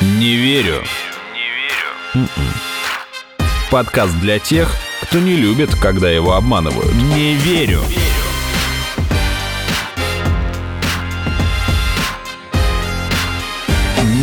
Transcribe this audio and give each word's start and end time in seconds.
Не 0.00 0.36
верю. 0.36 0.82
Не 2.14 2.22
верю. 2.22 2.28
Подкаст 3.70 4.18
для 4.20 4.38
тех, 4.38 4.70
кто 5.02 5.18
не 5.18 5.36
любит, 5.36 5.74
когда 5.74 6.10
его 6.10 6.34
обманывают. 6.34 6.94
Не 6.94 7.34
верю. 7.36 7.80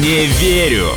Не 0.02 0.25
верю. 0.25 0.89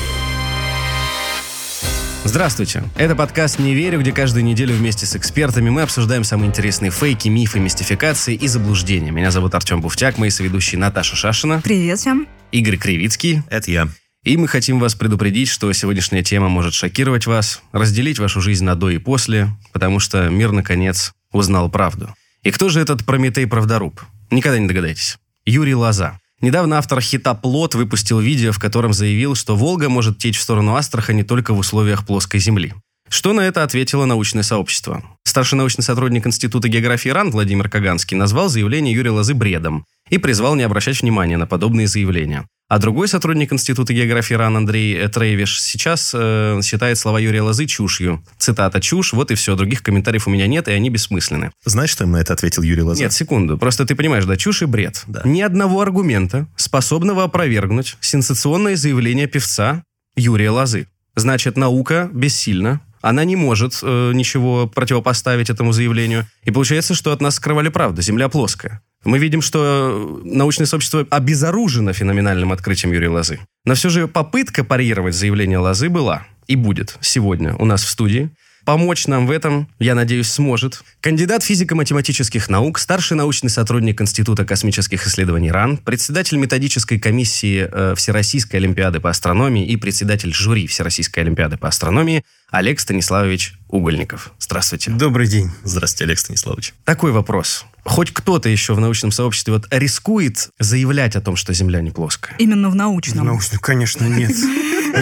Здравствуйте. 2.24 2.82
Это 2.96 3.14
подкаст 3.14 3.60
«Не 3.60 3.72
верю», 3.72 4.00
где 4.00 4.10
каждую 4.12 4.44
неделю 4.44 4.74
вместе 4.74 5.06
с 5.06 5.14
экспертами 5.14 5.70
мы 5.70 5.82
обсуждаем 5.82 6.24
самые 6.24 6.48
интересные 6.48 6.90
фейки, 6.90 7.28
мифы, 7.28 7.60
мистификации 7.60 8.34
и 8.34 8.48
заблуждения. 8.48 9.12
Меня 9.12 9.30
зовут 9.30 9.54
Артем 9.54 9.80
Буфтяк, 9.80 10.18
мои 10.18 10.30
соведущие 10.30 10.80
Наташа 10.80 11.14
Шашина, 11.14 11.60
Привет 11.62 12.00
всем. 12.00 12.26
Игорь 12.50 12.76
Кривицкий. 12.76 13.42
Это 13.48 13.70
я. 13.70 13.88
И 14.26 14.36
мы 14.36 14.48
хотим 14.48 14.80
вас 14.80 14.96
предупредить, 14.96 15.46
что 15.48 15.72
сегодняшняя 15.72 16.20
тема 16.20 16.48
может 16.48 16.74
шокировать 16.74 17.28
вас, 17.28 17.62
разделить 17.70 18.18
вашу 18.18 18.40
жизнь 18.40 18.64
на 18.64 18.74
до 18.74 18.90
и 18.90 18.98
после, 18.98 19.50
потому 19.72 20.00
что 20.00 20.28
мир, 20.28 20.50
наконец, 20.50 21.12
узнал 21.30 21.70
правду. 21.70 22.12
И 22.42 22.50
кто 22.50 22.68
же 22.68 22.80
этот 22.80 23.04
Прометей 23.04 23.46
Правдоруб? 23.46 24.00
Никогда 24.32 24.58
не 24.58 24.66
догадаетесь. 24.66 25.18
Юрий 25.44 25.76
Лоза. 25.76 26.18
Недавно 26.40 26.78
автор 26.78 27.00
хита 27.00 27.34
«Плот» 27.34 27.76
выпустил 27.76 28.18
видео, 28.18 28.50
в 28.50 28.58
котором 28.58 28.92
заявил, 28.92 29.36
что 29.36 29.54
Волга 29.54 29.88
может 29.88 30.18
течь 30.18 30.38
в 30.38 30.42
сторону 30.42 30.74
Астрахани 30.74 31.22
только 31.22 31.54
в 31.54 31.58
условиях 31.58 32.04
плоской 32.04 32.40
земли. 32.40 32.74
Что 33.08 33.32
на 33.32 33.42
это 33.42 33.62
ответило 33.62 34.06
научное 34.06 34.42
сообщество? 34.42 35.04
Старший 35.22 35.56
научный 35.56 35.82
сотрудник 35.82 36.26
Института 36.26 36.66
географии 36.66 37.10
РАН 37.10 37.30
Владимир 37.30 37.68
Каганский 37.68 38.16
назвал 38.16 38.48
заявление 38.48 38.92
Юрия 38.92 39.10
Лозы 39.10 39.34
бредом 39.34 39.86
и 40.10 40.18
призвал 40.18 40.56
не 40.56 40.64
обращать 40.64 41.00
внимания 41.00 41.36
на 41.36 41.46
подобные 41.46 41.86
заявления. 41.86 42.44
А 42.68 42.80
другой 42.80 43.06
сотрудник 43.06 43.52
Института 43.52 43.92
географии 43.92 44.34
РАН 44.34 44.56
Андрей 44.56 45.06
Трейвиш 45.06 45.62
сейчас 45.62 46.12
э, 46.12 46.60
считает 46.64 46.98
слова 46.98 47.20
Юрия 47.20 47.42
Лозы 47.42 47.66
чушью. 47.66 48.24
Цитата 48.38 48.80
«чушь», 48.80 49.12
вот 49.12 49.30
и 49.30 49.36
все, 49.36 49.54
других 49.54 49.84
комментариев 49.84 50.26
у 50.26 50.30
меня 50.30 50.48
нет, 50.48 50.66
и 50.66 50.72
они 50.72 50.90
бессмысленны. 50.90 51.52
Знаешь, 51.64 51.90
что 51.90 52.02
им 52.02 52.10
на 52.10 52.16
это 52.16 52.32
ответил 52.32 52.62
Юрий 52.62 52.82
Лоза? 52.82 53.00
Нет, 53.00 53.12
секунду. 53.12 53.56
Просто 53.56 53.86
ты 53.86 53.94
понимаешь, 53.94 54.24
да, 54.24 54.36
чушь 54.36 54.62
и 54.62 54.66
бред. 54.66 55.04
Да. 55.06 55.22
Ни 55.24 55.42
одного 55.42 55.80
аргумента, 55.80 56.48
способного 56.56 57.22
опровергнуть 57.22 57.96
сенсационное 58.00 58.74
заявление 58.74 59.28
певца 59.28 59.84
Юрия 60.16 60.50
Лозы. 60.50 60.88
Значит, 61.14 61.56
наука 61.56 62.10
бессильна. 62.12 62.80
Она 63.00 63.22
не 63.22 63.36
может 63.36 63.78
э, 63.82 64.10
ничего 64.12 64.66
противопоставить 64.66 65.50
этому 65.50 65.70
заявлению. 65.70 66.26
И 66.42 66.50
получается, 66.50 66.94
что 66.94 67.12
от 67.12 67.20
нас 67.20 67.36
скрывали 67.36 67.68
правду. 67.68 68.02
Земля 68.02 68.28
плоская. 68.28 68.82
Мы 69.06 69.18
видим, 69.18 69.40
что 69.40 70.20
научное 70.24 70.66
сообщество 70.66 71.06
обезоружено 71.10 71.92
феноменальным 71.92 72.50
открытием 72.50 72.92
Юрия 72.92 73.08
Лозы. 73.08 73.38
Но 73.64 73.74
все 73.74 73.88
же 73.88 74.08
попытка 74.08 74.64
парировать 74.64 75.14
заявление 75.14 75.58
Лозы 75.58 75.88
была 75.88 76.26
и 76.48 76.56
будет 76.56 76.96
сегодня 77.00 77.54
у 77.54 77.64
нас 77.64 77.84
в 77.84 77.88
студии. 77.88 78.30
Помочь 78.64 79.06
нам 79.06 79.28
в 79.28 79.30
этом, 79.30 79.68
я 79.78 79.94
надеюсь, 79.94 80.28
сможет 80.28 80.82
кандидат 81.00 81.44
физико-математических 81.44 82.48
наук, 82.48 82.80
старший 82.80 83.16
научный 83.16 83.48
сотрудник 83.48 84.02
Института 84.02 84.44
космических 84.44 85.06
исследований 85.06 85.52
РАН, 85.52 85.76
председатель 85.76 86.36
методической 86.36 86.98
комиссии 86.98 87.68
э, 87.70 87.94
Всероссийской 87.94 88.58
Олимпиады 88.58 88.98
по 88.98 89.08
астрономии 89.08 89.64
и 89.64 89.76
председатель 89.76 90.34
жюри 90.34 90.66
Всероссийской 90.66 91.22
Олимпиады 91.22 91.56
по 91.56 91.68
астрономии 91.68 92.24
Олег 92.50 92.80
Станиславович 92.80 93.54
Угольников. 93.68 94.32
Здравствуйте. 94.40 94.90
Добрый 94.90 95.28
день. 95.28 95.48
Здравствуйте, 95.62 96.04
Олег 96.06 96.18
Станиславович. 96.18 96.74
Такой 96.84 97.12
вопрос. 97.12 97.66
Хоть 97.86 98.10
кто-то 98.12 98.48
еще 98.48 98.74
в 98.74 98.80
научном 98.80 99.12
сообществе 99.12 99.54
вот 99.54 99.66
рискует 99.70 100.50
заявлять 100.58 101.14
о 101.14 101.20
том, 101.20 101.36
что 101.36 101.54
Земля 101.54 101.80
не 101.80 101.92
плоская? 101.92 102.36
Именно 102.38 102.68
в 102.68 102.74
научном. 102.74 103.26
Научно, 103.26 103.58
конечно, 103.58 104.04
нет. 104.06 104.32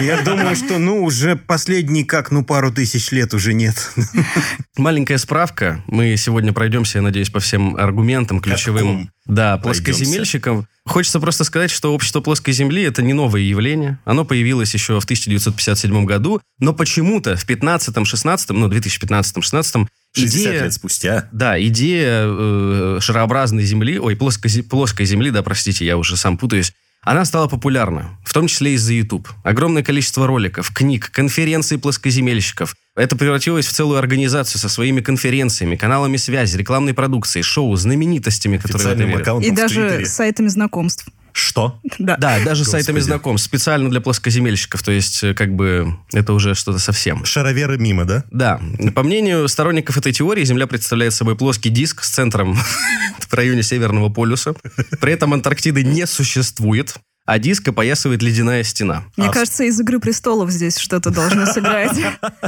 Я 0.01 0.21
думаю, 0.21 0.55
что, 0.55 0.77
ну, 0.77 1.03
уже 1.03 1.35
последний, 1.35 2.03
как, 2.03 2.29
ну, 2.29 2.43
пару 2.43 2.71
тысяч 2.71 3.11
лет 3.11 3.33
уже 3.33 3.53
нет. 3.53 3.91
Маленькая 4.77 5.17
справка. 5.17 5.83
Мы 5.87 6.15
сегодня 6.17 6.53
пройдемся, 6.53 6.99
я 6.99 7.01
надеюсь, 7.01 7.29
по 7.29 7.39
всем 7.39 7.75
аргументам 7.75 8.39
ключевым. 8.39 9.09
Да, 9.25 9.57
плоскоземельщикам. 9.57 10.67
Хочется 10.85 11.19
просто 11.19 11.43
сказать, 11.43 11.71
что 11.71 11.93
общество 11.93 12.21
плоской 12.21 12.53
Земли– 12.53 12.83
это 12.83 13.01
не 13.01 13.13
новое 13.13 13.41
явление. 13.41 13.97
Оно 14.05 14.25
появилось 14.25 14.73
еще 14.73 14.99
в 14.99 15.03
1957 15.05 16.05
году, 16.05 16.41
но 16.59 16.73
почему-то 16.73 17.35
в 17.35 17.47
15-16, 17.47 18.53
ну, 18.53 18.67
2015-16 18.69 19.87
60 20.15 20.41
идея... 20.41 20.63
лет 20.63 20.73
спустя. 20.73 21.29
Да, 21.31 21.61
идея 21.61 22.23
э, 22.25 22.97
шарообразной 23.01 23.63
Земли, 23.63 23.99
ой, 23.99 24.15
плоской, 24.15 24.51
плоской 24.63 25.05
Земли, 25.05 25.31
да, 25.31 25.43
простите, 25.43 25.85
я 25.85 25.97
уже 25.97 26.17
сам 26.17 26.37
путаюсь, 26.37 26.73
она 27.05 27.23
стала 27.23 27.47
популярна, 27.47 28.17
в 28.23 28.33
том 28.33 28.47
числе 28.47 28.73
из-за 28.73 28.93
YouTube. 28.93 29.29
Огромное 29.43 29.83
количество 29.83 30.25
роликов, 30.25 30.71
книг, 30.73 31.11
конференций 31.11 31.77
плоскоземельщиков. 31.77 32.75
Это 32.95 33.15
превратилось 33.15 33.67
в 33.67 33.71
целую 33.71 33.99
организацию 33.99 34.59
со 34.59 34.69
своими 34.69 35.01
конференциями, 35.01 35.75
каналами 35.75 36.17
связи, 36.17 36.57
рекламной 36.57 36.95
продукцией, 36.95 37.43
шоу, 37.43 37.75
знаменитостями, 37.75 38.57
которые 38.57 38.87
в 38.87 38.91
это 38.91 39.03
верят. 39.03 39.43
И 39.43 39.51
даже 39.51 39.87
Твиттере. 39.87 40.05
сайтами 40.07 40.47
знакомств. 40.47 41.05
Что? 41.35 41.81
Да. 41.99 42.15
Да, 42.15 42.39
даже 42.45 42.63
с 42.63 42.69
сайтами 42.69 42.95
Господи. 42.95 43.11
знакомств, 43.11 43.45
специально 43.45 43.89
для 43.89 43.99
плоскоземельщиков. 43.99 44.81
То 44.81 44.93
есть, 44.93 45.21
э, 45.21 45.33
как 45.33 45.53
бы, 45.53 45.93
это 46.13 46.31
уже 46.31 46.55
что-то 46.55 46.79
совсем. 46.79 47.25
Шароверы 47.25 47.77
мимо, 47.77 48.05
да? 48.05 48.23
Да. 48.31 48.61
По 48.95 49.03
мнению 49.03 49.45
сторонников 49.49 49.97
этой 49.97 50.13
теории, 50.13 50.45
Земля 50.45 50.65
представляет 50.65 51.13
собой 51.13 51.35
плоский 51.35 51.69
диск 51.69 52.03
с 52.03 52.09
центром 52.09 52.55
в 53.19 53.33
районе 53.33 53.63
Северного 53.63 54.07
полюса. 54.07 54.53
При 55.01 55.11
этом 55.11 55.33
Антарктиды 55.33 55.83
не 55.83 56.07
существует, 56.07 56.95
а 57.25 57.39
диск 57.39 57.67
опоясывает 57.67 58.21
ледяная 58.21 58.63
стена. 58.63 59.03
Мне 59.17 59.27
А- 59.29 59.31
кажется, 59.33 59.63
из 59.63 59.79
«Игры 59.79 59.99
престолов» 59.99 60.51
здесь 60.51 60.77
что-то 60.77 61.09
должно 61.09 61.45
сыграть. 61.51 61.97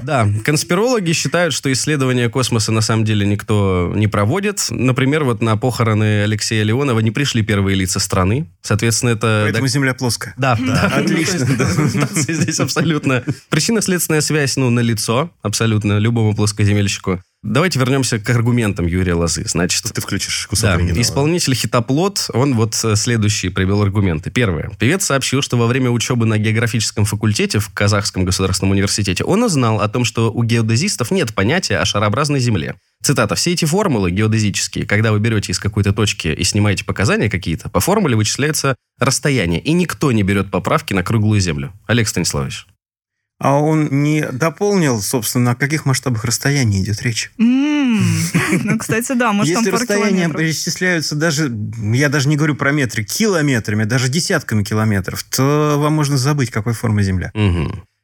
Да, 0.04 0.30
конспирологи 0.46 1.14
считают, 1.14 1.54
что 1.56 1.72
исследования 1.74 2.30
космоса 2.30 2.72
на 2.72 2.82
самом 2.82 3.04
деле 3.04 3.26
никто 3.26 3.92
не 3.96 4.06
проводит. 4.08 4.68
Например, 4.70 5.24
вот 5.24 5.42
на 5.42 5.58
похороны 5.58 6.22
Алексея 6.24 6.64
Леонова 6.64 7.00
не 7.00 7.10
пришли 7.10 7.42
первые 7.42 7.76
лица 7.76 8.00
страны. 8.00 8.46
Соответственно, 8.68 9.12
это... 9.12 9.44
Поэтому 9.46 9.68
Земля 9.68 9.94
плоская. 9.94 10.34
Да, 10.36 10.58
да. 10.60 10.88
Отлично, 10.88 11.48
Ну, 11.48 12.08
здесь 12.16 12.60
абсолютно. 12.60 13.24
Причинно-следственная 13.50 14.20
связь, 14.20 14.58
ну, 14.58 14.70
на 14.70 14.82
лицо 14.82 15.32
абсолютно 15.42 16.00
любому 16.00 16.36
плоскоземельщику. 16.36 17.22
Давайте 17.44 17.80
вернемся 17.80 18.20
к 18.20 18.30
аргументам 18.30 18.86
Юрия 18.86 19.14
Лозы. 19.14 19.46
Значит, 19.48 19.84
Ты 19.94 20.02
включишь 20.02 20.48
кусок 20.48 20.64
да, 20.64 20.74
оригинала. 20.74 21.02
исполнитель 21.02 21.56
хитоплот, 21.56 22.30
он 22.34 22.56
вот 22.56 22.78
э, 22.84 22.98
следующие 22.98 23.52
привел 23.54 23.84
аргументы. 23.84 24.32
Первое. 24.32 24.70
Певец 24.78 25.06
сообщил, 25.06 25.42
что 25.42 25.56
во 25.56 25.68
время 25.68 25.90
учебы 25.90 26.26
на 26.26 26.38
географическом 26.38 27.06
факультете 27.06 27.60
в 27.60 27.70
Казахском 27.74 28.26
государственном 28.26 28.72
университете 28.72 29.24
он 29.24 29.44
узнал 29.44 29.80
о 29.80 29.88
том, 29.88 30.04
что 30.04 30.30
у 30.30 30.44
геодезистов 30.44 31.10
нет 31.10 31.34
понятия 31.34 31.78
о 31.78 31.86
шарообразной 31.86 32.42
Земле. 32.42 32.76
Цитата. 33.04 33.36
«Все 33.36 33.54
эти 33.54 33.66
формулы 33.66 34.12
геодезические, 34.12 34.86
когда 34.86 35.12
вы 35.12 35.20
берете 35.20 35.52
из 35.52 35.60
какой-то 35.60 35.94
точки 35.94 36.28
и 36.30 36.44
снимаете 36.44 36.84
показания 36.84 37.30
какие-то, 37.30 37.70
по 37.70 37.80
формуле 37.80 38.16
вычисляется 38.16 38.76
расстояние, 39.00 39.62
и 39.62 39.72
никто 39.74 40.12
не 40.12 40.24
берет 40.24 40.52
поправки 40.52 40.94
на 40.94 41.04
круглую 41.04 41.40
Землю». 41.40 41.74
Олег 41.88 42.08
Станиславович. 42.08 42.68
А 43.40 43.60
он 43.60 44.04
не 44.04 44.26
дополнил, 44.32 45.00
собственно, 45.00 45.52
о 45.52 45.56
каких 45.56 45.86
масштабах 45.86 46.26
расстояния 46.26 46.82
идет 46.82 47.04
речь. 47.04 47.32
Ну, 47.38 48.80
кстати, 48.80 49.14
да, 49.14 49.32
может, 49.32 49.54
там 49.54 49.64
Если 49.64 49.76
расстояния 49.76 50.26
километров. 50.26 50.42
исчисляются 50.42 51.16
даже, 51.16 51.56
я 51.94 52.10
даже 52.10 52.30
не 52.30 52.36
говорю 52.36 52.56
про 52.56 52.72
метры, 52.72 53.04
километрами, 53.04 53.84
даже 53.84 54.10
десятками 54.10 54.64
километров, 54.64 55.24
то 55.24 55.76
вам 55.78 55.94
можно 55.94 56.18
забыть, 56.18 56.50
какой 56.50 56.74
формы 56.74 57.04
Земля. 57.04 57.32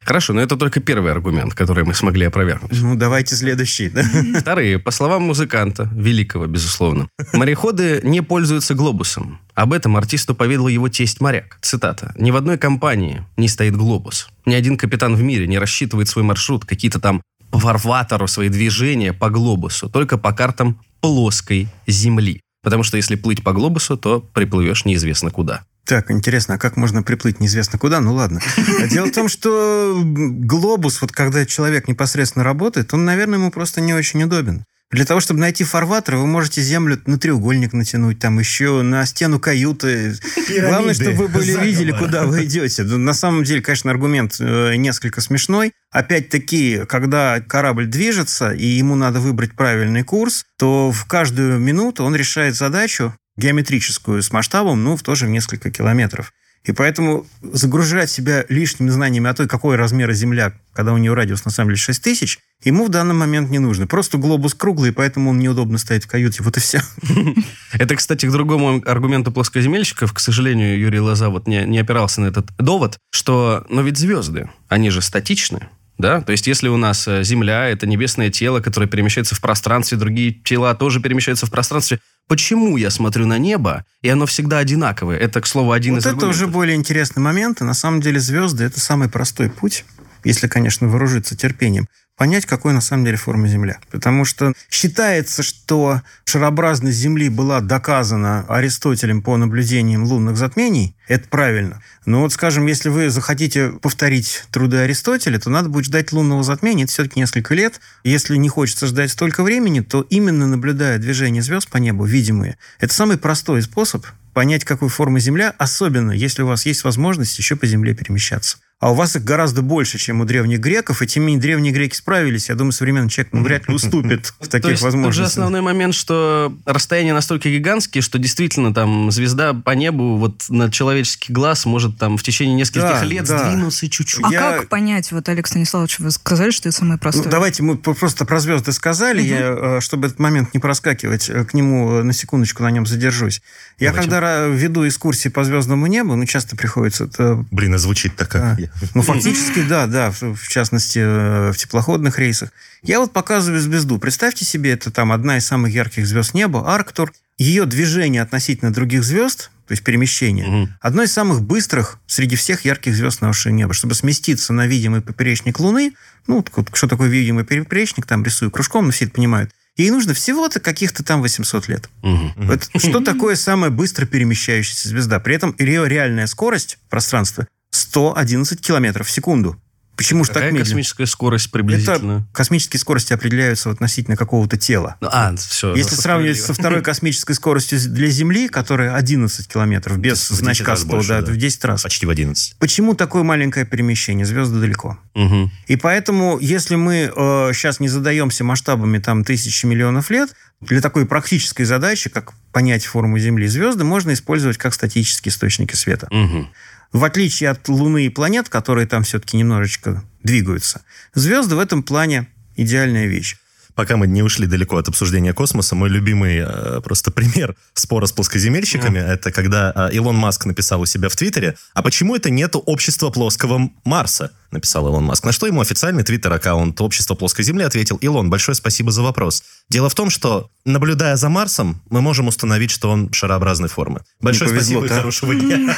Хорошо, 0.04 0.32
но 0.32 0.40
это 0.40 0.56
только 0.56 0.80
первый 0.80 1.12
аргумент, 1.12 1.54
который 1.54 1.84
мы 1.84 1.94
смогли 1.94 2.26
опровергнуть. 2.26 2.70
Ну, 2.80 2.94
давайте 2.94 3.36
следующий. 3.36 3.88
да. 3.88 4.04
Вторые, 4.40 4.78
по 4.78 4.90
словам 4.90 5.22
музыканта, 5.22 5.88
великого, 5.94 6.46
безусловно, 6.46 7.08
мореходы 7.32 8.00
не 8.02 8.20
пользуются 8.20 8.74
глобусом. 8.74 9.40
Об 9.54 9.72
этом 9.72 9.96
артисту 9.96 10.34
поведал 10.34 10.68
его 10.68 10.88
тесть-моряк. 10.88 11.58
Цитата. 11.62 12.12
«Ни 12.18 12.30
в 12.30 12.36
одной 12.36 12.58
компании 12.58 13.24
не 13.36 13.48
стоит 13.48 13.76
глобус. 13.76 14.28
Ни 14.46 14.54
один 14.54 14.76
капитан 14.76 15.14
в 15.14 15.22
мире 15.22 15.46
не 15.46 15.58
рассчитывает 15.58 16.08
свой 16.08 16.24
маршрут, 16.24 16.64
какие-то 16.64 17.00
там 17.00 17.22
по 17.50 17.58
фарватеру 17.58 18.26
свои 18.26 18.48
движения 18.48 19.12
по 19.12 19.30
глобусу, 19.30 19.88
только 19.88 20.18
по 20.18 20.32
картам 20.32 20.80
плоской 21.00 21.68
земли. 21.86 22.40
Потому 22.62 22.82
что 22.82 22.96
если 22.96 23.14
плыть 23.14 23.44
по 23.44 23.52
глобусу, 23.52 23.96
то 23.96 24.20
приплывешь 24.20 24.84
неизвестно 24.84 25.30
куда. 25.30 25.62
Так, 25.86 26.10
интересно, 26.10 26.54
а 26.54 26.58
как 26.58 26.76
можно 26.76 27.02
приплыть 27.02 27.40
неизвестно 27.40 27.78
куда? 27.78 28.00
Ну 28.00 28.14
ладно. 28.14 28.40
А 28.80 28.86
Дело 28.86 29.06
в 29.06 29.12
том, 29.12 29.28
что 29.28 30.00
глобус, 30.04 31.00
вот 31.02 31.12
когда 31.12 31.44
человек 31.44 31.88
непосредственно 31.88 32.44
работает, 32.44 32.94
он, 32.94 33.04
наверное, 33.04 33.38
ему 33.38 33.50
просто 33.50 33.80
не 33.80 33.92
очень 33.92 34.22
удобен. 34.22 34.64
Для 34.90 35.04
того, 35.04 35.18
чтобы 35.18 35.40
найти 35.40 35.64
фарватер, 35.64 36.16
вы 36.16 36.26
можете 36.26 36.62
землю 36.62 37.00
на 37.06 37.18
треугольник 37.18 37.72
натянуть, 37.72 38.20
там 38.20 38.38
еще 38.38 38.82
на 38.82 39.04
стену 39.06 39.40
каюты. 39.40 40.14
Главное, 40.48 40.94
чтобы 40.94 41.12
вы 41.14 41.28
были 41.28 41.46
заговора. 41.46 41.66
видели, 41.66 41.90
куда 41.90 42.24
вы 42.24 42.44
идете. 42.44 42.84
Ну, 42.84 42.98
На 42.98 43.12
самом 43.12 43.42
деле, 43.42 43.60
конечно, 43.60 43.90
аргумент 43.90 44.36
э, 44.38 44.76
несколько 44.76 45.20
смешной. 45.20 45.72
Опять-таки, 45.90 46.82
когда 46.86 47.40
корабль 47.40 47.86
движется, 47.86 48.52
и 48.52 48.66
ему 48.66 48.94
надо 48.94 49.18
выбрать 49.18 49.56
правильный 49.56 50.04
курс, 50.04 50.44
то 50.58 50.92
в 50.92 51.06
каждую 51.06 51.58
минуту 51.58 52.04
он 52.04 52.14
решает 52.14 52.54
задачу 52.54 53.14
геометрическую 53.36 54.22
с 54.22 54.32
масштабом, 54.32 54.82
ну, 54.84 54.96
в 54.96 55.02
тоже 55.02 55.26
в 55.26 55.30
несколько 55.30 55.70
километров. 55.70 56.32
И 56.64 56.72
поэтому 56.72 57.26
загружать 57.42 58.10
себя 58.10 58.46
лишними 58.48 58.88
знаниями 58.88 59.28
о 59.28 59.34
том, 59.34 59.46
какой 59.46 59.76
размер 59.76 60.10
Земля, 60.12 60.54
когда 60.72 60.94
у 60.94 60.96
нее 60.96 61.12
радиус 61.12 61.44
на 61.44 61.50
самом 61.50 61.70
деле 61.70 61.76
6 61.76 62.02
тысяч, 62.02 62.38
ему 62.62 62.86
в 62.86 62.88
данный 62.88 63.14
момент 63.14 63.50
не 63.50 63.58
нужно. 63.58 63.86
Просто 63.86 64.16
глобус 64.16 64.54
круглый, 64.54 64.90
поэтому 64.90 65.30
он 65.30 65.38
неудобно 65.38 65.76
стоит 65.76 66.04
в 66.04 66.06
каюте. 66.06 66.42
Вот 66.42 66.56
и 66.56 66.60
все. 66.60 66.80
Это, 67.74 67.96
кстати, 67.96 68.24
к 68.24 68.32
другому 68.32 68.82
аргументу 68.86 69.30
плоскоземельщиков. 69.30 70.14
К 70.14 70.18
сожалению, 70.18 70.78
Юрий 70.78 71.00
Лоза 71.00 71.28
вот 71.28 71.46
не, 71.46 71.64
не 71.66 71.78
опирался 71.80 72.22
на 72.22 72.26
этот 72.26 72.46
довод, 72.56 72.98
что, 73.10 73.66
но 73.68 73.82
ведь 73.82 73.98
звезды, 73.98 74.48
они 74.68 74.88
же 74.88 75.02
статичны. 75.02 75.68
Да? 75.98 76.20
То 76.20 76.32
есть, 76.32 76.46
если 76.46 76.68
у 76.68 76.76
нас 76.76 77.06
э, 77.06 77.22
Земля– 77.22 77.68
это 77.70 77.86
небесное 77.86 78.30
тело, 78.30 78.60
которое 78.60 78.86
перемещается 78.86 79.34
в 79.34 79.40
пространстве, 79.40 79.96
другие 79.96 80.32
тела 80.32 80.74
тоже 80.74 81.00
перемещаются 81.00 81.46
в 81.46 81.50
пространстве, 81.50 82.00
почему 82.26 82.76
я 82.76 82.90
смотрю 82.90 83.26
на 83.26 83.38
небо, 83.38 83.84
и 84.02 84.08
оно 84.08 84.26
всегда 84.26 84.58
одинаковое? 84.58 85.18
Это, 85.18 85.40
к 85.40 85.46
слову, 85.46 85.72
один 85.72 85.94
вот 85.94 85.98
из 85.98 86.06
это 86.06 86.10
аргументов. 86.10 86.36
уже 86.36 86.46
более 86.48 86.76
интересный 86.76 87.22
момент. 87.22 87.60
И 87.60 87.64
на 87.64 87.74
самом 87.74 88.00
деле 88.00 88.18
звезды– 88.18 88.64
это 88.64 88.80
самый 88.80 89.08
простой 89.08 89.50
путь, 89.50 89.84
если, 90.24 90.48
конечно, 90.48 90.88
вооружиться 90.88 91.36
терпением, 91.36 91.86
понять, 92.16 92.46
какой 92.46 92.72
на 92.72 92.80
самом 92.80 93.04
деле 93.04 93.16
форма 93.16 93.48
Земля. 93.48 93.78
Потому 93.90 94.24
что 94.24 94.52
считается, 94.70 95.42
что 95.42 96.02
шарообразность 96.24 96.96
Земли 96.96 97.28
была 97.28 97.60
доказана 97.60 98.44
Аристотелем 98.48 99.22
по 99.22 99.36
наблюдениям 99.36 100.04
лунных 100.04 100.36
затмений. 100.36 100.96
Это 101.08 101.28
правильно. 101.28 101.82
Но 102.06 102.20
вот, 102.20 102.32
скажем, 102.32 102.66
если 102.66 102.88
вы 102.88 103.10
захотите 103.10 103.70
повторить 103.82 104.44
труды 104.50 104.78
Аристотеля, 104.78 105.38
то 105.38 105.50
надо 105.50 105.68
будет 105.68 105.86
ждать 105.86 106.12
лунного 106.12 106.42
затмения. 106.42 106.84
Это 106.84 106.92
все-таки 106.92 107.20
несколько 107.20 107.54
лет. 107.54 107.80
Если 108.04 108.36
не 108.36 108.48
хочется 108.48 108.86
ждать 108.86 109.10
столько 109.10 109.42
времени, 109.42 109.80
то 109.80 110.06
именно 110.08 110.46
наблюдая 110.46 110.98
движение 110.98 111.42
звезд 111.42 111.68
по 111.68 111.78
небу, 111.78 112.04
видимые, 112.04 112.58
это 112.78 112.94
самый 112.94 113.18
простой 113.18 113.62
способ 113.62 114.06
понять, 114.32 114.64
какой 114.64 114.88
формы 114.88 115.20
Земля, 115.20 115.54
особенно 115.58 116.10
если 116.10 116.42
у 116.42 116.46
вас 116.46 116.66
есть 116.66 116.84
возможность 116.84 117.38
еще 117.38 117.56
по 117.56 117.66
Земле 117.66 117.94
перемещаться. 117.94 118.58
А 118.84 118.90
у 118.90 118.94
вас 118.94 119.16
их 119.16 119.24
гораздо 119.24 119.62
больше, 119.62 119.96
чем 119.96 120.20
у 120.20 120.26
древних 120.26 120.60
греков, 120.60 121.00
и 121.00 121.06
тем 121.06 121.22
не 121.22 121.28
менее 121.28 121.40
древние 121.40 121.72
греки 121.72 121.94
справились. 121.94 122.50
Я 122.50 122.54
думаю, 122.54 122.72
современный 122.72 123.08
человек 123.08 123.32
ну, 123.32 123.42
вряд 123.42 123.66
ли 123.66 123.74
уступит 123.74 124.34
в 124.40 124.48
таких 124.48 124.72
есть 124.72 124.82
тут 124.82 124.90
же 124.90 124.96
возможностях. 124.96 125.26
основной 125.26 125.62
момент, 125.62 125.94
что 125.94 126.54
расстояние 126.66 127.14
настолько 127.14 127.48
гигантские, 127.48 128.02
что 128.02 128.18
действительно 128.18 128.74
там 128.74 129.10
звезда 129.10 129.54
по 129.54 129.70
небу 129.70 130.16
вот 130.18 130.44
на 130.50 130.70
человеческий 130.70 131.32
глаз 131.32 131.64
может 131.64 131.96
там 131.96 132.18
в 132.18 132.22
течение 132.22 132.54
нескольких 132.56 133.02
лет 133.04 133.26
сдвинуться 133.26 133.88
чуть-чуть. 133.88 134.22
А 134.22 134.30
как 134.30 134.68
понять, 134.68 135.12
вот, 135.12 135.30
Олег 135.30 135.46
Станиславович, 135.46 136.00
вы 136.00 136.10
сказали, 136.10 136.50
что 136.50 136.68
это 136.68 136.76
самое 136.76 136.96
Ну, 136.96 136.98
простое? 136.98 137.30
давайте 137.30 137.62
мы 137.62 137.78
просто 137.78 138.26
про 138.26 138.38
звезды 138.38 138.72
сказали, 138.72 139.22
я, 139.22 139.78
э, 139.78 139.80
чтобы 139.80 140.08
этот 140.08 140.18
момент 140.18 140.52
не 140.52 140.60
проскакивать, 140.60 141.30
э, 141.30 141.46
к 141.46 141.54
нему 141.54 142.00
э, 142.00 142.02
на 142.02 142.12
секундочку 142.12 142.62
на 142.62 142.70
нем 142.70 142.84
задержусь. 142.84 143.40
Я 143.78 143.94
когда 143.94 144.46
веду 144.46 144.86
экскурсии 144.86 145.30
по 145.30 145.42
звездному 145.42 145.86
небу, 145.86 146.16
ну, 146.16 146.26
часто 146.26 146.54
приходится 146.54 147.04
это 147.04 147.42
Блин, 147.50 147.72
а 147.72 147.78
звучит 147.78 148.14
так, 148.14 148.28
как 148.28 148.42
А. 148.42 148.56
я. 148.60 148.73
Ну, 148.94 149.02
фактически, 149.02 149.62
да, 149.62 149.86
да, 149.86 150.10
в, 150.10 150.48
частности, 150.48 150.98
э, 150.98 151.52
в 151.52 151.56
теплоходных 151.56 152.18
рейсах. 152.18 152.50
Я 152.82 153.00
вот 153.00 153.12
показываю 153.12 153.60
звезду. 153.60 153.98
Представьте 153.98 154.44
себе, 154.44 154.72
это 154.72 154.90
там 154.90 155.12
одна 155.12 155.38
из 155.38 155.46
самых 155.46 155.72
ярких 155.72 156.06
звезд 156.06 156.34
неба, 156.34 156.72
Арктур. 156.74 157.12
Ее 157.38 157.66
движение 157.66 158.22
относительно 158.22 158.72
других 158.72 159.02
звезд, 159.02 159.50
то 159.66 159.72
есть 159.72 159.82
перемещение, 159.82 160.46
Мгм. 160.46 160.74
одно 160.80 161.02
из 161.02 161.12
самых 161.12 161.42
быстрых 161.42 161.98
среди 162.06 162.36
всех 162.36 162.64
ярких 162.64 162.94
звезд 162.94 163.20
нашего 163.22 163.52
неба. 163.52 163.74
Чтобы 163.74 163.94
сместиться 163.94 164.52
на 164.52 164.66
видимый 164.66 165.00
поперечник 165.00 165.58
Луны, 165.58 165.94
ну, 166.26 166.44
что 166.72 166.86
такое 166.86 167.08
видимый 167.08 167.44
поперечник, 167.44 168.06
там 168.06 168.24
рисую 168.24 168.50
кружком, 168.50 168.86
но 168.86 168.92
все 168.92 169.06
это 169.06 169.14
понимают, 169.14 169.50
ей 169.76 169.90
нужно 169.90 170.14
всего-то 170.14 170.60
каких-то 170.60 171.02
там 171.02 171.22
800 171.22 171.66
лет. 171.66 171.88
Мгм. 172.02 172.32
Вот 172.36 172.68
что 172.76 173.00
такое 173.00 173.34
самая 173.34 173.70
быстро 173.70 174.06
перемещающаяся 174.06 174.88
звезда? 174.88 175.18
При 175.18 175.34
этом 175.34 175.54
ее 175.58 175.88
реальная 175.88 176.26
скорость 176.28 176.78
пространства 176.88 177.48
111 177.74 178.60
километров 178.60 179.06
в 179.08 179.10
секунду. 179.10 179.56
Почему 179.96 180.24
же 180.24 180.32
так 180.32 180.42
медленно? 180.42 180.64
космическая 180.64 181.06
скорость 181.06 181.52
приблизительно? 181.52 182.12
Это 182.12 182.26
космические 182.32 182.80
скорости 182.80 183.12
определяются 183.12 183.70
относительно 183.70 184.16
какого-то 184.16 184.56
тела. 184.56 184.96
Ну, 185.00 185.08
а, 185.12 185.32
все. 185.36 185.72
Если 185.76 185.94
сравнивать 185.94 186.40
со 186.40 186.52
второй 186.52 186.82
космической 186.82 187.34
скоростью 187.34 187.78
для 187.78 188.08
Земли, 188.08 188.48
которая 188.48 188.96
11 188.96 189.46
километров, 189.46 189.98
без 189.98 190.30
В 190.30 190.30
10 190.30 190.36
значка 190.36 190.72
раз 190.72 190.80
100, 190.80 190.88
больше, 190.88 191.08
да, 191.10 191.22
да. 191.22 191.32
в 191.32 191.36
10 191.36 191.64
раз. 191.64 191.82
Почти 191.84 192.06
в 192.06 192.10
11. 192.10 192.56
Почему 192.58 192.94
такое 192.94 193.22
маленькое 193.22 193.64
перемещение? 193.66 194.26
Звезды 194.26 194.58
далеко. 194.58 194.98
Мгм. 195.14 195.52
И 195.68 195.76
поэтому, 195.76 196.38
если 196.40 196.74
мы 196.74 197.12
сейчас 197.54 197.78
не 197.78 197.88
задаемся 197.88 198.42
масштабами 198.42 198.98
там 198.98 199.22
тысячи 199.22 199.64
миллионов 199.64 200.10
лет, 200.10 200.34
для 200.60 200.80
такой 200.80 201.06
практической 201.06 201.62
задачи, 201.64 202.10
как 202.10 202.32
понять 202.50 202.84
форму 202.84 203.18
Земли, 203.18 203.46
звезды 203.46 203.84
можно 203.84 204.12
использовать 204.12 204.56
как 204.56 204.74
статические 204.74 205.30
источники 205.30 205.76
света. 205.76 206.08
Мгм. 206.10 206.48
В 206.94 207.02
отличие 207.02 207.50
от 207.50 207.68
Луны 207.68 208.06
и 208.06 208.08
планет, 208.08 208.48
которые 208.48 208.86
там 208.86 209.02
все-таки 209.02 209.36
немножечко 209.36 210.04
двигаются, 210.22 210.82
звезды 211.12 211.56
в 211.56 211.58
этом 211.58 211.82
плане 211.82 212.28
идеальная 212.54 213.06
вещь. 213.06 213.36
Пока 213.74 213.96
мы 213.96 214.06
не 214.06 214.22
ушли 214.22 214.46
далеко 214.46 214.76
от 214.76 214.86
обсуждения 214.86 215.32
космоса, 215.32 215.74
мой 215.74 215.88
любимый 215.88 216.44
э, 216.46 216.80
просто 216.82 217.10
пример 217.10 217.56
спора 217.72 218.06
с 218.06 218.12
плоскоземельщиками, 218.12 219.00
это 219.00 219.32
когда 219.32 219.72
э, 219.74 219.94
Илон 219.94 220.14
Маск 220.14 220.46
написал 220.46 220.82
у 220.82 220.86
себя 220.86 221.08
в 221.08 221.16
Твиттере, 221.16 221.56
а 221.72 221.82
почему 221.82 222.14
это 222.14 222.30
нету 222.30 222.60
общества 222.60 223.10
плоского 223.10 223.70
Марса? 223.84 224.30
Написал 224.52 224.86
Илон 224.86 225.02
Маск. 225.02 225.24
На 225.24 225.32
что 225.32 225.48
ему 225.48 225.60
официальный 225.60 226.04
твиттер-аккаунт 226.04 226.80
общества 226.80 227.16
плоской 227.16 227.44
Земли 227.44 227.64
ответил, 227.64 227.96
Илон, 227.96 228.30
большое 228.30 228.54
спасибо 228.54 228.92
за 228.92 229.02
вопрос. 229.02 229.42
Дело 229.70 229.88
в 229.88 229.94
том, 229.94 230.10
что, 230.10 230.50
наблюдая 230.64 231.16
за 231.16 231.28
Марсом, 231.28 231.82
мы 231.90 232.00
можем 232.00 232.28
установить, 232.28 232.70
что 232.70 232.90
он 232.90 233.12
шарообразной 233.12 233.68
формы. 233.68 234.02
Большое 234.20 234.50
повезло, 234.50 234.80
спасибо 234.80 234.86
и 234.86 234.88
да? 234.88 234.96
хорошего 234.96 235.34
дня. 235.34 235.76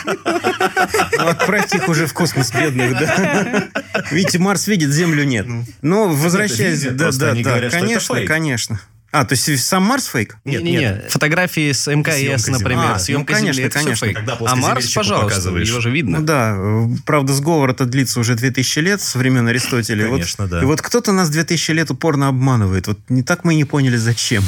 Ну, 1.19 1.29
отправьте 1.29 1.79
их 1.79 1.89
уже 1.89 2.07
в 2.07 2.13
космос, 2.13 2.53
бедных, 2.53 2.99
да. 2.99 3.69
Видите, 4.11 4.39
Марс 4.39 4.67
видит, 4.67 4.91
Землю 4.91 5.25
нет. 5.25 5.47
Но 5.83 6.09
возвращаясь... 6.09 6.83
Да, 6.83 7.11
да, 7.13 7.35
да, 7.35 7.71
конечно, 7.71 8.25
конечно. 8.25 8.81
А, 9.19 9.25
то 9.25 9.33
есть 9.33 9.65
сам 9.65 9.83
Марс 9.85 10.09
фейк? 10.09 10.37
Нет, 10.45 10.63
Не-не-не, 10.63 10.79
нет. 10.79 11.07
Фотографии 11.11 11.73
с 11.73 11.91
МКС, 11.91 12.17
Съемка 12.17 12.51
например, 12.51 12.83
Земли. 12.83 12.95
А, 12.95 12.99
съемка 12.99 13.33
ну, 13.33 13.39
конечно, 13.39 13.55
Земли, 13.55 13.69
это 13.69 13.79
конечно. 13.79 14.07
фейк. 14.07 14.17
Когда 14.19 14.37
А 14.39 14.57
Марс, 14.57 14.93
пожалуйста, 14.93 15.29
показываешь. 15.29 15.69
его 15.69 15.81
же 15.81 15.91
видно. 15.91 16.19
Ну 16.19 16.25
да, 16.27 16.59
правда, 17.07 17.33
сговор 17.33 17.71
это 17.71 17.87
длится 17.87 18.21
уже 18.21 18.35
2000 18.35 18.79
лет 18.81 19.01
со 19.01 19.17
времен 19.19 19.49
Аристотеля. 19.49 20.05
И 20.05 20.09
вот- 20.09 20.17
Конечно, 20.17 20.47
да. 20.49 20.61
И 20.61 20.67
вот 20.67 20.83
кто-то 20.83 21.13
нас 21.13 21.31
2000 21.31 21.71
лет 21.71 21.91
упорно 21.91 22.29
обманывает. 22.29 22.89
Вот 22.89 22.99
не 23.09 23.23
так 23.23 23.45
мы 23.45 23.55
и 23.55 23.57
не 23.57 23.65
поняли, 23.65 23.97
зачем. 23.97 24.45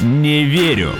Не 0.00 0.44
верю. 0.44 0.94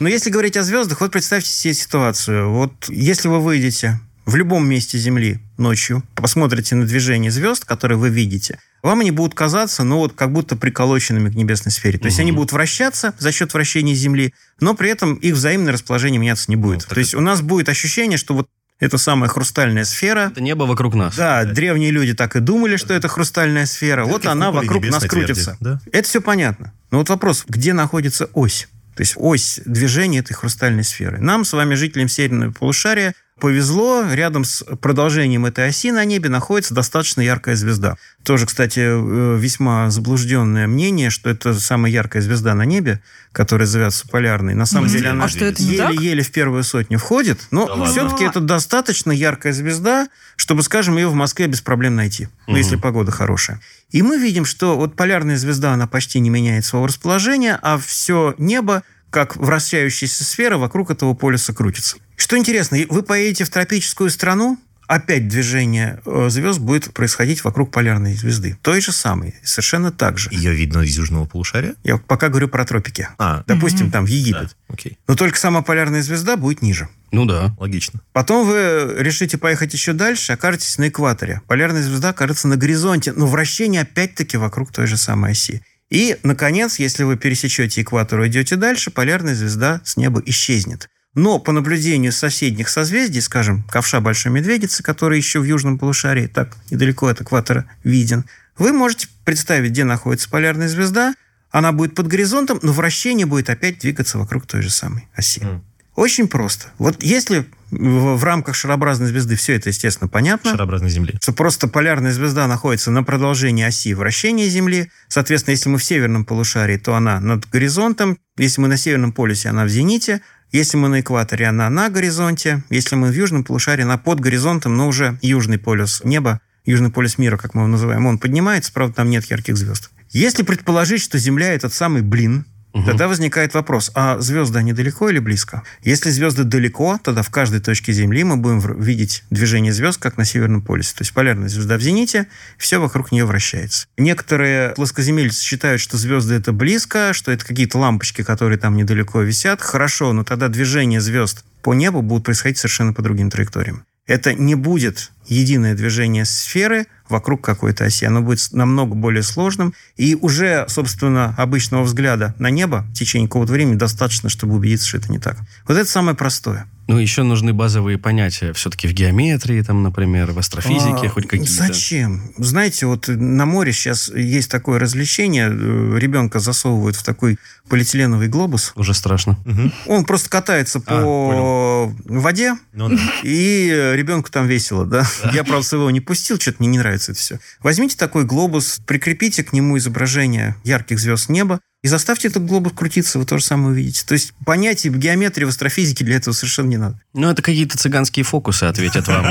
Но 0.00 0.08
если 0.08 0.28
говорить 0.28 0.58
о 0.58 0.64
звездах, 0.64 1.00
вот 1.00 1.12
представьте 1.12 1.48
себе 1.48 1.72
ситуацию. 1.72 2.50
Вот 2.50 2.72
если 2.88 3.28
вы 3.28 3.40
выйдете 3.40 3.98
в 4.24 4.36
любом 4.36 4.68
месте 4.68 4.98
Земли 4.98 5.40
ночью, 5.58 6.02
посмотрите 6.14 6.74
на 6.74 6.86
движение 6.86 7.30
звезд, 7.30 7.64
которые 7.64 7.98
вы 7.98 8.08
видите, 8.08 8.58
вам 8.82 9.00
они 9.00 9.10
будут 9.10 9.34
казаться, 9.34 9.84
ну 9.84 9.98
вот 9.98 10.12
как 10.14 10.32
будто 10.32 10.56
приколоченными 10.56 11.30
к 11.30 11.34
небесной 11.34 11.72
сфере. 11.72 11.98
То 11.98 12.06
есть 12.06 12.18
они 12.20 12.32
будут 12.32 12.52
вращаться 12.52 13.14
за 13.18 13.32
счет 13.32 13.52
вращения 13.54 13.94
Земли, 13.94 14.34
но 14.60 14.74
при 14.74 14.90
этом 14.90 15.14
их 15.14 15.34
взаимное 15.34 15.72
расположение 15.72 16.18
меняться 16.20 16.46
не 16.48 16.56
будет. 16.56 16.86
Ну, 16.88 16.94
То 16.94 16.98
есть 17.00 17.14
у 17.14 17.20
нас 17.20 17.42
будет 17.42 17.68
ощущение, 17.68 18.18
что 18.18 18.34
вот 18.34 18.48
эта 18.80 18.98
самая 18.98 19.28
хрустальная 19.28 19.84
сфера, 19.84 20.30
Это 20.32 20.40
небо 20.40 20.64
вокруг 20.64 20.94
нас. 20.94 21.14
да, 21.16 21.44
древние 21.44 21.92
люди 21.92 22.14
так 22.14 22.34
и 22.34 22.40
думали, 22.40 22.76
что 22.76 22.92
это 22.94 23.06
хрустальная 23.06 23.66
сфера. 23.66 24.04
Вот 24.04 24.22
Как 24.22 24.30
в 24.30 24.32
она 24.32 24.50
вокруг 24.50 24.84
нас 24.88 25.04
крутится. 25.04 25.56
тверди, 25.60 25.64
да? 25.64 25.80
Это 25.92 26.08
все 26.08 26.20
понятно. 26.20 26.72
Но 26.90 26.98
вот 26.98 27.08
вопрос, 27.08 27.44
где 27.48 27.72
находится 27.74 28.28
ось? 28.34 28.68
То 28.96 29.02
есть 29.02 29.14
ось 29.16 29.60
движения 29.64 30.18
этой 30.18 30.34
хрустальной 30.34 30.82
сферы. 30.84 31.18
Нам 31.18 31.44
с 31.44 31.52
вами, 31.52 31.74
жителям 31.76 32.08
северного 32.08 32.50
полушария, 32.50 33.14
повезло, 33.42 34.04
рядом 34.08 34.44
с 34.44 34.62
продолжением 34.80 35.46
этой 35.46 35.66
оси 35.66 35.90
на 35.90 36.04
небе 36.04 36.28
находится 36.28 36.74
достаточно 36.74 37.20
яркая 37.22 37.56
звезда. 37.56 37.96
Тоже, 38.22 38.46
кстати, 38.46 38.78
э, 38.78 39.36
весьма 39.36 39.90
заблужденное 39.90 40.68
мнение, 40.68 41.10
что 41.10 41.28
это 41.28 41.52
самая 41.52 41.90
яркая 41.90 42.22
звезда 42.22 42.54
на 42.54 42.64
небе, 42.64 43.02
которая 43.32 43.66
зовется 43.66 44.06
полярной. 44.06 44.54
На 44.54 44.64
самом 44.64 44.86
деле 44.86 45.08
она 45.08 45.24
А 45.24 45.28
что, 45.28 45.46
еле-еле 45.46 46.22
в 46.22 46.30
первую 46.30 46.62
сотню 46.62 47.00
входит, 47.00 47.48
но 47.50 47.66
Да 47.66 47.84
все-таки 47.86 48.22
это 48.22 48.38
достаточно 48.38 49.10
яркая 49.10 49.52
звезда, 49.52 50.06
чтобы, 50.36 50.62
скажем, 50.62 50.96
ее 50.96 51.08
в 51.08 51.14
Москве 51.14 51.48
без 51.48 51.60
проблем 51.62 51.96
найти, 51.96 52.28
ну, 52.46 52.56
если 52.56 52.76
погода 52.76 53.10
хорошая. 53.10 53.60
И 53.90 54.02
мы 54.02 54.18
видим, 54.18 54.44
что 54.44 54.76
вот 54.76 54.94
полярная 54.94 55.36
звезда, 55.36 55.72
она 55.72 55.88
почти 55.88 56.20
не 56.20 56.30
меняет 56.30 56.64
своего 56.64 56.86
расположения, 56.86 57.58
а 57.60 57.76
все 57.76 58.36
небо, 58.38 58.84
как 59.10 59.34
вращающаяся 59.34 60.22
сфера, 60.22 60.58
вокруг 60.58 60.92
этого 60.92 61.14
полюса 61.14 61.52
крутится. 61.52 61.96
Что 62.22 62.38
интересно, 62.38 62.78
вы 62.88 63.02
поедете 63.02 63.42
в 63.42 63.50
тропическую 63.50 64.08
страну, 64.08 64.56
опять 64.86 65.26
движение 65.26 66.00
э, 66.06 66.28
звезд 66.30 66.60
будет 66.60 66.94
происходить 66.94 67.42
вокруг 67.42 67.72
полярной 67.72 68.14
звезды. 68.14 68.56
Той 68.62 68.80
же 68.80 68.92
самой, 68.92 69.34
совершенно 69.42 69.90
так 69.90 70.18
же. 70.18 70.28
Ее 70.30 70.54
видно 70.54 70.82
из 70.82 70.96
южного 70.96 71.24
полушария? 71.24 71.74
Я 71.82 71.96
пока 71.96 72.28
говорю 72.28 72.46
про 72.46 72.64
тропики. 72.64 73.08
А, 73.18 73.42
Допустим, 73.48 73.90
там 73.90 74.04
в 74.04 74.08
Египет. 74.08 74.56
окей. 74.68 74.98
Но 75.08 75.16
только 75.16 75.36
сама 75.36 75.62
полярная 75.62 76.00
звезда 76.00 76.36
будет 76.36 76.62
ниже. 76.62 76.88
Ну 77.10 77.24
да. 77.24 77.56
Логично. 77.58 78.00
Потом 78.12 78.46
вы 78.46 78.94
решите 78.98 79.36
поехать 79.36 79.72
еще 79.72 79.92
дальше, 79.92 80.34
окажетесь 80.34 80.78
на 80.78 80.90
экваторе. 80.90 81.42
Полярная 81.48 81.82
звезда 81.82 82.10
окажется 82.10 82.46
на 82.46 82.56
горизонте, 82.56 83.12
но 83.12 83.26
вращение 83.26 83.80
опять-таки 83.80 84.36
вокруг 84.36 84.70
той 84.70 84.86
же 84.86 84.96
самой 84.96 85.32
оси. 85.32 85.60
И, 85.90 86.16
наконец, 86.22 86.78
если 86.78 87.02
вы 87.02 87.16
пересечете 87.16 87.82
экватор 87.82 88.22
и 88.22 88.28
идете 88.28 88.54
дальше, 88.54 88.92
полярная 88.92 89.34
звезда 89.34 89.80
с 89.84 89.96
неба 89.96 90.22
исчезнет. 90.24 90.88
Но 91.14 91.38
по 91.38 91.52
наблюдению 91.52 92.12
соседних 92.12 92.68
созвездий, 92.68 93.20
скажем, 93.20 93.64
ковша 93.64 94.00
Большой 94.00 94.32
Медведицы, 94.32 94.82
который 94.82 95.18
еще 95.18 95.40
в 95.40 95.44
южном 95.44 95.78
полушарии, 95.78 96.26
так 96.26 96.56
недалеко 96.70 97.06
от 97.08 97.20
экватора 97.20 97.66
виден, 97.84 98.24
вы 98.56 98.72
можете 98.72 99.08
представить, 99.24 99.72
где 99.72 99.84
находится 99.84 100.30
полярная 100.30 100.68
звезда. 100.68 101.14
Она 101.50 101.72
будет 101.72 101.94
под 101.94 102.06
горизонтом, 102.06 102.58
но 102.62 102.72
вращение 102.72 103.26
будет 103.26 103.50
опять 103.50 103.78
двигаться 103.78 104.18
вокруг 104.18 104.46
той 104.46 104.62
же 104.62 104.70
самой 104.70 105.08
оси. 105.14 105.40
Mm. 105.40 105.60
Очень 105.94 106.28
просто. 106.28 106.68
Вот 106.78 107.02
если 107.02 107.46
в, 107.70 108.16
в 108.16 108.24
рамках 108.24 108.54
шарообразной 108.54 109.08
звезды 109.08 109.36
все 109.36 109.54
это, 109.54 109.68
естественно, 109.68 110.08
понятно. 110.08 110.52
Шарообразной 110.52 110.88
Земли. 110.88 111.18
Что 111.20 111.32
просто 111.32 111.68
полярная 111.68 112.12
звезда 112.12 112.46
находится 112.46 112.90
на 112.90 113.02
продолжении 113.02 113.64
оси 113.64 113.92
вращения 113.92 114.48
Земли. 114.48 114.90
Соответственно, 115.08 115.52
если 115.52 115.68
мы 115.68 115.78
в 115.78 115.84
северном 115.84 116.24
полушарии, 116.24 116.78
то 116.78 116.94
она 116.94 117.20
над 117.20 117.48
горизонтом. 117.48 118.18
Если 118.38 118.62
мы 118.62 118.68
на 118.68 118.78
северном 118.78 119.12
полюсе, 119.12 119.50
она 119.50 119.64
в 119.64 119.68
зените. 119.68 120.22
Если 120.52 120.76
мы 120.76 120.88
на 120.88 121.00
экваторе, 121.00 121.46
она 121.46 121.70
на 121.70 121.88
горизонте. 121.88 122.62
Если 122.68 122.94
мы 122.94 123.08
в 123.08 123.14
южном 123.14 123.42
полушарии, 123.42 123.84
она 123.84 123.96
под 123.96 124.20
горизонтом, 124.20 124.76
но 124.76 124.86
уже 124.86 125.18
южный 125.22 125.58
полюс 125.58 126.02
неба, 126.04 126.40
южный 126.66 126.90
полюс 126.90 127.16
мира, 127.16 127.38
как 127.38 127.54
мы 127.54 127.62
его 127.62 127.68
называем, 127.68 128.04
он 128.04 128.18
поднимается, 128.18 128.70
правда, 128.70 128.96
там 128.96 129.10
нет 129.10 129.24
ярких 129.24 129.56
звезд. 129.56 129.90
Если 130.10 130.42
предположить, 130.42 131.00
что 131.00 131.18
Земля 131.18 131.54
этот 131.54 131.72
самый 131.72 132.02
блин, 132.02 132.44
Угу. 132.72 132.86
Тогда 132.86 133.08
возникает 133.08 133.54
вопрос, 133.54 133.90
а 133.94 134.18
звезды, 134.20 134.58
они 134.58 134.72
далеко 134.72 135.10
или 135.10 135.18
близко? 135.18 135.62
Если 135.82 136.10
звезды 136.10 136.44
далеко, 136.44 136.98
тогда 137.02 137.22
в 137.22 137.30
каждой 137.30 137.60
точке 137.60 137.92
Земли 137.92 138.24
мы 138.24 138.36
будем 138.36 138.60
видеть 138.80 139.24
движение 139.30 139.72
звезд, 139.72 140.00
как 140.00 140.16
на 140.16 140.24
Северном 140.24 140.62
полюсе. 140.62 140.94
То 140.94 141.02
есть 141.02 141.12
полярная 141.12 141.48
звезда 141.48 141.76
в 141.76 141.82
зените, 141.82 142.28
все 142.56 142.78
вокруг 142.80 143.12
нее 143.12 143.24
вращается. 143.24 143.86
Некоторые 143.98 144.70
плоскоземельцы 144.70 145.42
считают, 145.42 145.80
что 145.80 145.96
звезды 145.98 146.34
это 146.34 146.52
близко, 146.52 147.12
что 147.12 147.30
это 147.30 147.44
какие-то 147.44 147.78
лампочки, 147.78 148.22
которые 148.22 148.58
там 148.58 148.76
недалеко 148.76 149.20
висят. 149.20 149.60
Хорошо, 149.60 150.12
но 150.12 150.24
тогда 150.24 150.48
движение 150.48 151.00
звезд 151.00 151.44
по 151.62 151.74
небу 151.74 152.02
будут 152.02 152.24
происходить 152.24 152.58
совершенно 152.58 152.92
по 152.92 153.02
другим 153.02 153.30
траекториям. 153.30 153.84
Это 154.06 154.34
не 154.34 154.54
будет 154.54 155.12
единое 155.26 155.74
движение 155.74 156.24
сферы 156.24 156.86
вокруг 157.08 157.42
какой-то 157.44 157.84
оси. 157.84 158.04
Оно 158.04 158.20
будет 158.20 158.52
намного 158.52 158.94
более 158.94 159.22
сложным. 159.22 159.74
И 159.96 160.16
уже, 160.20 160.64
собственно, 160.68 161.34
обычного 161.38 161.84
взгляда 161.84 162.34
на 162.38 162.50
небо 162.50 162.84
в 162.90 162.94
течение 162.94 163.28
какого-то 163.28 163.52
времени 163.52 163.76
достаточно, 163.76 164.28
чтобы 164.28 164.54
убедиться, 164.54 164.88
что 164.88 164.98
это 164.98 165.12
не 165.12 165.18
так. 165.18 165.38
Вот 165.66 165.76
это 165.76 165.88
самое 165.88 166.16
простое. 166.16 166.66
Ну, 166.88 166.98
еще 166.98 167.22
нужны 167.22 167.52
базовые 167.52 167.96
понятия 167.96 168.52
все-таки 168.52 168.88
в 168.88 168.92
геометрии, 168.92 169.62
там, 169.62 169.82
например, 169.82 170.32
в 170.32 170.38
астрофизике, 170.38 171.06
а, 171.06 171.08
хоть 171.08 171.28
какие-то. 171.28 171.52
Зачем? 171.52 172.32
Знаете, 172.36 172.86
вот 172.86 173.08
на 173.08 173.46
море 173.46 173.72
сейчас 173.72 174.08
есть 174.08 174.50
такое 174.50 174.78
развлечение. 174.78 175.48
Э, 175.48 175.98
ребенка 175.98 176.40
засовывают 176.40 176.96
в 176.96 177.02
такой 177.02 177.38
полиэтиленовый 177.68 178.28
глобус. 178.28 178.72
Уже 178.74 178.94
страшно. 178.94 179.38
Угу. 179.44 179.94
Он 179.94 180.04
просто 180.04 180.28
катается 180.28 180.78
а, 180.78 180.82
по 180.82 181.02
понял. 181.02 182.20
воде, 182.20 182.54
ну, 182.72 182.88
да. 182.88 182.96
и 183.22 183.92
ребенку 183.94 184.30
там 184.30 184.46
весело, 184.46 184.84
да? 184.84 185.06
да. 185.22 185.30
Я, 185.30 185.44
правда, 185.44 185.66
своего 185.66 185.90
не 185.90 186.00
пустил, 186.00 186.38
что-то 186.40 186.56
мне 186.60 186.68
не 186.68 186.78
нравится 186.78 187.12
это 187.12 187.20
все. 187.20 187.38
Возьмите 187.60 187.96
такой 187.96 188.24
глобус, 188.24 188.80
прикрепите 188.86 189.44
к 189.44 189.52
нему 189.52 189.78
изображение 189.78 190.56
ярких 190.64 190.98
звезд 190.98 191.28
неба, 191.28 191.60
и 191.82 191.88
заставьте 191.88 192.28
этот 192.28 192.46
глобус 192.46 192.72
крутиться, 192.74 193.18
вы 193.18 193.26
тоже 193.26 193.44
самое 193.44 193.70
увидите. 193.70 194.04
То 194.06 194.14
есть 194.14 194.34
понятий 194.44 194.88
геометрии 194.88 195.44
в 195.44 195.48
астрофизике 195.48 196.04
для 196.04 196.16
этого 196.16 196.32
совершенно 196.32 196.68
не 196.68 196.76
надо. 196.76 197.00
Ну, 197.12 197.28
это 197.28 197.42
какие-то 197.42 197.76
цыганские 197.76 198.24
фокусы, 198.24 198.64
ответят 198.64 199.08
вам 199.08 199.26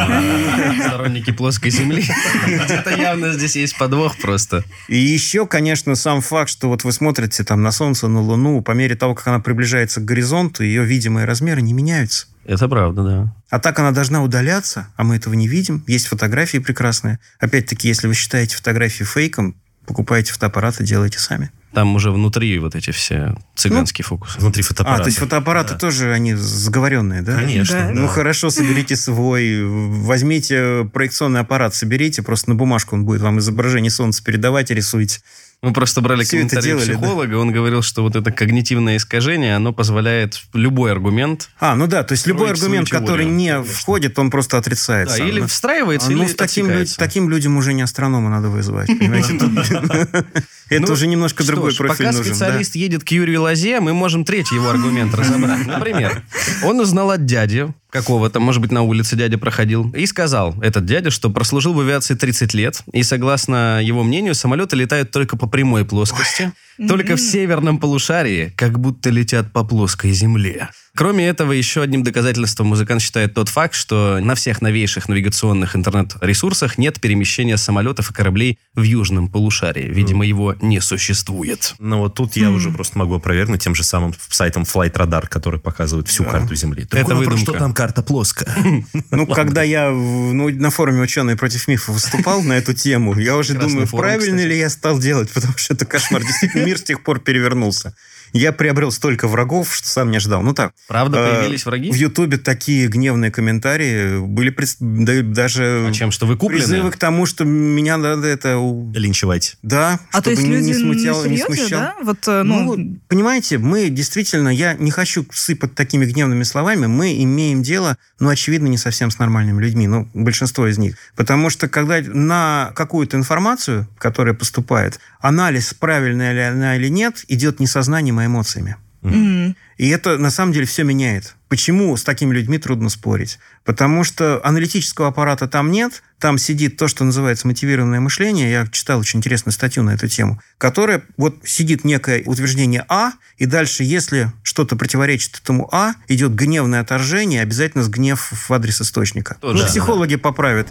сторонники 0.85 1.31
плоской 1.31 1.71
земли. 1.71 2.03
Где-то 2.45 2.89
явно 2.89 3.31
здесь 3.31 3.55
есть 3.55 3.77
подвох 3.77 4.17
просто. 4.17 4.65
И 4.89 4.97
еще, 4.97 5.47
конечно, 5.47 5.95
сам 5.95 6.19
факт, 6.19 6.49
что 6.49 6.67
вот 6.67 6.83
вы 6.83 6.91
смотрите 6.91 7.45
там 7.45 7.61
на 7.61 7.71
Солнце, 7.71 8.09
на 8.09 8.19
Луну, 8.19 8.61
по 8.61 8.71
мере 8.71 8.95
того, 8.95 9.15
как 9.15 9.27
она 9.27 9.39
приближается 9.39 10.01
к 10.01 10.05
горизонту, 10.05 10.63
ее 10.63 10.83
видимые 10.83 11.25
размеры 11.25 11.61
не 11.61 11.71
меняются. 11.71 12.27
Это 12.43 12.67
правда, 12.67 13.03
да. 13.03 13.35
А 13.49 13.59
так 13.59 13.79
она 13.79 13.91
должна 13.91 14.21
удаляться, 14.23 14.87
а 14.97 15.05
мы 15.05 15.15
этого 15.15 15.35
не 15.35 15.47
видим. 15.47 15.85
Есть 15.87 16.07
фотографии 16.07 16.57
прекрасные. 16.57 17.19
Опять-таки, 17.39 17.87
если 17.87 18.07
вы 18.07 18.13
считаете 18.13 18.57
фотографии 18.57 19.05
фейком, 19.05 19.55
покупаете 19.85 20.33
фотоаппарат 20.33 20.81
и 20.81 20.83
делаете 20.83 21.19
сами. 21.19 21.51
Там 21.73 21.95
уже 21.95 22.11
внутри 22.11 22.59
вот 22.59 22.75
эти 22.75 22.91
все 22.91 23.35
цыганские 23.55 24.03
ну, 24.09 24.17
фокусы. 24.17 24.39
Внутри 24.39 24.61
фотоаппарата. 24.61 25.01
А, 25.01 25.03
то 25.03 25.07
есть 25.07 25.19
фотоаппараты 25.19 25.73
да. 25.73 25.79
тоже, 25.79 26.11
они 26.11 26.33
заговоренные, 26.33 27.21
да? 27.21 27.37
Конечно. 27.37 27.75
Да. 27.75 27.91
Ну, 27.91 28.07
хорошо, 28.07 28.49
соберите 28.49 28.95
свой, 28.95 29.63
возьмите 29.63 30.89
проекционный 30.91 31.41
аппарат, 31.41 31.73
соберите, 31.73 32.23
просто 32.23 32.49
на 32.49 32.55
бумажку 32.55 32.95
он 32.95 33.05
будет 33.05 33.21
вам 33.21 33.39
изображение 33.39 33.91
солнца 33.91 34.23
передавать 34.23 34.71
и 34.71 34.73
рисуйте. 34.73 35.21
Мы 35.61 35.73
просто 35.73 36.01
брали 36.01 36.23
Все 36.23 36.37
комментарий 36.37 36.75
психолога, 36.75 37.33
да? 37.33 37.37
он 37.37 37.51
говорил, 37.51 37.83
что 37.83 38.01
вот 38.01 38.15
это 38.15 38.31
когнитивное 38.31 38.97
искажение, 38.97 39.55
оно 39.55 39.71
позволяет 39.71 40.41
любой 40.53 40.91
аргумент... 40.91 41.51
А, 41.59 41.75
ну 41.75 41.85
да, 41.85 42.03
то 42.03 42.13
есть 42.13 42.25
любой 42.25 42.49
аргумент, 42.49 42.89
который 42.89 43.25
не 43.25 43.53
конечно. 43.53 43.73
входит, 43.75 44.17
он 44.17 44.31
просто 44.31 44.57
отрицается. 44.57 45.19
Да, 45.19 45.23
или 45.23 45.41
да? 45.41 45.47
встраивается, 45.47 46.07
а, 46.07 46.11
ну, 46.11 46.23
или 46.23 46.33
таким, 46.33 46.67
таким 46.97 47.29
людям 47.29 47.57
уже 47.57 47.73
не 47.73 47.83
астронома 47.83 48.31
надо 48.31 48.49
вызывать, 48.49 48.87
понимаете? 48.87 49.39
Это 50.71 50.87
ну, 50.87 50.93
уже 50.93 51.07
немножко 51.07 51.43
другой 51.43 51.75
профиль 51.75 51.97
пока 51.97 52.11
нужен. 52.17 52.23
специалист 52.23 52.75
едет 52.75 53.03
к 53.03 53.09
Юрию 53.09 53.41
Лазе, 53.41 53.81
мы 53.81 53.93
можем 53.93 54.23
третий 54.23 54.55
его 54.55 54.69
аргумент 54.69 55.13
разобрать. 55.13 55.67
Например, 55.67 56.23
он 56.63 56.79
узнал 56.79 57.11
от 57.11 57.25
дяди, 57.25 57.73
какого-то, 57.89 58.39
может 58.39 58.61
быть, 58.61 58.71
на 58.71 58.81
улице 58.81 59.17
дядя 59.17 59.37
проходил, 59.37 59.91
и 59.91 60.05
сказал, 60.05 60.55
этот 60.61 60.85
дядя, 60.85 61.11
что 61.11 61.29
прослужил 61.29 61.73
в 61.73 61.81
авиации 61.81 62.15
30 62.15 62.53
лет, 62.53 62.83
и, 62.93 63.03
согласно 63.03 63.83
его 63.83 64.01
мнению, 64.03 64.33
самолеты 64.33 64.77
летают 64.77 65.11
только 65.11 65.35
по 65.35 65.45
прямой 65.45 65.83
плоскости, 65.83 66.53
только 66.87 67.15
в 67.15 67.19
северном 67.19 67.77
полушарии, 67.77 68.53
как 68.55 68.79
будто 68.79 69.09
летят 69.09 69.51
по 69.51 69.63
плоской 69.63 70.11
земле. 70.11 70.69
Кроме 70.93 71.27
этого, 71.27 71.53
еще 71.53 71.81
одним 71.81 72.03
доказательством 72.03 72.67
музыкант 72.67 73.01
считает 73.01 73.33
тот 73.33 73.47
факт, 73.47 73.75
что 73.75 74.19
на 74.19 74.35
всех 74.35 74.61
новейших 74.61 75.07
навигационных 75.07 75.75
интернет-ресурсах 75.75 76.77
нет 76.77 76.99
перемещения 76.99 77.55
самолетов 77.55 78.11
и 78.11 78.13
кораблей 78.13 78.59
в 78.75 78.81
южном 78.81 79.29
полушарии. 79.29 79.87
Видимо, 79.87 80.25
его 80.25 80.55
не 80.61 80.81
существует. 80.81 81.75
Ну 81.79 81.99
вот 81.99 82.15
тут 82.15 82.35
я 82.35 82.51
уже 82.51 82.71
просто 82.71 82.97
могу 82.97 83.15
опровергнуть 83.15 83.63
тем 83.63 83.73
же 83.73 83.83
самым 83.83 84.13
сайтом 84.29 84.63
Flight 84.63 84.93
Radar, 84.93 85.27
который 85.27 85.61
показывает 85.61 86.09
всю 86.09 86.25
карту 86.25 86.55
Земли. 86.55 86.85
Это 86.91 87.15
выдумка. 87.15 87.37
что 87.37 87.53
там 87.53 87.73
карта 87.73 88.01
плоская. 88.01 88.53
Ну, 89.11 89.27
когда 89.27 89.61
я 89.61 89.89
ну, 89.91 90.49
на 90.49 90.69
форуме 90.69 91.01
«Ученые 91.01 91.35
против 91.35 91.67
мифа» 91.67 91.91
выступал 91.91 92.41
на 92.41 92.53
эту 92.53 92.73
тему, 92.73 93.17
я 93.19 93.35
уже 93.37 93.53
думаю, 93.53 93.87
правильно 93.87 94.39
ли 94.41 94.57
я 94.57 94.69
стал 94.69 94.99
делать, 94.99 95.29
потому 95.31 95.57
что 95.57 95.73
это 95.73 95.85
кошмар. 95.85 96.21
Действительно, 96.21 96.65
мир 96.71 96.77
с 96.77 96.83
тех 96.83 97.03
пор 97.03 97.19
перевернулся. 97.19 97.93
Я 98.33 98.51
приобрел 98.51 98.91
столько 98.91 99.27
врагов, 99.27 99.75
что 99.75 99.87
сам 99.87 100.11
не 100.11 100.17
ожидал. 100.17 100.41
Ну 100.41 100.53
так. 100.53 100.73
Правда, 100.87 101.17
э, 101.17 101.39
появились 101.39 101.65
враги? 101.65 101.91
В 101.91 101.95
Ютубе 101.95 102.37
такие 102.37 102.87
гневные 102.87 103.31
комментарии 103.31 104.19
были 104.19 104.55
да, 104.79 105.21
даже... 105.21 105.85
А 105.87 105.91
чем, 105.91 106.11
что 106.11 106.25
вы 106.25 106.37
куплены? 106.37 106.63
Призывы 106.63 106.91
к 106.91 106.97
тому, 106.97 107.25
что 107.25 107.43
меня 107.43 107.97
надо 107.97 108.27
это... 108.27 108.59
Линчевать. 108.93 109.57
Да. 109.61 109.99
А 110.11 110.21
то 110.21 110.29
есть 110.29 110.43
люди 110.43 110.67
не, 110.67 110.73
смутяло, 110.73 111.25
не, 111.25 111.37
серьезно, 111.37 111.55
смущал. 111.55 111.79
да? 111.79 111.95
Вот, 112.03 112.27
э, 112.27 112.43
ну... 112.43 112.75
ну, 112.75 112.97
понимаете, 113.07 113.57
мы 113.57 113.89
действительно, 113.89 114.49
я 114.49 114.73
не 114.73 114.91
хочу 114.91 115.25
сыпать 115.31 115.75
такими 115.75 116.05
гневными 116.05 116.43
словами, 116.43 116.85
мы 116.85 117.21
имеем 117.23 117.63
дело, 117.63 117.97
ну, 118.19 118.29
очевидно, 118.29 118.67
не 118.67 118.77
совсем 118.77 119.11
с 119.11 119.19
нормальными 119.19 119.61
людьми, 119.61 119.87
ну, 119.87 120.07
большинство 120.13 120.67
из 120.67 120.77
них. 120.77 120.95
Потому 121.15 121.49
что 121.49 121.67
когда 121.67 121.99
на 122.01 122.71
какую-то 122.75 123.17
информацию, 123.17 123.87
которая 123.97 124.33
поступает, 124.33 124.99
анализ, 125.19 125.73
правильная 125.73 126.33
ли 126.33 126.39
она 126.39 126.75
или 126.77 126.87
нет, 126.87 127.25
идет 127.27 127.59
не 127.59 127.67
сознанием, 127.67 128.20
а 128.21 128.25
эмоциями. 128.27 128.77
Mm-hmm. 129.03 129.55
И 129.77 129.89
это 129.89 130.17
на 130.17 130.29
самом 130.29 130.53
деле 130.53 130.65
все 130.65 130.83
меняет. 130.83 131.35
Почему 131.49 131.97
с 131.97 132.03
такими 132.03 132.33
людьми 132.33 132.59
трудно 132.59 132.89
спорить? 132.89 133.39
Потому 133.65 134.03
что 134.03 134.39
аналитического 134.45 135.07
аппарата 135.07 135.47
там 135.47 135.71
нет, 135.71 136.03
там 136.19 136.37
сидит 136.37 136.77
то, 136.77 136.87
что 136.87 137.03
называется 137.03 137.47
мотивированное 137.47 137.99
мышление. 137.99 138.51
Я 138.51 138.67
читал 138.67 138.99
очень 138.99 139.19
интересную 139.19 139.53
статью 139.53 139.83
на 139.83 139.91
эту 139.91 140.07
тему, 140.07 140.39
которая 140.59 141.01
вот 141.17 141.37
сидит 141.43 141.83
некое 141.83 142.21
утверждение 142.25 142.85
А, 142.89 143.13
и 143.37 143.47
дальше, 143.47 143.83
если 143.83 144.31
что-то 144.43 144.75
противоречит 144.75 145.39
этому 145.41 145.67
А, 145.73 145.95
идет 146.07 146.35
гневное 146.35 146.81
отторжение, 146.81 147.41
обязательно 147.41 147.83
с 147.83 147.89
гнев 147.89 148.31
в 148.31 148.53
адрес 148.53 148.81
источника. 148.81 149.37
Тоже, 149.41 149.63
ну, 149.63 149.67
психологи 149.67 150.15
да. 150.15 150.21
поправят. 150.21 150.67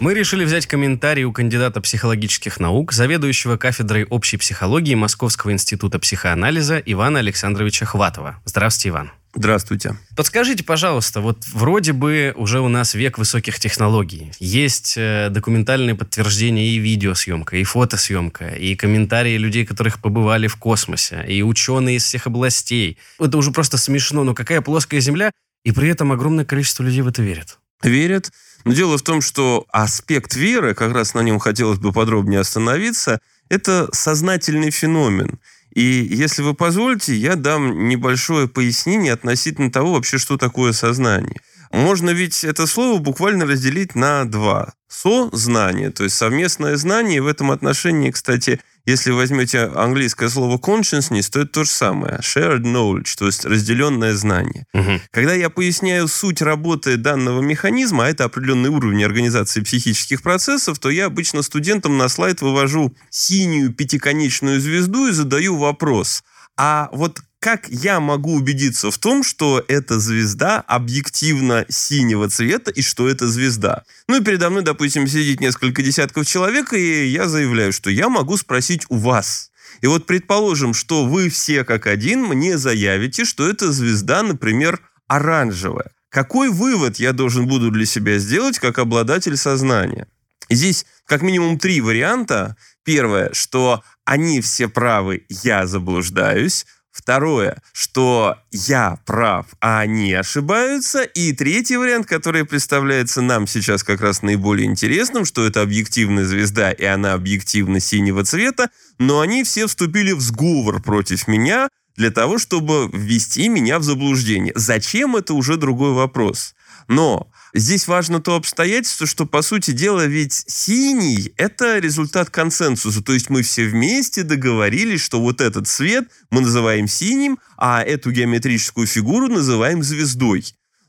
Мы 0.00 0.14
решили 0.14 0.46
взять 0.46 0.66
комментарий 0.66 1.24
у 1.24 1.32
кандидата 1.32 1.78
психологических 1.82 2.58
наук, 2.58 2.90
заведующего 2.94 3.58
кафедрой 3.58 4.04
общей 4.04 4.38
психологии 4.38 4.94
Московского 4.94 5.52
института 5.52 5.98
психоанализа 5.98 6.78
Ивана 6.78 7.18
Александровича 7.18 7.84
Хватова. 7.84 8.40
Здравствуйте, 8.46 8.88
Иван. 8.88 9.12
Здравствуйте. 9.34 9.96
Подскажите, 10.16 10.64
пожалуйста, 10.64 11.20
вот 11.20 11.44
вроде 11.52 11.92
бы 11.92 12.32
уже 12.34 12.60
у 12.60 12.68
нас 12.68 12.94
век 12.94 13.18
высоких 13.18 13.58
технологий. 13.58 14.32
Есть 14.40 14.94
э, 14.96 15.28
документальные 15.30 15.94
подтверждения 15.94 16.70
и 16.70 16.78
видеосъемка, 16.78 17.58
и 17.58 17.64
фотосъемка, 17.64 18.48
и 18.48 18.76
комментарии 18.76 19.36
людей, 19.36 19.66
которых 19.66 20.00
побывали 20.00 20.46
в 20.46 20.56
космосе, 20.56 21.26
и 21.28 21.42
ученые 21.42 21.96
из 21.96 22.04
всех 22.04 22.26
областей. 22.26 22.96
Это 23.18 23.36
уже 23.36 23.50
просто 23.50 23.76
смешно, 23.76 24.24
но 24.24 24.32
какая 24.32 24.62
плоская 24.62 25.00
Земля, 25.00 25.30
и 25.62 25.72
при 25.72 25.90
этом 25.90 26.10
огромное 26.10 26.46
количество 26.46 26.84
людей 26.84 27.02
в 27.02 27.08
это 27.08 27.20
верит. 27.20 27.58
Верят. 27.82 28.30
Но 28.64 28.72
дело 28.72 28.98
в 28.98 29.02
том, 29.02 29.20
что 29.20 29.66
аспект 29.70 30.34
веры, 30.34 30.74
как 30.74 30.92
раз 30.92 31.14
на 31.14 31.20
нем 31.20 31.38
хотелось 31.38 31.78
бы 31.78 31.92
подробнее 31.92 32.40
остановиться, 32.40 33.20
это 33.48 33.88
сознательный 33.92 34.70
феномен. 34.70 35.38
И 35.74 35.82
если 35.82 36.42
вы 36.42 36.54
позволите, 36.54 37.14
я 37.14 37.36
дам 37.36 37.88
небольшое 37.88 38.48
пояснение 38.48 39.12
относительно 39.12 39.70
того 39.70 39.94
вообще, 39.94 40.18
что 40.18 40.36
такое 40.36 40.72
сознание. 40.72 41.40
Можно 41.72 42.10
ведь 42.10 42.42
это 42.42 42.66
слово 42.66 42.98
буквально 42.98 43.46
разделить 43.46 43.94
на 43.94 44.24
два. 44.24 44.74
Со-знание, 44.88 45.90
то 45.90 46.02
есть 46.02 46.16
совместное 46.16 46.76
знание. 46.76 47.22
В 47.22 47.28
этом 47.28 47.52
отношении, 47.52 48.10
кстати, 48.10 48.60
если 48.86 49.10
возьмете 49.10 49.60
английское 49.60 50.28
слово 50.28 50.58
consciousness, 50.58 51.30
то 51.30 51.40
это 51.40 51.50
то 51.50 51.64
же 51.64 51.70
самое. 51.70 52.18
Shared 52.20 52.62
knowledge, 52.62 53.16
то 53.18 53.26
есть 53.26 53.44
разделенное 53.44 54.14
знание. 54.14 54.66
Угу. 54.74 55.00
Когда 55.10 55.34
я 55.34 55.50
поясняю 55.50 56.08
суть 56.08 56.42
работы 56.42 56.96
данного 56.96 57.40
механизма, 57.40 58.06
а 58.06 58.08
это 58.08 58.24
определенный 58.24 58.70
уровень 58.70 59.04
организации 59.04 59.60
психических 59.60 60.22
процессов, 60.22 60.78
то 60.78 60.90
я 60.90 61.06
обычно 61.06 61.42
студентам 61.42 61.98
на 61.98 62.08
слайд 62.08 62.42
вывожу 62.42 62.94
синюю 63.10 63.72
пятиконечную 63.72 64.60
звезду 64.60 65.08
и 65.08 65.12
задаю 65.12 65.56
вопрос. 65.56 66.22
А 66.56 66.88
вот 66.92 67.20
как 67.40 67.68
я 67.70 68.00
могу 68.00 68.34
убедиться 68.34 68.90
в 68.90 68.98
том, 68.98 69.24
что 69.24 69.64
эта 69.66 69.98
звезда 69.98 70.60
объективно 70.60 71.64
синего 71.70 72.28
цвета 72.28 72.70
и 72.70 72.82
что 72.82 73.08
это 73.08 73.26
звезда? 73.28 73.84
Ну 74.08 74.20
и 74.20 74.24
передо 74.24 74.50
мной, 74.50 74.62
допустим, 74.62 75.06
сидит 75.06 75.40
несколько 75.40 75.82
десятков 75.82 76.26
человек, 76.26 76.74
и 76.74 77.06
я 77.06 77.28
заявляю, 77.28 77.72
что 77.72 77.88
я 77.88 78.10
могу 78.10 78.36
спросить 78.36 78.84
у 78.90 78.96
вас. 78.96 79.50
И 79.80 79.86
вот 79.86 80.06
предположим, 80.06 80.74
что 80.74 81.06
вы 81.06 81.30
все 81.30 81.64
как 81.64 81.86
один 81.86 82.24
мне 82.24 82.58
заявите, 82.58 83.24
что 83.24 83.48
эта 83.48 83.72
звезда, 83.72 84.22
например, 84.22 84.80
оранжевая. 85.08 85.92
Какой 86.10 86.50
вывод 86.50 86.98
я 86.98 87.14
должен 87.14 87.46
буду 87.46 87.70
для 87.70 87.86
себя 87.86 88.18
сделать 88.18 88.58
как 88.58 88.78
обладатель 88.78 89.38
сознания? 89.38 90.06
Здесь 90.50 90.84
как 91.06 91.22
минимум 91.22 91.58
три 91.58 91.80
варианта. 91.80 92.56
Первое, 92.84 93.32
что 93.32 93.82
они 94.04 94.40
все 94.40 94.68
правы, 94.68 95.24
я 95.28 95.66
заблуждаюсь. 95.66 96.66
Второе, 96.92 97.62
что 97.72 98.36
я 98.50 98.98
прав, 99.06 99.46
а 99.60 99.80
они 99.80 100.12
ошибаются. 100.12 101.02
И 101.02 101.32
третий 101.32 101.76
вариант, 101.76 102.06
который 102.06 102.44
представляется 102.44 103.22
нам 103.22 103.46
сейчас 103.46 103.84
как 103.84 104.00
раз 104.00 104.22
наиболее 104.22 104.66
интересным, 104.66 105.24
что 105.24 105.46
это 105.46 105.62
объективная 105.62 106.24
звезда, 106.24 106.72
и 106.72 106.84
она 106.84 107.12
объективно 107.12 107.78
синего 107.78 108.24
цвета, 108.24 108.70
но 108.98 109.20
они 109.20 109.44
все 109.44 109.68
вступили 109.68 110.12
в 110.12 110.20
сговор 110.20 110.82
против 110.82 111.28
меня 111.28 111.68
для 111.96 112.10
того, 112.10 112.38
чтобы 112.38 112.90
ввести 112.92 113.48
меня 113.48 113.78
в 113.78 113.84
заблуждение. 113.84 114.52
Зачем, 114.56 115.16
это 115.16 115.34
уже 115.34 115.56
другой 115.56 115.92
вопрос. 115.92 116.54
Но 116.88 117.30
Здесь 117.52 117.88
важно 117.88 118.20
то 118.20 118.36
обстоятельство, 118.36 119.06
что, 119.06 119.26
по 119.26 119.42
сути 119.42 119.72
дела, 119.72 120.06
ведь 120.06 120.44
синий– 120.46 121.32
это 121.36 121.78
результат 121.78 122.30
консенсуса. 122.30 123.02
То 123.02 123.12
есть 123.12 123.28
мы 123.28 123.42
все 123.42 123.66
вместе 123.66 124.22
договорились, 124.22 125.00
что 125.00 125.20
вот 125.20 125.40
этот 125.40 125.66
цвет 125.66 126.08
мы 126.30 126.42
называем 126.42 126.86
синим, 126.86 127.38
а 127.56 127.82
эту 127.82 128.12
геометрическую 128.12 128.86
фигуру 128.86 129.28
называем 129.28 129.82
звездой. 129.82 130.44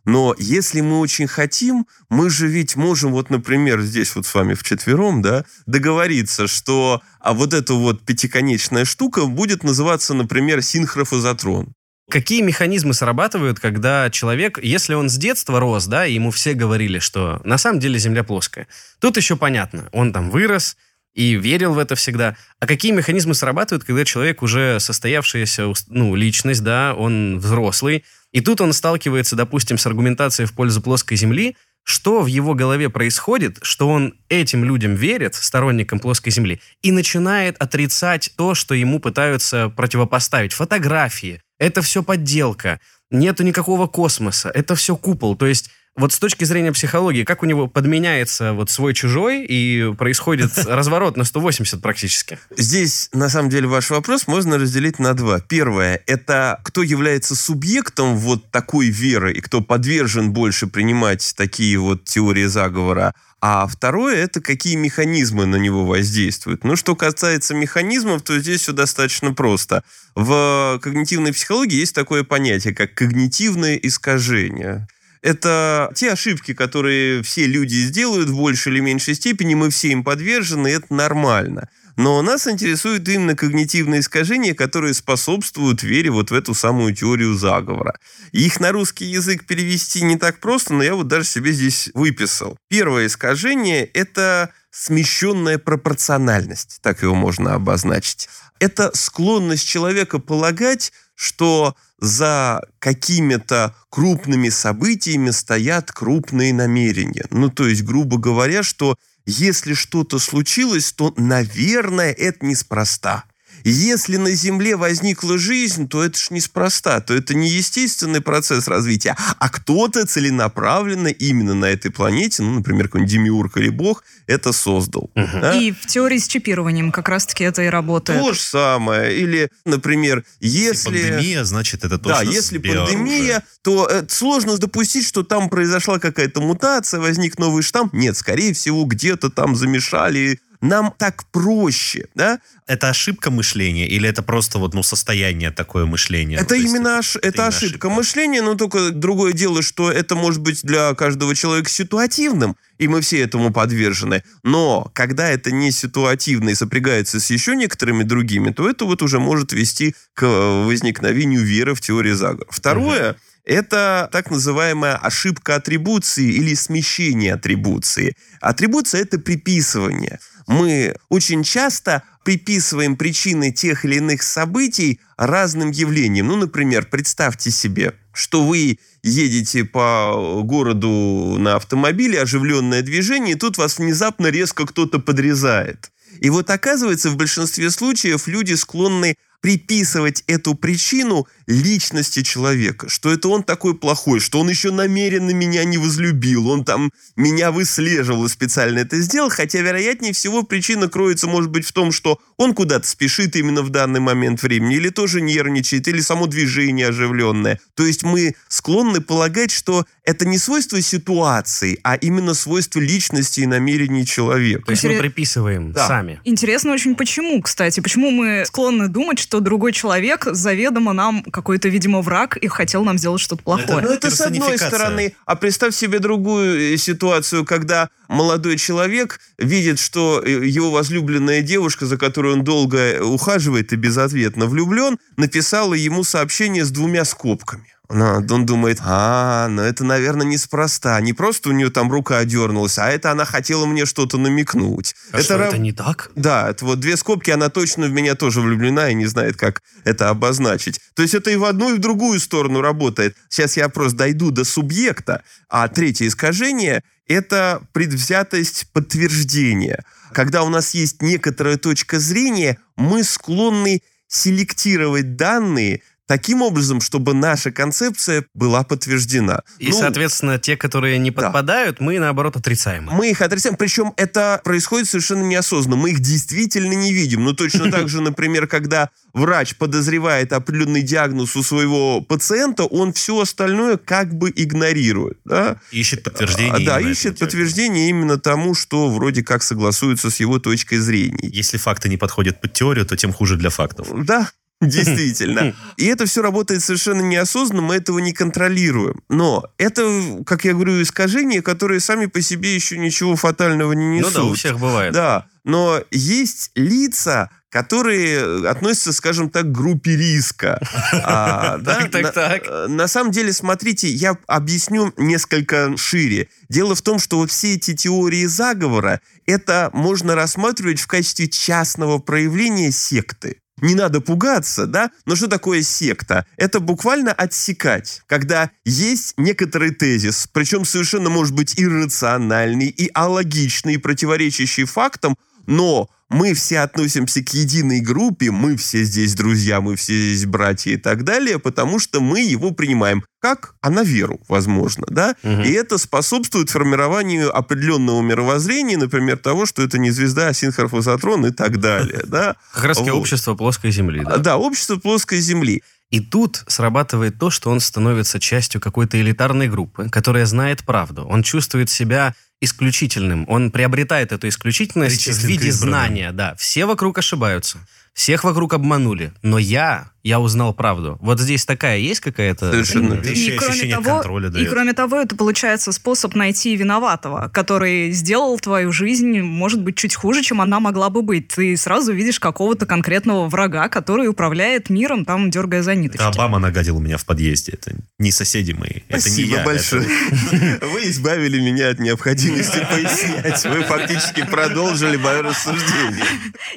Но 0.06 0.36
если 0.38 0.82
мы 0.82 1.00
очень 1.00 1.28
хотим, 1.28 1.86
мы 2.10 2.30
же 2.30 2.48
ведь 2.48 2.76
можем, 2.76 3.12
вот, 3.12 3.30
например, 3.30 3.82
здесь 3.82 4.16
вот 4.16 4.26
с 4.26 4.34
вами 4.34 4.56
вчетвером, 4.56 5.22
да, 5.22 5.46
договориться, 5.68 6.48
что 6.48 7.02
а 7.20 7.34
вот 7.34 7.54
эта 7.54 7.74
вот 7.74 8.04
пятиконечная 8.04 8.86
штука 8.86 9.26
будет 9.26 9.64
называться, 9.64 10.14
например, 10.14 10.64
синхрофазотрон. 10.64 11.74
Какие 12.12 12.42
механизмы 12.42 12.94
срабатывают, 12.94 13.62
когда 13.62 14.10
человек, 14.10 14.60
если 14.62 14.96
он 14.96 15.10
с 15.10 15.16
детства 15.16 15.62
рос, 15.62 15.88
да, 15.88 16.06
и 16.06 16.14
ему 16.14 16.30
все 16.30 16.54
говорили, 16.54 17.00
что 17.00 17.40
на 17.46 17.58
самом 17.58 17.80
деле 17.80 17.98
Земля 17.98 18.26
плоская. 18.26 18.68
Тут 19.00 19.16
еще 19.16 19.38
понятно, 19.38 19.88
он 19.94 20.12
там 20.12 20.30
вырос 20.30 20.76
и 21.14 21.36
верил 21.36 21.74
в 21.74 21.80
это 21.80 21.96
всегда. 21.96 22.36
А 22.60 22.68
какие 22.68 22.92
механизмы 22.92 23.34
срабатывают, 23.34 23.86
когда 23.86 24.04
человек 24.04 24.42
уже 24.42 24.82
состоявшаяся, 24.82 25.72
ну, 25.88 26.14
личность, 26.16 26.64
да, 26.64 26.96
он 26.96 27.40
взрослый, 27.40 28.04
и 28.34 28.42
тут 28.42 28.60
он 28.60 28.74
сталкивается, 28.74 29.38
допустим, 29.38 29.78
с 29.78 29.86
аргументацией 29.86 30.48
в 30.48 30.54
пользу 30.54 30.82
плоской 30.82 31.16
Земли, 31.16 31.56
что 31.84 32.22
в 32.22 32.28
его 32.28 32.54
голове 32.54 32.90
происходит, 32.90 33.60
что 33.62 33.90
он 33.90 34.14
этим 34.30 34.64
людям 34.64 34.96
верит, 34.96 35.36
сторонникам 35.36 36.00
плоской 36.00 36.32
Земли, 36.32 36.62
и 36.82 36.92
начинает 36.92 37.58
отрицать 37.58 38.32
то, 38.38 38.56
что 38.56 38.74
ему 38.76 39.00
пытаются 39.00 39.70
противопоставить. 39.70 40.54
Фотографии, 40.54 41.42
это 41.60 41.82
все 41.82 42.04
подделка, 42.04 42.80
нету 43.10 43.44
никакого 43.44 43.88
космоса, 43.88 44.50
это 44.54 44.76
все 44.76 44.96
купол. 44.96 45.36
То 45.36 45.48
есть 45.48 45.70
вот 45.98 46.14
с 46.14 46.20
точки 46.20 46.46
зрения 46.46 46.72
психологии, 46.72 47.24
как 47.24 47.44
у 47.44 47.46
него 47.46 47.68
подменяется 47.68 48.54
вот 48.54 48.70
свой-чужой, 48.70 49.46
и 49.46 49.94
происходит 49.98 50.52
разворот 50.66 51.18
на 51.18 51.24
180 51.24 51.82
практически? 51.82 52.40
Здесь, 52.56 53.10
на 53.14 53.30
самом 53.30 53.50
деле, 53.50 53.68
ваш 53.68 53.90
вопрос 53.90 54.28
можно 54.28 54.58
разделить 54.58 55.00
на 55.00 55.14
два. 55.14 55.40
Первое– 55.40 56.02
это 56.08 56.60
кто 56.64 56.82
является 56.82 57.36
субъектом 57.36 58.16
вот 58.18 58.50
такой 58.52 58.88
веры, 58.88 59.34
и 59.34 59.42
кто 59.42 59.62
подвержен 59.62 60.32
больше 60.32 60.68
принимать 60.68 61.34
такие 61.36 61.78
вот 61.78 62.06
теории 62.06 62.46
заговора, 62.46 63.14
а 63.42 63.66
второе– 63.68 64.16
это 64.24 64.40
какие 64.40 64.76
механизмы 64.76 65.46
на 65.46 65.56
него 65.56 65.86
воздействуют. 65.86 66.64
Ну, 66.64 66.76
что 66.76 66.96
касается 66.96 67.54
механизмов, 67.56 68.22
то 68.22 68.40
здесь 68.40 68.62
все 68.62 68.72
достаточно 68.72 69.34
просто. 69.34 69.84
В 70.16 70.80
когнитивной 70.82 71.34
психологии 71.34 71.80
есть 71.80 71.96
такое 71.96 72.24
понятие, 72.24 72.76
как 72.76 72.94
когнитивное 72.94 73.76
искажение. 73.76 74.88
Это 75.22 75.92
те 75.96 76.12
ошибки, 76.12 76.54
которые 76.54 77.22
все 77.22 77.46
люди 77.46 77.76
сделают 77.76 78.30
в 78.30 78.38
большей 78.38 78.74
или 78.74 78.80
меньшей 78.80 79.16
степени, 79.16 79.54
мы 79.54 79.70
все 79.70 79.90
им 79.90 80.04
подвержены, 80.04 80.68
и 80.70 80.72
это 80.72 80.94
нормально. 80.94 81.70
Но 81.98 82.22
нас 82.22 82.48
интересуют 82.48 83.08
именно 83.08 83.36
когнитивные 83.36 84.00
искажения, 84.00 84.56
которые 84.56 84.94
способствуют 84.94 85.84
вере 85.84 86.10
вот 86.10 86.32
в 86.32 86.34
эту 86.34 86.54
самую 86.54 86.96
теорию 86.96 87.36
заговора. 87.36 87.96
их 88.32 88.60
на 88.60 88.72
русский 88.72 89.06
язык 89.06 89.46
перевести 89.46 90.02
не 90.02 90.18
так 90.18 90.40
просто, 90.40 90.74
но 90.74 90.84
я 90.84 90.96
вот 90.96 91.08
даже 91.08 91.26
себе 91.26 91.52
здесь 91.52 91.92
выписал. 91.94 92.58
Первое 92.70 93.08
искажение– 93.08 93.86
это 93.94 94.52
смещенная 94.72 95.58
пропорциональность, 95.60 96.80
так 96.82 97.04
его 97.04 97.14
можно 97.14 97.54
обозначить. 97.54 98.30
Это 98.60 98.92
склонность 98.96 99.68
человека 99.68 100.20
полагать, 100.20 100.94
что 101.16 101.76
за 102.02 102.62
какими-то 102.80 103.76
крупными 103.90 104.50
событиями 104.50 105.30
стоят 105.30 105.92
крупные 105.92 106.54
намерения. 106.54 107.26
Ну, 107.30 107.50
то 107.50 107.68
есть, 107.68 107.84
грубо 107.84 108.18
говоря, 108.18 108.64
что 108.64 108.96
если 109.26 109.76
что-то 109.76 110.18
случилось, 110.20 110.92
то, 110.92 111.14
наверное, 111.16 112.12
это 112.12 112.46
неспроста. 112.46 113.26
Если 113.64 114.18
на 114.18 114.32
Земле 114.32 114.76
возникла 114.76 115.38
жизнь, 115.38 115.88
то 115.88 116.04
это 116.04 116.18
ж 116.18 116.32
неспроста, 116.32 117.00
то 117.02 117.14
это 117.14 117.34
не 117.34 117.50
естественный 117.50 118.22
процесс 118.22 118.68
развития, 118.68 119.16
а 119.40 119.50
кто-то 119.50 120.06
целенаправленно 120.06 121.08
именно 121.08 121.54
на 121.54 121.66
этой 121.66 121.92
планете, 121.92 122.44
ну, 122.44 122.56
например, 122.56 122.88
какой-нибудь 122.88 123.12
Демиург 123.12 123.58
или 123.58 123.70
Бог, 123.70 124.04
это 124.28 124.54
создал. 124.54 125.10
Угу. 125.16 125.40
Да? 125.42 125.56
И 125.56 125.72
в 125.72 125.86
теории 125.86 126.18
с 126.18 126.28
чипированием 126.28 126.92
как 126.92 127.10
раз-таки 127.10 127.44
это 127.44 127.62
и 127.64 127.68
работает. 127.68 128.20
То 128.20 128.34
же 128.34 128.40
самое. 128.40 129.18
Или, 129.18 129.50
например, 129.66 130.24
если... 130.40 130.62
Если 130.72 130.90
пандемия, 130.90 131.44
значит, 131.44 131.84
это 131.84 131.98
точно 131.98 132.26
Да, 132.26 132.32
если 132.32 132.58
пандемия, 132.58 133.44
то 133.62 133.88
э, 133.90 134.04
сложно 134.10 134.58
допустить, 134.58 135.06
что 135.06 135.24
там 135.24 135.50
произошла 135.50 136.00
какая-то 136.00 136.42
мутация, 136.42 137.00
возник 137.00 137.38
новый 137.38 137.64
штамм. 137.64 137.90
Нет, 137.94 138.18
скорее 138.18 138.54
всего, 138.54 138.86
где-то 138.86 139.30
там 139.30 139.56
замешали 139.56 140.40
нам 140.62 140.94
так 140.98 141.26
проще, 141.32 142.08
да? 142.16 142.40
Это 142.68 142.90
ошибка 142.90 143.32
мышления 143.32 143.88
или 143.88 144.08
это 144.08 144.22
просто 144.22 144.60
вот, 144.60 144.74
ну, 144.74 144.84
состояние 144.84 145.52
такое 145.52 145.86
мышления? 145.86 146.38
Это 146.38 146.56
ну, 146.56 146.62
именно, 146.62 146.98
есть, 146.98 147.16
это, 147.18 147.28
это 147.28 147.48
ошибка, 147.48 147.66
ошибка 147.66 147.90
мышления, 147.90 148.42
но 148.42 148.56
только 148.56 148.92
другое 148.92 149.34
дело, 149.34 149.62
что 149.62 149.92
это 149.92 150.16
может 150.16 150.42
быть 150.42 150.62
для 150.64 150.94
каждого 150.94 151.36
человека 151.36 151.70
ситуативным, 151.70 152.56
и 152.78 152.88
мы 152.88 153.02
все 153.02 153.22
этому 153.22 153.52
подвержены. 153.52 154.24
Но 154.44 154.90
когда 154.94 155.30
это 155.30 155.52
не 155.52 155.72
ситуативно 155.72 156.50
и 156.50 156.56
сопрягается 156.56 157.20
с 157.20 157.30
еще 157.32 157.56
некоторыми 157.56 158.04
другими, 158.04 158.52
то 158.52 158.70
это 158.70 158.86
вот 158.86 159.02
уже 159.02 159.20
может 159.20 159.54
вести 159.54 159.96
к 160.14 160.26
возникновению 160.66 161.42
веры 161.42 161.74
в 161.74 161.82
теорию 161.82 162.16
заговора. 162.16 162.48
Второе, 162.52 163.12
угу. 163.12 163.20
Это 163.44 164.08
так 164.12 164.30
называемая 164.30 164.96
ошибка 164.96 165.56
атрибуции 165.56 166.32
или 166.32 166.54
смещение 166.54 167.34
атрибуции. 167.34 168.16
Атрибуция– 168.40 169.02
это 169.04 169.18
приписывание 169.18 170.20
мы 170.52 170.96
очень 171.10 171.44
часто 171.44 172.04
приписываем 172.24 172.96
причины 172.96 173.52
тех 173.52 173.86
или 173.86 173.96
иных 173.96 174.22
событий 174.22 175.00
разным 175.18 175.72
явлениям. 175.72 176.28
Ну, 176.28 176.36
например, 176.36 176.86
представьте 176.86 177.52
себе, 177.52 177.94
что 178.14 178.46
вы 178.46 178.78
едете 179.02 179.64
по 179.64 180.42
городу 180.44 181.38
на 181.40 181.56
автомобиле, 181.56 182.22
оживленное 182.22 182.82
движение, 182.82 183.36
и 183.36 183.40
тут 183.40 183.58
вас 183.58 183.80
внезапно 183.80 184.28
резко 184.28 184.68
кто-то 184.68 185.00
подрезает. 185.00 185.92
И 186.20 186.30
вот 186.30 186.50
оказывается, 186.50 187.10
в 187.10 187.16
большинстве 187.16 187.72
случаев 187.72 188.28
люди 188.28 188.54
склонны 188.54 189.16
приписывать 189.40 190.24
эту 190.28 190.54
причину 190.54 191.28
личности 191.48 192.24
человека, 192.24 192.90
что 192.90 193.12
это 193.12 193.28
он 193.30 193.44
такой 193.44 193.76
плохой, 193.76 194.20
что 194.20 194.40
он 194.40 194.50
еще 194.50 194.72
намеренно 194.72 195.32
меня 195.32 195.64
не 195.64 195.78
возлюбил, 195.78 196.48
он 196.50 196.64
там 196.64 196.92
меня 197.16 197.52
выслеживал 197.52 198.26
и 198.26 198.30
специально 198.30 198.80
это 198.80 199.00
сделал, 199.02 199.30
хотя, 199.30 199.60
вероятнее 199.62 200.14
всего, 200.14 200.44
причина 200.44 200.88
кроется, 200.88 201.28
может 201.28 201.52
быть, 201.52 201.66
в 201.66 201.72
том, 201.72 201.92
что 201.92 202.20
он 202.38 202.54
куда-то 202.54 202.88
спешит 202.88 203.36
именно 203.36 203.62
в 203.62 203.70
данный 203.70 204.00
момент 204.00 204.42
времени, 204.44 204.76
или 204.76 204.90
тоже 204.90 205.22
нервничает, 205.22 205.88
или 205.88 206.02
само 206.02 206.28
движение 206.28 206.88
оживленное. 206.88 207.60
То 207.76 207.86
есть 207.86 208.04
мы 208.04 208.36
склонны 208.48 209.02
полагать, 209.02 209.52
что 209.52 209.86
это 210.04 210.26
не 210.26 210.38
свойство 210.38 210.82
ситуации, 210.82 211.80
а 211.84 211.96
именно 211.96 212.34
свойство 212.34 212.80
личности 212.80 213.42
и 213.42 213.46
намерений 213.46 214.06
человека. 214.06 214.66
То 214.66 214.72
есть 214.72 214.84
мы 214.84 214.98
приписываем 214.98 215.72
Да. 215.72 215.88
сами. 215.88 216.20
Интересно 216.24 216.74
очень, 216.74 216.96
почему, 216.96 217.42
кстати. 217.42 217.80
Почему 217.80 218.12
мы 218.12 218.44
склонны 218.46 218.88
думать, 218.88 219.20
что 219.20 219.40
другой 219.40 219.74
человек 219.74 220.26
заведомо 220.26 220.94
нам 220.94 221.24
какой-то, 221.32 221.70
видимо, 221.70 222.02
враг 222.02 222.38
и 222.38 222.48
хотел 222.48 222.84
нам 222.84 222.98
сделать 222.98 223.22
что-то 223.22 223.44
плохое. 223.44 223.82
Ну, 223.82 223.92
это 223.92 224.12
с 224.12 224.22
одной 224.22 224.58
стороны. 224.58 225.16
А 225.26 225.36
представь 225.36 225.76
себе 225.76 226.00
другую 226.00 226.74
э, 226.74 226.78
ситуацию, 226.78 227.46
когда 227.46 227.90
молодой 228.08 228.58
человек 228.58 229.20
видит, 229.38 229.80
что 229.80 230.22
э, 230.24 230.46
его 230.46 230.72
возлюбленная 230.72 231.42
девушка, 231.42 231.86
за 231.86 231.98
которой 231.98 232.34
он 232.34 232.44
долго 232.44 232.78
э, 232.78 233.02
ухаживает 233.02 233.74
и 233.74 233.76
безответно 233.76 234.46
влюблен, 234.46 235.00
написала 235.18 235.74
ему 235.74 236.04
сообщение 236.04 236.66
с 236.66 236.72
двумя 236.72 237.06
скобками. 237.06 237.74
Он 237.94 238.46
думает, 238.46 238.80
а, 238.84 239.48
ну 239.50 239.62
это, 239.62 239.84
наверное, 239.84 240.26
неспроста. 240.26 241.00
Не 241.02 241.14
просто 241.14 241.50
у 241.50 241.52
нее 241.52 241.70
там 241.70 241.92
рука 241.92 242.20
одернулась, 242.20 242.78
а 242.78 242.90
это 242.90 243.12
она 243.12 243.26
хотела 243.26 243.66
мне 243.66 243.86
что-то 243.86 244.18
намекнуть. 244.18 244.96
А 245.12 245.22
что, 245.22 245.36
ра- 245.36 245.48
это 245.48 245.58
не 245.58 245.74
так? 245.74 246.12
да, 246.16 246.50
это 246.50 246.66
вот 246.66 246.80
две 246.80 246.96
скобки, 246.96 247.32
она 247.32 247.50
точно 247.50 247.88
в 247.88 247.92
меня 247.92 248.16
тоже 248.16 248.42
влюблена 248.42 248.90
и 248.90 248.94
не 248.94 249.08
знает, 249.08 249.36
как 249.36 249.62
это 249.84 250.10
обозначить. 250.10 250.80
То 250.96 251.02
есть 251.02 251.14
это 251.14 251.32
и 251.32 251.36
в 251.36 251.44
одну, 251.44 251.74
и 251.74 251.78
в 251.78 251.80
другую 251.80 252.20
сторону 252.20 252.62
работает. 252.62 253.16
Сейчас 253.30 253.58
я 253.58 253.68
просто 253.70 253.98
дойду 253.98 254.32
до 254.32 254.46
субъекта. 254.46 255.24
А 255.50 255.68
третье 255.68 256.08
искажение– 256.08 256.84
это 257.08 257.62
предвзятость 257.74 258.68
подтверждения. 258.72 259.84
Когда 260.14 260.44
у 260.44 260.50
нас 260.50 260.74
есть 260.74 261.02
некоторая 261.02 261.58
точка 261.58 262.00
зрения, 262.00 262.58
мы 262.76 263.04
склонны 263.04 263.82
селектировать 264.08 265.16
данные 265.16 265.82
таким 266.12 266.42
образом, 266.42 266.82
чтобы 266.82 267.14
наша 267.14 267.52
концепция 267.52 268.26
была 268.34 268.64
подтверждена. 268.64 269.44
И, 269.60 269.70
Ну, 269.70 269.80
соответственно, 269.80 270.40
те, 270.40 270.58
которые 270.58 270.98
не 270.98 271.10
подпадают, 271.10 271.80
мы, 271.80 272.00
наоборот, 272.00 272.36
отрицаем. 272.36 272.90
мы 272.92 273.12
их 273.12 273.22
отрицаем, 273.22 273.56
причем 273.56 273.94
это 273.96 274.42
происходит 274.44 274.90
совершенно 274.90 275.24
неосознанно. 275.24 275.78
Мы 275.78 275.92
их 275.92 276.02
действительно 276.02 276.74
не 276.74 276.92
видим. 276.92 277.24
Ну, 277.24 277.32
точно 277.32 277.72
так 277.72 277.88
же, 277.88 278.02
например, 278.10 278.48
когда 278.48 278.90
врач 279.14 279.56
подозревает 279.56 280.34
определенный 280.34 280.82
диагноз 280.82 281.38
у 281.38 281.44
своего 281.44 282.02
пациента, 282.02 282.66
он 282.66 282.92
все 282.92 283.18
остальное 283.22 283.78
как 283.78 284.14
бы 284.14 284.34
игнорирует. 284.36 285.18
Да, 285.24 285.62
Ищет 285.72 286.04
подтверждение. 286.04 286.56
А, 286.56 286.60
да 286.60 286.82
ищет 286.82 287.20
подтверждение 287.20 287.90
именно 287.90 288.20
тому, 288.20 288.54
что 288.54 288.90
вроде 288.90 289.24
как 289.24 289.44
согласуется 289.44 290.10
с 290.10 290.20
его 290.20 290.40
точкой 290.40 290.80
зрения. 290.80 291.30
Если 291.30 291.56
факты 291.56 291.88
не 291.88 291.96
подходят 291.96 292.42
под 292.42 292.52
теорию, 292.52 292.86
то 292.86 292.98
тем 292.98 293.14
хуже 293.14 293.38
для 293.38 293.50
фактов. 293.50 293.88
Да, 294.04 294.30
действительно. 294.68 295.56
И 295.78 295.86
это 295.88 296.06
все 296.06 296.22
работает 296.22 296.64
совершенно 296.64 297.02
неосознанно, 297.02 297.62
мы 297.62 297.76
этого 297.76 298.00
не 298.00 298.14
контролируем. 298.14 299.02
Но 299.10 299.46
это, 299.58 300.20
как 300.26 300.46
я 300.46 300.54
говорю, 300.54 300.82
искажения, 300.82 301.42
которые 301.42 301.80
сами 301.80 302.06
по 302.06 302.22
себе 302.22 302.54
еще 302.56 302.78
ничего 302.78 303.16
фатального 303.16 303.74
не 303.74 303.86
Ну 303.86 304.08
несут. 304.08 304.14
да, 304.14 304.24
у 304.24 304.34
всех 304.34 304.60
бывает. 304.60 304.94
Да, 304.94 305.26
но 305.44 305.82
есть 305.92 306.52
лица, 306.56 307.30
которые 307.50 308.48
относятся, 308.48 308.94
скажем 308.94 309.30
так, 309.30 309.44
к 309.46 309.52
группе 309.52 309.96
риска. 309.98 310.60
А, 311.04 311.58
да, 311.58 311.76
Так, 311.82 311.92
так, 311.92 312.04
на- 312.04 312.12
так. 312.12 312.42
э, 312.48 312.68
На 312.70 312.88
самом 312.88 313.12
деле, 313.12 313.34
смотрите, 313.34 313.90
я 313.90 314.16
объясню 314.28 314.94
несколько 314.98 315.76
шире. 315.78 316.30
Дело 316.50 316.76
в 316.76 316.82
том, 316.82 317.00
что 317.00 317.18
вот 317.18 317.32
все 317.32 317.56
эти 317.56 317.74
теории 317.74 318.26
заговора, 318.26 319.02
это 319.26 319.70
можно 319.74 320.16
рассматривать 320.16 320.80
в 320.80 320.88
качестве 320.88 321.28
частного 321.28 321.98
проявления 322.00 322.72
секты. 322.72 323.38
Не 323.62 323.76
надо 323.76 324.02
пугаться, 324.02 324.66
да? 324.66 324.90
Но 325.06 325.16
что 325.16 325.28
такое 325.28 325.62
секта? 325.62 326.26
Это 326.36 326.60
буквально 326.60 327.14
отсекать, 327.14 328.02
когда 328.08 328.50
есть 328.66 329.14
некоторый 329.18 329.72
тезис, 329.72 330.28
причем 330.34 330.66
совершенно 330.66 331.10
может 331.10 331.36
быть 331.36 331.60
иррациональный 331.60 332.68
и 332.68 332.90
алогичный, 332.94 333.76
и 333.76 333.78
противоречащий 333.78 334.66
фактам, 334.66 335.16
но 335.46 335.90
мы 336.12 336.34
все 336.34 336.60
относимся 336.60 337.24
к 337.24 337.30
единой 337.30 337.80
группе, 337.80 338.32
мы 338.32 338.58
все 338.58 338.84
здесь 338.84 339.16
друзья, 339.16 339.62
мы 339.62 339.76
все 339.78 339.94
здесь 339.94 340.26
братья 340.26 340.72
и 340.72 340.78
так 340.78 341.04
далее, 341.04 341.40
потому 341.40 341.80
что 341.80 342.02
мы 342.02 342.20
его 342.20 342.52
принимаем 342.52 343.04
как, 343.20 343.56
а 343.62 343.70
на 343.70 343.84
веру, 343.84 344.20
возможно, 344.28 344.86
да? 344.90 345.16
Мгм. 345.24 345.44
И 345.44 345.52
это 345.52 345.78
способствует 345.78 346.50
формированию 346.50 347.36
определенного 347.36 348.02
мировоззрения, 348.02 348.78
например, 348.78 349.18
того, 349.18 349.46
что 349.46 349.62
это 349.62 349.78
не 349.78 349.92
звезда, 349.92 350.30
а 350.30 350.34
синхрофазотрон 350.34 351.28
и 351.28 351.32
так 351.32 351.60
далее, 351.60 352.02
да? 352.08 352.36
Как 352.54 352.64
раз 352.66 352.80
Вот. 352.80 352.90
общество 352.90 353.36
плоской 353.36 353.72
земли. 353.72 354.02
Да? 354.04 354.18
Да, 354.18 354.38
общество 354.38 354.78
плоской 354.78 355.20
земли. 355.20 355.64
И 355.92 356.00
тут 356.00 356.44
срабатывает 356.48 357.20
то, 357.20 357.30
что 357.30 357.52
он 357.52 357.60
становится 357.60 358.20
частью 358.20 358.60
какой-то 358.60 359.00
элитарной 359.00 359.48
группы, 359.50 359.90
которая 359.90 360.26
знает 360.26 360.64
правду. 360.64 361.06
Он 361.06 361.22
чувствует 361.22 361.70
себя 361.70 362.16
исключительным. 362.42 363.26
Он 363.28 363.52
приобретает 363.52 364.12
эту 364.12 364.28
исключительность 364.28 365.08
в 365.08 365.26
виде 365.26 365.52
знания. 365.52 366.12
Да, 366.12 366.36
все 366.36 366.66
вокруг 366.66 366.98
ошибаются. 366.98 367.60
Всех 367.94 368.24
вокруг 368.24 368.54
обманули. 368.54 369.12
Но 369.22 369.38
я, 369.38 369.90
я 370.02 370.20
узнал 370.22 370.54
правду. 370.54 370.98
Вот 371.02 371.20
здесь 371.20 371.46
такая 371.46 371.78
есть 371.78 372.00
какая-то... 372.00 372.50
Совершенно 372.50 372.94
верно. 372.94 373.10
Еще 373.10 373.38
ощущение 373.38 373.76
контроля 373.78 374.30
и 374.30 374.46
кроме 374.46 374.74
того, 374.74 374.98
это 374.98 375.16
получается 375.16 375.72
способ 375.74 376.16
найти 376.16 376.56
виноватого, 376.56 377.30
который 377.34 377.92
сделал 377.92 378.40
твою 378.40 378.72
жизнь, 378.72 379.20
может 379.22 379.62
быть, 379.62 379.76
чуть 379.76 379.94
хуже, 379.94 380.24
чем 380.24 380.40
она 380.40 380.60
могла 380.62 380.90
бы 380.90 381.02
быть. 381.02 381.28
Ты 381.30 381.58
сразу 381.58 381.92
видишь 381.92 382.20
какого-то 382.20 382.66
конкретного 382.66 383.28
врага, 383.28 383.68
который 383.68 384.08
управляет 384.08 384.70
миром, 384.70 385.04
там, 385.04 385.30
дергая 385.30 385.62
за 385.62 385.76
ниточки. 385.76 386.02
Это 386.02 386.08
Обама 386.08 386.40
нагадил 386.40 386.78
у 386.78 386.80
меня 386.82 386.98
в 386.98 387.06
подъезде. 387.06 387.54
Это 387.54 387.76
не 388.00 388.12
соседи 388.12 388.54
мои. 388.54 388.82
это 388.88 388.96
не 388.96 389.00
Спасибо 389.02 389.36
я. 389.38 389.44
большое. 389.44 389.84
это- 390.32 390.66
Вы 390.72 390.84
избавили 390.86 391.40
меня 391.42 391.70
от 391.70 391.80
необходимости 391.80 392.66
пояснять. 392.72 393.44
Вы 393.46 393.64
фактически 393.64 394.26
продолжили 394.26 394.96
мое 394.96 395.22
рассуждение. 395.24 396.06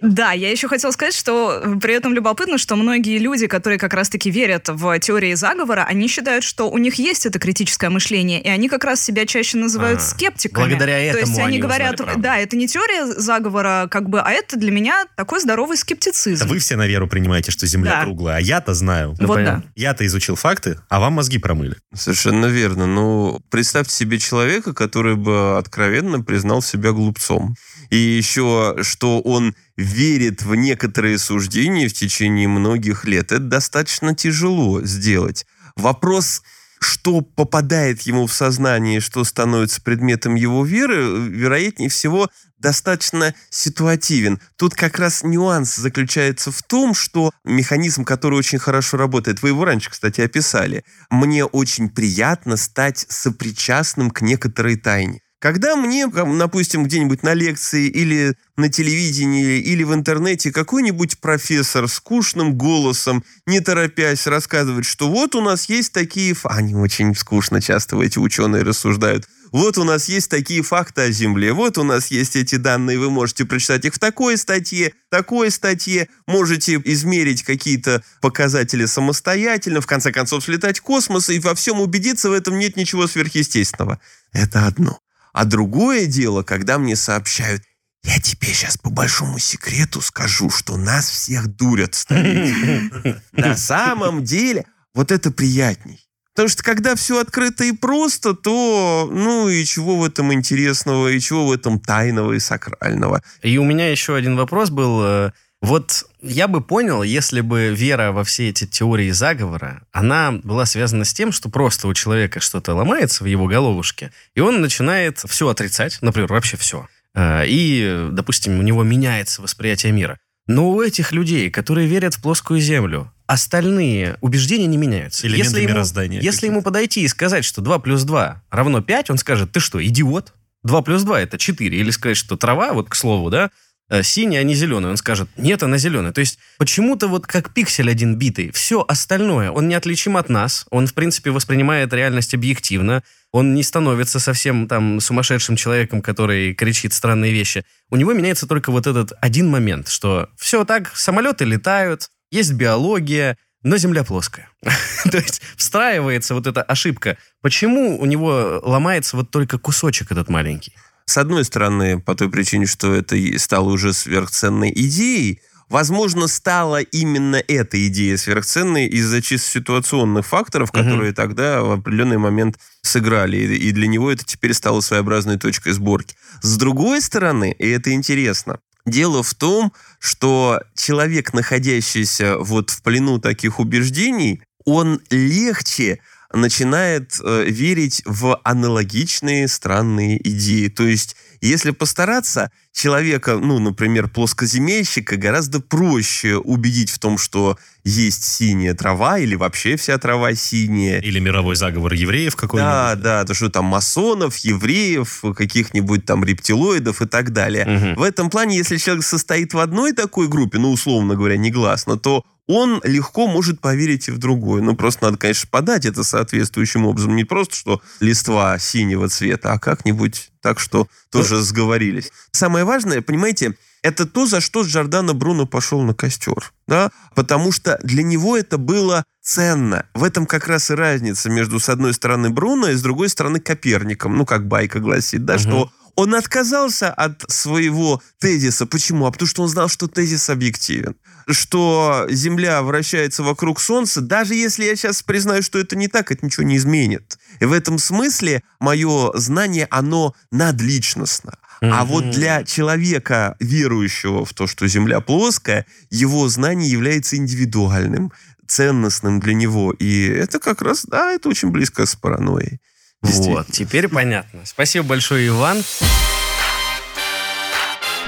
Да, 0.00 0.32
я 0.32 0.50
еще 0.50 0.68
хотела 0.68 0.92
сказать, 0.92 1.14
что 1.14 1.23
э, 1.32 1.76
при 1.80 1.94
этом 1.94 2.12
любопытно, 2.14 2.58
что 2.58 2.76
многие 2.76 3.18
люди, 3.18 3.46
которые 3.46 3.78
как 3.78 3.94
раз-таки 3.94 4.30
верят 4.30 4.68
в 4.68 4.98
теории 4.98 5.34
заговора, 5.34 5.84
они 5.88 6.08
считают, 6.08 6.44
что 6.44 6.70
у 6.70 6.78
них 6.78 6.94
есть 6.96 7.26
это 7.26 7.38
критическое 7.38 7.88
мышление, 7.90 8.40
и 8.42 8.48
они 8.48 8.68
как 8.68 8.84
раз 8.84 9.00
себя 9.02 9.26
чаще 9.26 9.56
называют 9.58 10.00
А, 10.00 10.02
скептиками. 10.02 10.68
благодаря 10.68 11.12
То 11.12 11.18
есть 11.18 11.30
этому 11.32 11.36
они 11.38 11.54
они 11.54 11.58
говорят, 11.58 11.94
узнали 11.94 12.06
правду. 12.06 12.22
да, 12.22 12.38
это 12.38 12.56
не 12.56 12.66
теория 12.68 13.06
заговора, 13.06 13.88
как 13.90 14.08
бы, 14.08 14.20
а 14.20 14.30
это 14.30 14.56
для 14.56 14.70
меня 14.70 15.04
такой 15.16 15.40
здоровый 15.40 15.76
скептицизм. 15.76 16.44
Это 16.44 16.52
вы 16.52 16.58
все 16.58 16.76
на 16.76 16.86
веру 16.86 17.06
принимаете, 17.08 17.50
что 17.50 17.66
Земля 17.66 17.92
Да. 17.92 18.02
круглая, 18.02 18.36
а 18.36 18.40
я-то 18.40 18.74
знаю. 18.74 19.14
Ну, 19.18 19.26
вот 19.26 19.34
понятно. 19.36 19.62
да. 19.62 19.68
Я-то 19.74 20.04
изучил 20.06 20.36
факты, 20.36 20.78
а 20.88 21.00
вам 21.00 21.14
мозги 21.14 21.38
промыли. 21.38 21.76
Совершенно 21.94 22.46
верно. 22.46 22.86
Ну, 22.86 23.40
представьте 23.50 23.94
себе 23.94 24.18
человека, 24.18 24.72
который 24.74 25.16
бы 25.16 25.58
откровенно 25.58 26.20
признал 26.20 26.62
себя 26.62 26.92
глупцом. 26.92 27.54
И 27.90 27.96
еще, 27.96 28.76
что 28.82 29.20
он 29.20 29.54
верит 29.76 30.42
в 30.42 30.54
некоторые 30.54 31.18
суждения 31.18 31.88
в 31.88 31.92
течение 31.92 32.48
многих 32.48 33.04
лет. 33.04 33.32
Это 33.32 33.40
достаточно 33.40 34.14
тяжело 34.14 34.82
сделать. 34.82 35.46
Вопрос, 35.76 36.42
что 36.80 37.22
попадает 37.22 38.02
ему 38.02 38.26
в 38.26 38.32
сознание, 38.32 39.00
что 39.00 39.24
становится 39.24 39.80
предметом 39.80 40.34
его 40.34 40.64
веры, 40.64 41.28
вероятнее 41.28 41.88
всего, 41.88 42.28
достаточно 42.58 43.34
ситуативен. 43.50 44.40
Тут 44.56 44.74
как 44.74 44.98
раз 44.98 45.22
нюанс 45.22 45.76
заключается 45.76 46.50
в 46.50 46.62
том, 46.62 46.94
что 46.94 47.30
механизм, 47.44 48.04
который 48.04 48.38
очень 48.38 48.58
хорошо 48.58 48.96
работает, 48.96 49.42
вы 49.42 49.48
его 49.48 49.64
раньше, 49.64 49.90
кстати, 49.90 50.20
описали, 50.20 50.84
мне 51.10 51.44
очень 51.44 51.88
приятно 51.88 52.56
стать 52.56 53.06
сопричастным 53.08 54.10
к 54.10 54.22
некоторой 54.22 54.76
тайне. 54.76 55.20
Когда 55.44 55.76
мне, 55.76 56.06
допустим, 56.06 56.84
где-нибудь 56.84 57.22
на 57.22 57.34
лекции 57.34 57.86
или 57.86 58.34
на 58.56 58.70
телевидении 58.70 59.58
или 59.58 59.82
в 59.82 59.92
интернете 59.92 60.50
какой-нибудь 60.50 61.18
профессор 61.18 61.86
скучным 61.86 62.54
голосом, 62.54 63.22
не 63.44 63.60
торопясь, 63.60 64.26
рассказывает, 64.26 64.86
что 64.86 65.10
вот 65.10 65.34
у 65.34 65.42
нас 65.42 65.68
есть 65.68 65.92
такие... 65.92 66.34
Они 66.44 66.74
очень 66.74 67.14
скучно 67.14 67.60
часто 67.60 68.00
эти 68.00 68.18
ученые 68.18 68.62
рассуждают. 68.62 69.28
Вот 69.52 69.76
у 69.76 69.84
нас 69.84 70.08
есть 70.08 70.30
такие 70.30 70.62
факты 70.62 71.02
о 71.02 71.10
Земле, 71.10 71.52
вот 71.52 71.76
у 71.76 71.82
нас 71.84 72.06
есть 72.06 72.36
эти 72.36 72.54
данные, 72.54 72.98
вы 72.98 73.10
можете 73.10 73.44
прочитать 73.44 73.84
их 73.84 73.92
в 73.92 73.98
такой 73.98 74.38
статье, 74.38 74.94
такой 75.10 75.50
статье, 75.50 76.08
можете 76.26 76.80
измерить 76.86 77.42
какие-то 77.42 78.02
показатели 78.22 78.86
самостоятельно, 78.86 79.82
в 79.82 79.86
конце 79.86 80.10
концов 80.10 80.42
слетать 80.42 80.78
в 80.78 80.82
космос 80.82 81.28
и 81.28 81.38
во 81.38 81.54
всем 81.54 81.82
убедиться, 81.82 82.30
в 82.30 82.32
этом 82.32 82.58
нет 82.58 82.76
ничего 82.76 83.06
сверхъестественного. 83.06 84.00
Это 84.32 84.66
одно. 84.66 85.03
А 85.34 85.44
другое 85.44 86.06
дело, 86.06 86.44
когда 86.44 86.78
мне 86.78 86.96
сообщают, 86.96 87.62
Я 88.04 88.20
тебе 88.20 88.48
сейчас 88.48 88.76
по 88.76 88.90
большому 88.90 89.38
секрету 89.38 90.02
скажу, 90.02 90.50
что 90.50 90.76
нас 90.76 91.08
всех 91.08 91.48
дурят 91.48 91.94
столетия. 91.94 93.20
На 93.32 93.56
самом 93.56 94.22
деле, 94.24 94.66
вот 94.94 95.10
это 95.10 95.30
приятней. 95.30 96.00
Потому 96.34 96.48
что 96.48 96.62
когда 96.62 96.94
все 96.96 97.18
открыто 97.18 97.64
и 97.64 97.72
просто, 97.72 98.34
то, 98.34 99.08
ну, 99.10 99.48
и 99.48 99.64
чего 99.64 99.96
в 99.96 100.04
этом 100.04 100.32
интересного, 100.34 101.08
и 101.08 101.20
чего 101.20 101.46
в 101.46 101.52
этом 101.52 101.80
тайного 101.80 102.32
и 102.32 102.40
сакрального. 102.40 103.22
И 103.42 103.56
у 103.56 103.64
меня 103.64 103.90
еще 103.90 104.14
один 104.14 104.36
вопрос 104.36 104.70
был. 104.70 105.32
Вот 105.64 106.04
я 106.20 106.46
бы 106.46 106.60
понял, 106.60 107.02
если 107.02 107.40
бы 107.40 107.74
вера 107.74 108.12
во 108.12 108.22
все 108.22 108.50
эти 108.50 108.66
теории 108.66 109.10
заговора, 109.10 109.82
она 109.92 110.32
была 110.32 110.66
связана 110.66 111.06
с 111.06 111.14
тем, 111.14 111.32
что 111.32 111.48
просто 111.48 111.88
у 111.88 111.94
человека 111.94 112.40
что-то 112.40 112.74
ломается 112.74 113.24
в 113.24 113.26
его 113.26 113.46
головушке, 113.46 114.12
и 114.34 114.40
он 114.40 114.60
начинает 114.60 115.20
все 115.26 115.48
отрицать, 115.48 115.96
например, 116.02 116.30
вообще 116.30 116.58
все. 116.58 116.86
Э, 117.14 117.44
И, 117.46 118.08
допустим, 118.12 118.58
у 118.58 118.62
него 118.62 118.82
меняется 118.82 119.40
восприятие 119.40 119.92
мира. 119.92 120.18
Но 120.46 120.68
у 120.68 120.82
этих 120.82 121.12
людей, 121.12 121.48
которые 121.50 121.88
верят 121.88 122.12
в 122.16 122.20
плоскую 122.20 122.60
землю, 122.60 123.10
остальные 123.26 124.18
убеждения 124.20 124.66
не 124.66 124.76
меняются. 124.76 125.26
Элементы 125.26 125.46
если 125.46 125.60
ему, 125.62 125.72
мироздания 125.72 126.16
Если 126.20 126.28
какие-то. 126.40 126.46
ему 126.56 126.62
подойти 126.62 127.00
и 127.04 127.08
сказать, 127.08 127.42
что 127.46 127.62
2 127.62 127.78
плюс 127.78 128.02
2 128.02 128.42
равно 128.50 128.82
5, 128.82 129.08
он 129.08 129.16
скажет, 129.16 129.52
ты 129.52 129.60
что, 129.60 129.82
идиот? 129.82 130.34
2 130.64 130.82
плюс 130.82 131.04
2 131.04 131.22
это 131.22 131.38
4. 131.38 131.74
Или 131.74 131.90
сказать, 131.90 132.18
что 132.18 132.36
трава, 132.36 132.74
вот 132.74 132.90
к 132.90 132.94
слову, 132.94 133.30
да, 133.30 133.50
э, 133.88 134.02
синяя, 134.02 134.40
а 134.40 134.44
не 134.44 134.54
зеленая. 134.54 134.90
Он 134.90 134.96
скажет, 134.96 135.28
нет, 135.36 135.62
она 135.62 135.78
зеленая. 135.78 136.12
То 136.12 136.20
есть 136.20 136.38
почему-то 136.58 137.08
вот 137.08 137.26
как 137.26 137.52
пиксель 137.52 137.90
один 137.90 138.16
битый, 138.16 138.50
все 138.52 138.84
остальное, 138.86 139.50
он 139.50 139.68
неотличим 139.68 140.16
от 140.16 140.28
нас, 140.28 140.66
он, 140.70 140.86
в 140.86 140.94
принципе, 140.94 141.30
воспринимает 141.30 141.92
реальность 141.92 142.34
объективно, 142.34 143.02
он 143.32 143.54
не 143.54 143.62
становится 143.62 144.20
совсем 144.20 144.68
там 144.68 145.00
сумасшедшим 145.00 145.56
человеком, 145.56 146.02
который 146.02 146.54
кричит 146.54 146.92
странные 146.92 147.32
вещи. 147.32 147.64
У 147.90 147.96
него 147.96 148.12
меняется 148.12 148.46
только 148.46 148.70
вот 148.70 148.86
этот 148.86 149.12
один 149.20 149.48
момент, 149.48 149.88
что 149.88 150.28
все 150.36 150.64
так, 150.64 150.96
самолеты 150.96 151.44
летают, 151.44 152.10
есть 152.30 152.52
биология, 152.52 153.36
но 153.64 153.76
Земля 153.78 154.04
плоская. 154.04 154.48
То 155.10 155.16
есть 155.16 155.42
встраивается 155.56 156.34
вот 156.34 156.46
эта 156.46 156.62
ошибка. 156.62 157.16
Почему 157.40 157.98
у 157.98 158.04
него 158.04 158.60
ломается 158.62 159.16
вот 159.16 159.30
только 159.30 159.58
кусочек 159.58 160.12
этот 160.12 160.28
маленький? 160.28 160.74
С 161.06 161.18
одной 161.18 161.44
стороны, 161.44 162.00
по 162.00 162.14
той 162.14 162.30
причине, 162.30 162.66
что 162.66 162.94
это 162.94 163.16
стало 163.38 163.70
уже 163.70 163.92
сверхценной 163.92 164.72
идеей, 164.74 165.40
возможно, 165.68 166.28
стала 166.28 166.80
именно 166.80 167.36
эта 167.36 167.86
идея 167.88 168.16
сверхценной 168.16 168.86
из-за 168.86 169.20
чисто 169.20 169.50
ситуационных 169.50 170.26
факторов, 170.26 170.72
которые 170.72 171.12
тогда 171.12 171.62
в 171.62 171.72
определенный 171.72 172.18
момент 172.18 172.58
сыграли. 172.82 173.36
И 173.36 173.70
для 173.72 173.86
него 173.86 174.10
это 174.10 174.24
теперь 174.24 174.54
стало 174.54 174.80
своеобразной 174.80 175.38
точкой 175.38 175.72
сборки. 175.72 176.16
С 176.40 176.56
другой 176.56 177.02
стороны, 177.02 177.54
и 177.58 177.68
это 177.68 177.92
интересно, 177.92 178.60
дело 178.86 179.22
в 179.22 179.34
том, 179.34 179.72
что 179.98 180.62
человек, 180.74 181.34
находящийся 181.34 182.38
вот 182.38 182.70
в 182.70 182.82
плену 182.82 183.18
таких 183.18 183.60
убеждений, 183.60 184.42
он 184.64 185.00
легче 185.10 186.00
начинает 186.34 187.18
э, 187.22 187.44
верить 187.44 188.02
в 188.04 188.40
аналогичные 188.44 189.48
странные 189.48 190.20
идеи. 190.28 190.68
То 190.68 190.84
есть, 190.84 191.16
если 191.40 191.70
постараться, 191.70 192.50
человека, 192.74 193.38
ну, 193.38 193.60
например, 193.60 194.08
плоскоземельщика, 194.08 195.16
гораздо 195.16 195.60
проще 195.60 196.36
убедить 196.36 196.90
в 196.90 196.98
том, 196.98 197.18
что 197.18 197.56
есть 197.84 198.24
синяя 198.24 198.74
трава 198.74 199.18
или 199.18 199.36
вообще 199.36 199.76
вся 199.76 199.96
трава 199.96 200.34
синяя. 200.34 201.00
Или 201.00 201.20
мировой 201.20 201.54
заговор 201.54 201.92
евреев 201.92 202.34
какой-нибудь. 202.34 202.70
Да, 202.70 202.94
да, 202.96 203.24
то 203.24 203.32
что 203.32 203.48
там 203.48 203.66
масонов, 203.66 204.36
евреев, 204.38 205.22
каких-нибудь 205.36 206.04
там 206.04 206.24
рептилоидов 206.24 207.00
и 207.00 207.06
так 207.06 207.32
далее. 207.32 207.64
Мгм. 207.64 207.94
В 207.94 208.02
этом 208.02 208.28
плане, 208.28 208.56
если 208.56 208.76
человек 208.76 209.04
состоит 209.04 209.54
в 209.54 209.58
одной 209.58 209.92
такой 209.92 210.26
группе, 210.26 210.58
ну, 210.58 210.72
условно 210.72 211.14
говоря, 211.14 211.36
негласно, 211.36 211.96
то 211.96 212.24
он 212.46 212.80
легко 212.84 213.26
может 213.26 213.60
поверить 213.60 214.08
и 214.08 214.10
в 214.10 214.18
другую. 214.18 214.62
Ну, 214.62 214.76
просто 214.76 215.04
надо, 215.04 215.16
конечно, 215.16 215.48
подать 215.50 215.86
это 215.86 216.04
соответствующим 216.04 216.84
образом. 216.84 217.16
Не 217.16 217.24
просто, 217.24 217.54
что 217.54 217.82
листва 218.00 218.58
синего 218.58 219.08
цвета, 219.08 219.52
а 219.52 219.58
как-нибудь 219.58 220.30
так, 220.42 220.60
что 220.60 220.86
тоже 221.10 221.40
сговорились. 221.40 222.12
Самое 222.32 222.63
важное, 222.64 223.02
понимаете, 223.02 223.54
это 223.82 224.06
то, 224.06 224.26
за 224.26 224.40
что 224.40 224.62
Джордано 224.62 225.14
Бруно 225.14 225.46
пошел 225.46 225.82
на 225.82 225.94
костер. 225.94 226.52
Да? 226.66 226.90
Потому 227.14 227.52
что 227.52 227.78
для 227.82 228.02
него 228.02 228.36
это 228.36 228.56
было 228.58 229.04
ценно. 229.22 229.86
В 229.94 230.04
этом 230.04 230.26
как 230.26 230.46
раз 230.48 230.70
и 230.70 230.74
разница 230.74 231.28
между, 231.30 231.60
с 231.60 231.68
одной 231.68 231.92
стороны, 231.94 232.30
Бруно 232.30 232.68
и 232.68 232.74
с 232.74 232.82
другой 232.82 233.08
стороны, 233.08 233.40
Коперником. 233.40 234.16
Ну, 234.16 234.24
как 234.24 234.46
байка 234.48 234.80
гласит, 234.80 235.24
да, 235.24 235.34
Мгм. 235.34 235.40
что 235.40 235.70
он 235.96 236.14
отказался 236.14 236.92
от 236.92 237.24
своего 237.28 238.02
тезиса. 238.18 238.66
Почему? 238.66 239.06
А 239.06 239.10
потому 239.12 239.28
что 239.28 239.42
он 239.42 239.48
знал, 239.48 239.68
что 239.68 239.86
тезис 239.88 240.28
объективен. 240.30 240.96
Что 241.28 242.06
Земля 242.10 242.62
вращается 242.62 243.22
вокруг 243.22 243.60
Солнца. 243.60 244.00
Даже 244.00 244.34
если 244.34 244.64
я 244.64 244.76
сейчас 244.76 245.02
признаю, 245.02 245.42
что 245.42 245.58
это 245.58 245.76
не 245.76 245.88
так, 245.88 246.10
это 246.10 246.24
ничего 246.24 246.44
не 246.44 246.56
изменит. 246.56 247.18
И 247.40 247.44
в 247.44 247.52
этом 247.52 247.78
смысле 247.78 248.42
мое 248.60 249.12
знание, 249.14 249.66
оно 249.70 250.14
надличностно. 250.30 251.38
А 251.60 251.84
Мгм. 251.84 251.86
вот 251.86 252.10
для 252.10 252.44
человека, 252.44 253.36
верующего 253.40 254.24
в 254.24 254.34
то, 254.34 254.46
что 254.46 254.66
Земля 254.68 255.00
плоская, 255.00 255.64
его 255.90 256.28
знание 256.28 256.68
является 256.70 257.16
индивидуальным, 257.16 258.12
ценностным 258.46 259.20
для 259.20 259.32
него. 259.34 259.72
И 259.72 260.06
это 260.06 260.38
как 260.38 260.60
раз, 260.60 260.84
да, 260.84 261.12
это 261.12 261.28
очень 261.28 261.50
близко 261.50 261.86
с 261.86 261.96
паранойей. 261.96 262.60
Вот, 263.04 263.46
теперь 263.50 263.88
понятно. 263.88 264.40
Спасибо 264.44 264.86
большое, 264.86 265.28
Иван. 265.28 265.62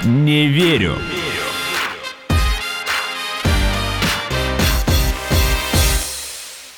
Не 0.03 0.47
верю. 0.47 0.97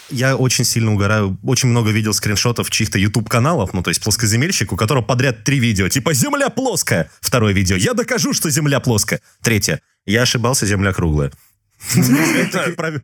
Я 0.10 0.36
очень 0.36 0.66
сильно 0.66 0.94
угораю. 0.94 1.38
Очень 1.44 1.70
много 1.70 1.92
видел 1.92 2.14
скриншотов 2.14 2.70
чьих-то 2.70 2.98
YouTube-каналов, 2.98 3.74
ну, 3.74 3.84
то 3.84 3.90
есть 3.90 4.04
плоскоземельщик, 4.04 4.74
у 4.74 4.76
которого 4.76 5.04
подряд 5.04 5.44
три 5.44 5.60
видео. 5.60 5.88
Типа 5.88 6.14
«Земля 6.14 6.50
плоская». 6.50 7.10
Второе 7.22 7.54
видео 7.54 7.78
«Я 7.78 7.94
докажу, 7.94 8.34
что 8.34 8.50
Земля 8.50 8.80
плоская». 8.80 9.22
Третье 9.42 9.82
«Я 10.06 10.24
ошибался, 10.24 10.66
Земля 10.66 10.94
круглая». 10.94 11.32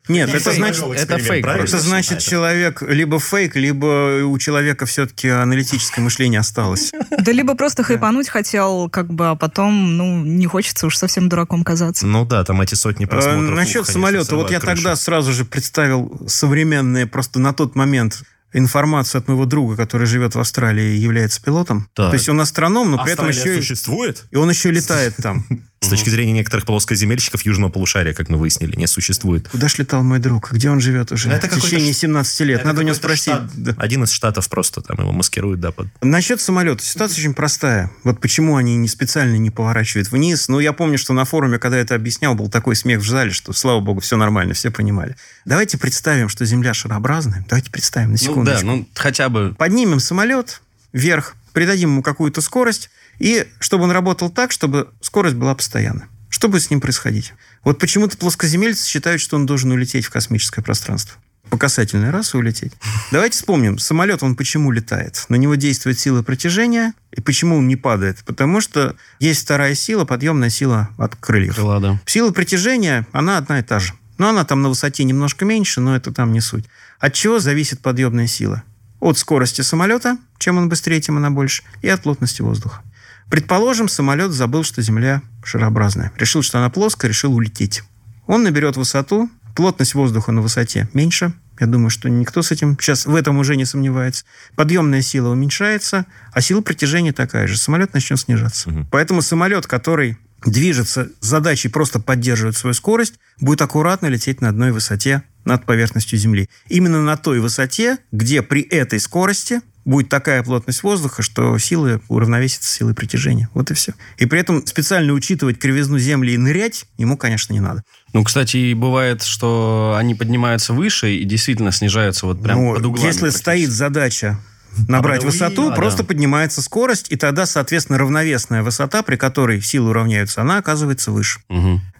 Нет, 0.09 0.29
это 0.33 0.51
значит, 0.51 0.83
это 0.83 1.17
фейк 1.17 1.45
это 1.45 1.79
значит, 1.79 2.19
человек 2.19 2.81
либо 2.81 3.19
фейк, 3.19 3.55
либо 3.55 4.23
у 4.25 4.37
человека 4.37 4.85
все-таки 4.85 5.29
аналитическое 5.29 6.03
мышление 6.03 6.41
осталось. 6.41 6.91
Да 7.17 7.31
либо 7.31 7.55
просто 7.55 7.83
хайпануть 7.83 8.29
хотел, 8.29 8.89
как 8.89 9.11
бы, 9.11 9.29
а 9.29 9.35
потом, 9.35 9.97
ну, 9.97 10.23
не 10.23 10.45
хочется 10.47 10.85
уж 10.85 10.97
совсем 10.97 11.29
дураком 11.29 11.63
казаться. 11.63 12.05
Ну 12.05 12.25
да, 12.25 12.43
там 12.43 12.61
эти 12.61 12.75
сотни 12.75 13.05
Э, 13.05 13.07
просмотров. 13.07 13.55
Насчет 13.55 13.87
самолета, 13.87 14.35
вот 14.35 14.51
я 14.51 14.59
тогда 14.59 14.95
сразу 14.95 15.31
же 15.31 15.45
представил 15.45 16.21
современные, 16.27 17.07
просто 17.07 17.39
на 17.39 17.53
тот 17.53 17.75
момент 17.75 18.23
информацию 18.53 19.19
от 19.19 19.27
моего 19.27 19.45
друга, 19.45 19.75
который 19.75 20.07
живет 20.07 20.35
в 20.35 20.39
Австралии 20.39 20.95
и 20.95 20.99
является 20.99 21.41
пилотом. 21.41 21.89
Так. 21.93 22.11
То 22.11 22.13
есть 22.15 22.29
он 22.29 22.39
астроном, 22.39 22.91
но 22.91 23.03
при 23.03 23.13
этом 23.13 23.27
Австралия 23.27 23.51
еще 23.51 23.59
и, 23.59 23.61
существует? 23.61 24.25
и 24.31 24.37
он 24.37 24.49
еще 24.49 24.71
летает 24.71 25.15
там. 25.21 25.45
С 25.85 25.89
точки 25.89 26.09
зрения 26.09 26.33
некоторых 26.33 26.65
плоскоземельщиков 26.65 27.45
южного 27.45 27.69
полушария, 27.71 28.13
как 28.13 28.29
мы 28.29 28.37
выяснили, 28.37 28.75
не 28.75 28.87
существует. 28.87 29.47
Куда 29.49 29.67
ж 29.67 29.77
летал 29.79 30.03
мой 30.03 30.19
друг? 30.19 30.51
Где 30.51 30.69
он 30.69 30.79
живет 30.79 31.11
уже? 31.11 31.29
Это 31.29 31.47
в 31.47 31.49
течение 31.51 31.79
какой-то 31.79 31.99
17 31.99 32.39
лет. 32.41 32.57
Это 32.59 32.67
Надо 32.67 32.81
у 32.81 32.83
него 32.83 32.95
спросить. 32.95 33.33
штат. 33.33 33.51
Да. 33.55 33.75
Один 33.77 34.03
из 34.03 34.11
штатов 34.11 34.49
просто 34.49 34.81
там 34.81 34.97
его 34.99 35.11
маскируют, 35.11 35.59
да, 35.59 35.71
под... 35.71 35.87
Насчет 36.01 36.41
самолета. 36.41 36.83
Ситуация 36.83 37.19
очень 37.19 37.33
простая. 37.33 37.91
Вот 38.03 38.19
почему 38.19 38.57
они 38.57 38.75
не 38.77 38.87
специально 38.87 39.35
не 39.37 39.49
поворачивают 39.51 40.11
вниз. 40.11 40.47
Ну, 40.47 40.59
я 40.59 40.73
помню, 40.73 40.97
что 40.97 41.13
на 41.13 41.25
форуме, 41.25 41.59
когда 41.59 41.77
я 41.77 41.83
это 41.83 41.95
объяснял, 41.95 42.35
был 42.35 42.49
такой 42.49 42.75
смех 42.75 43.01
в 43.01 43.07
зале, 43.07 43.31
что, 43.31 43.53
слава 43.53 43.79
богу, 43.79 43.99
все 43.99 44.17
нормально, 44.17 44.53
все 44.53 44.71
понимали. 44.71 45.15
Давайте 45.45 45.77
представим, 45.77 46.29
что 46.29 46.45
Земля 46.45 46.73
шарообразная. 46.73 47.45
Давайте 47.47 47.71
представим 47.71 48.09
на 48.09 48.13
Ну 48.13 48.17
секундочку. 48.17 48.65
да, 48.65 48.71
ну 48.73 48.89
хотя 48.95 49.29
бы... 49.29 49.53
Поднимем 49.57 49.99
самолет 49.99 50.61
вверх, 50.93 51.35
придадим 51.55 51.89
ему 51.89 52.03
какую-то 52.03 52.41
скорость, 52.41 52.91
и 53.17 53.47
чтобы 53.59 53.85
он 53.85 53.91
работал 53.91 54.29
так, 54.29 54.51
чтобы 54.51 54.89
скорость 55.01 55.35
была 55.35 55.55
постоянна. 55.55 56.07
Что 56.29 56.49
будет 56.49 56.63
с 56.63 56.69
ним 56.69 56.81
происходить? 56.81 57.33
Вот 57.63 57.79
почему-то 57.79 58.17
плоскоземельцы 58.17 58.87
считают, 58.87 59.21
что 59.21 59.37
он 59.37 59.45
должен 59.45 59.71
улететь 59.71 60.05
в 60.05 60.11
космическое 60.11 60.61
пространство. 60.61 61.17
По 61.49 61.57
касательной 61.57 62.09
раз 62.09 62.33
улететь. 62.35 62.73
Давайте 63.11 63.37
вспомним, 63.37 63.77
самолет, 63.77 64.21
он 64.21 64.35
почему 64.35 64.71
летает? 64.71 65.25
На 65.29 65.35
него 65.35 65.55
действует 65.55 65.97
сила 65.97 66.23
притяжения, 66.23 66.93
и 67.11 67.21
почему 67.21 67.57
он 67.57 67.67
не 67.67 67.77
падает? 67.77 68.17
Потому 68.25 68.59
что 68.59 68.95
есть 69.19 69.43
вторая 69.43 69.75
сила, 69.75 70.03
подъемная 70.03 70.49
сила 70.49 70.89
от 70.97 71.15
крыльев. 71.15 71.55
Крыла, 71.55 71.79
да. 71.79 72.01
Сила 72.05 72.31
притяжения, 72.31 73.07
она 73.13 73.37
одна 73.37 73.59
и 73.59 73.63
та 73.63 73.79
же. 73.79 73.93
Но 74.17 74.29
она 74.29 74.43
там 74.43 74.61
на 74.61 74.69
высоте 74.69 75.05
немножко 75.05 75.45
меньше, 75.45 75.79
но 75.79 75.95
это 75.95 76.11
там 76.11 76.33
не 76.33 76.41
суть. 76.41 76.65
От 76.99 77.13
чего 77.13 77.39
зависит 77.39 77.79
подъемная 77.79 78.27
сила? 78.27 78.63
От 78.99 79.17
скорости 79.17 79.61
самолета, 79.61 80.17
чем 80.37 80.57
он 80.57 80.69
быстрее, 80.69 81.01
тем 81.01 81.17
она 81.17 81.29
больше, 81.29 81.63
и 81.81 81.89
от 81.89 82.01
плотности 82.01 82.41
воздуха. 82.41 82.81
Предположим, 83.29 83.87
самолет 83.87 84.31
забыл, 84.31 84.63
что 84.63 84.81
Земля 84.81 85.21
шарообразная. 85.43 86.11
Решил, 86.17 86.41
что 86.43 86.59
она 86.59 86.69
плоская, 86.69 87.09
решил 87.09 87.35
улететь. 87.35 87.83
Он 88.27 88.43
наберет 88.43 88.77
высоту, 88.77 89.29
плотность 89.55 89.95
воздуха 89.95 90.31
на 90.31 90.41
высоте 90.41 90.89
меньше, 90.93 91.33
Я 91.59 91.67
думаю, 91.67 91.89
что 91.89 92.09
никто 92.09 92.41
с 92.41 92.51
этим 92.51 92.77
сейчас 92.79 93.05
в 93.05 93.15
этом 93.15 93.37
уже 93.37 93.55
не 93.55 93.65
сомневается. 93.65 94.25
Подъемная 94.55 95.01
сила 95.01 95.29
уменьшается, 95.29 96.05
а 96.33 96.41
сила 96.41 96.61
притяжения 96.61 97.13
такая 97.13 97.47
же. 97.47 97.57
Самолет 97.57 97.93
начнет 97.93 98.19
снижаться. 98.19 98.69
Мгм. 98.69 98.87
Поэтому 98.91 99.21
самолет, 99.21 99.65
который 99.65 100.17
движется 100.45 101.09
с 101.19 101.25
задачей 101.27 101.69
просто 101.69 101.99
поддерживать 101.99 102.57
свою 102.57 102.73
скорость, 102.73 103.15
будет 103.39 103.61
аккуратно 103.61 104.07
лететь 104.07 104.41
на 104.41 104.49
одной 104.49 104.71
высоте 104.71 105.23
над 105.43 105.65
поверхностью 105.65 106.17
Земли. 106.17 106.49
Именно 106.69 107.03
на 107.03 107.17
той 107.17 107.39
высоте, 107.39 107.97
где 108.11 108.41
при 108.41 108.61
этой 108.61 108.99
скорости 108.99 109.61
будет 109.85 110.09
такая 110.09 110.41
плотность 110.41 110.81
воздуха, 110.81 111.21
что 111.21 111.55
силы 111.59 112.01
уравновесятся 112.07 112.67
с 112.69 112.73
силой 112.73 112.95
притяжения. 112.95 113.49
Вот 113.53 113.69
и 113.69 113.75
все. 113.75 113.93
И 114.17 114.25
при 114.25 114.39
этом 114.39 114.65
специально 114.65 115.13
учитывать 115.13 115.59
кривизну 115.59 115.99
Земли 115.99 116.33
и 116.33 116.37
нырять 116.37 116.85
ему, 116.97 117.17
конечно, 117.17 117.53
не 117.53 117.59
надо. 117.59 117.83
Ну, 118.11 118.23
кстати, 118.23 118.73
бывает, 118.73 119.21
что 119.21 119.95
они 119.97 120.15
поднимаются 120.15 120.73
выше 120.73 121.13
и 121.15 121.23
действительно 121.23 121.71
снижаются 121.71 122.25
вот 122.25 122.41
прям 122.41 122.57
Ну, 122.59 122.73
под 122.73 122.85
углами. 122.85 123.05
если 123.05 123.29
стоит 123.29 123.69
задача 123.69 124.39
набрать 124.87 125.23
А, 125.23 125.27
высоту, 125.27 125.73
просто 125.73 126.03
да. 126.03 126.07
поднимается 126.07 126.61
скорость, 126.61 127.11
и 127.11 127.15
тогда, 127.15 127.45
соответственно, 127.45 127.97
равновесная 127.99 128.63
высота, 128.63 129.03
при 129.03 129.15
которой 129.15 129.61
силы 129.61 129.89
уравняются, 129.89 130.41
она 130.41 130.57
оказывается 130.57 131.11
выше. 131.11 131.39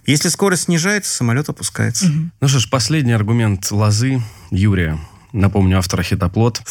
Если 0.06 0.30
скорость 0.30 0.64
снижается, 0.64 1.14
самолет 1.14 1.50
опускается. 1.50 2.06
Ну 2.40 2.48
что 2.48 2.60
ж, 2.60 2.70
последний 2.70 3.14
аргумент 3.14 3.72
лозы 3.72 4.22
Юрия, 4.52 5.00
напомню, 5.34 5.78
автора 5.80 6.04
хита 6.04 6.30
«Плот», 6.30 6.62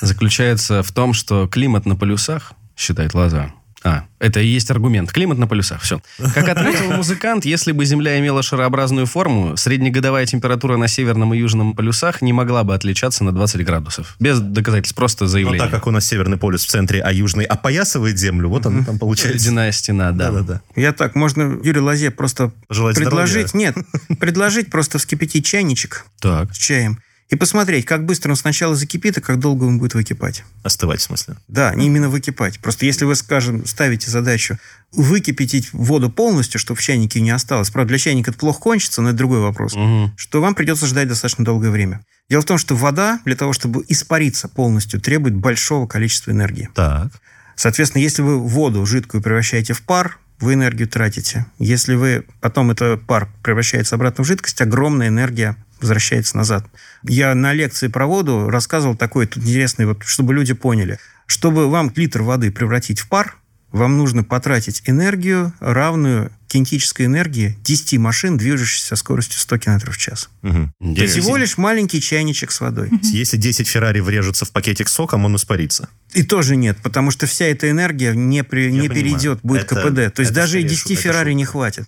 заключается 0.00 0.82
в 0.82 0.92
том, 0.92 1.14
что 1.14 1.48
климат 1.48 1.86
на 1.86 1.96
полюсах, 1.96 2.52
считает 2.76 3.14
лоза, 3.14 3.52
а, 3.84 4.04
это 4.18 4.40
и 4.40 4.46
есть 4.46 4.70
аргумент. 4.70 5.10
Климат 5.12 5.38
на 5.38 5.46
полюсах. 5.46 5.82
Все. 5.82 6.00
Как 6.34 6.48
отметил 6.48 6.92
музыкант, 6.96 7.44
если 7.44 7.72
бы 7.72 7.84
Земля 7.84 8.18
имела 8.20 8.42
шарообразную 8.42 9.06
форму, 9.06 9.56
среднегодовая 9.56 10.24
температура 10.26 10.76
на 10.76 10.86
северном 10.88 11.34
и 11.34 11.38
южном 11.38 11.74
полюсах 11.74 12.22
не 12.22 12.32
могла 12.32 12.62
бы 12.62 12.74
отличаться 12.74 13.24
на 13.24 13.32
20 13.32 13.64
градусов. 13.64 14.16
Без 14.20 14.38
доказательств, 14.40 14.94
просто 14.94 15.24
Но 15.24 15.30
заявление. 15.30 15.60
так 15.62 15.70
как 15.70 15.86
у 15.86 15.90
нас 15.90 16.06
Северный 16.06 16.36
полюс 16.36 16.64
в 16.64 16.68
центре, 16.68 17.00
а 17.00 17.12
Южный 17.12 17.44
опоясывает 17.44 18.18
Землю, 18.18 18.48
вот 18.48 18.66
он 18.66 18.84
там 18.84 18.98
получается. 18.98 19.38
Ледяная 19.38 19.72
стена, 19.72 20.12
да. 20.12 20.30
Да-да-да. 20.30 20.60
Я 20.76 20.92
так, 20.92 21.14
можно 21.14 21.58
Юрию 21.62 21.84
Лозе 21.84 22.10
просто 22.10 22.52
Желать 22.68 22.96
предложить, 22.96 23.54
нет, 23.54 23.76
предложить 24.20 24.70
просто 24.70 24.98
вскипятить 24.98 25.44
чайничек 25.44 26.04
Так. 26.20 26.54
с 26.54 26.58
чаем 26.58 27.00
и 27.32 27.36
посмотреть, 27.36 27.86
как 27.86 28.04
быстро 28.04 28.30
он 28.30 28.36
сначала 28.36 28.76
закипит 28.76 29.16
и 29.16 29.22
как 29.22 29.38
долго 29.38 29.64
он 29.64 29.78
будет 29.78 29.94
выкипать. 29.94 30.44
Остывать, 30.62 31.00
в 31.00 31.04
смысле. 31.04 31.36
Да, 31.48 31.74
не 31.74 31.86
именно 31.86 32.10
выкипать. 32.10 32.58
Просто 32.60 32.84
если 32.84 33.06
вы, 33.06 33.14
скажем, 33.14 33.64
ставите 33.64 34.10
задачу 34.10 34.58
выкипятить 34.92 35.72
воду 35.72 36.10
полностью, 36.10 36.60
чтобы 36.60 36.78
в 36.78 36.82
чайнике 36.82 37.22
не 37.22 37.30
осталось. 37.30 37.70
Правда, 37.70 37.88
для 37.88 37.98
чайника 37.98 38.32
это 38.32 38.38
плохо 38.38 38.60
кончится, 38.60 39.00
но 39.00 39.08
это 39.08 39.16
другой 39.16 39.40
вопрос. 39.40 39.74
Мгм. 39.74 40.12
Что 40.14 40.42
вам 40.42 40.54
придется 40.54 40.86
ждать 40.86 41.08
достаточно 41.08 41.42
долгое 41.42 41.70
время. 41.70 42.04
Дело 42.28 42.42
в 42.42 42.44
том, 42.44 42.58
что 42.58 42.76
вода 42.76 43.18
для 43.24 43.34
того, 43.34 43.54
чтобы 43.54 43.82
испариться 43.88 44.48
полностью, 44.48 45.00
требует 45.00 45.34
большого 45.34 45.86
количества 45.86 46.32
энергии. 46.32 46.68
Так. 46.74 47.12
Соответственно, 47.56 48.02
если 48.02 48.20
вы 48.20 48.38
воду 48.40 48.84
жидкую 48.84 49.22
превращаете 49.22 49.72
в 49.72 49.80
пар, 49.80 50.18
вы 50.38 50.54
энергию 50.54 50.86
тратите. 50.86 51.46
Если 51.58 51.94
вы 51.94 52.26
потом 52.40 52.72
этот 52.72 53.06
пар 53.06 53.30
превращается 53.42 53.94
обратно 53.94 54.22
в 54.22 54.26
жидкость, 54.26 54.60
огромная 54.60 55.08
энергия 55.08 55.56
возвращается 55.82 56.36
назад. 56.36 56.64
Я 57.02 57.34
на 57.34 57.52
лекции 57.52 57.88
про 57.88 58.06
воду 58.06 58.48
рассказывал 58.48 58.96
такой 58.96 59.26
интересный, 59.26 59.86
вот, 59.86 60.02
чтобы 60.04 60.34
люди 60.34 60.54
поняли. 60.54 60.98
Чтобы 61.26 61.68
вам 61.68 61.92
литр 61.94 62.22
воды 62.22 62.50
превратить 62.50 63.00
в 63.00 63.08
пар, 63.08 63.36
вам 63.72 63.96
нужно 63.98 64.22
потратить 64.24 64.82
энергию, 64.86 65.52
равную 65.60 66.30
кинетической 66.48 67.06
энергии 67.06 67.56
10 67.64 67.98
машин, 67.98 68.36
движущихся 68.36 68.88
со 68.88 68.96
скоростью 68.96 69.38
100 69.40 69.58
км 69.58 69.90
в 69.90 69.96
час. 69.96 70.28
Мгм. 70.42 70.72
Интересно. 70.80 71.20
Всего 71.22 71.36
лишь 71.38 71.56
маленький 71.56 72.00
чайничек 72.00 72.52
с 72.52 72.60
водой. 72.60 72.90
Если 73.02 73.38
10 73.38 73.66
Феррари 73.66 74.00
врежутся 74.00 74.44
в 74.44 74.50
пакетик 74.52 74.88
с 74.88 74.92
соком, 74.92 75.24
он 75.24 75.34
испарится. 75.36 75.88
И 76.12 76.22
тоже 76.22 76.56
нет, 76.56 76.76
потому 76.82 77.10
что 77.10 77.26
вся 77.26 77.46
эта 77.46 77.70
энергия 77.70 78.14
не, 78.14 78.44
при- 78.44 78.70
не 78.70 78.80
понимаю. 78.88 78.90
перейдет, 78.90 79.40
будет 79.42 79.62
Это- 79.64 79.76
КПД. 79.76 80.14
То 80.14 80.20
есть 80.20 80.32
это 80.32 80.34
даже 80.34 80.58
и 80.58 80.62
скорее 80.62 80.68
10 80.68 80.80
шутка, 80.88 81.02
Феррари 81.02 81.30
это 81.30 81.34
не 81.34 81.44
хватит. 81.46 81.86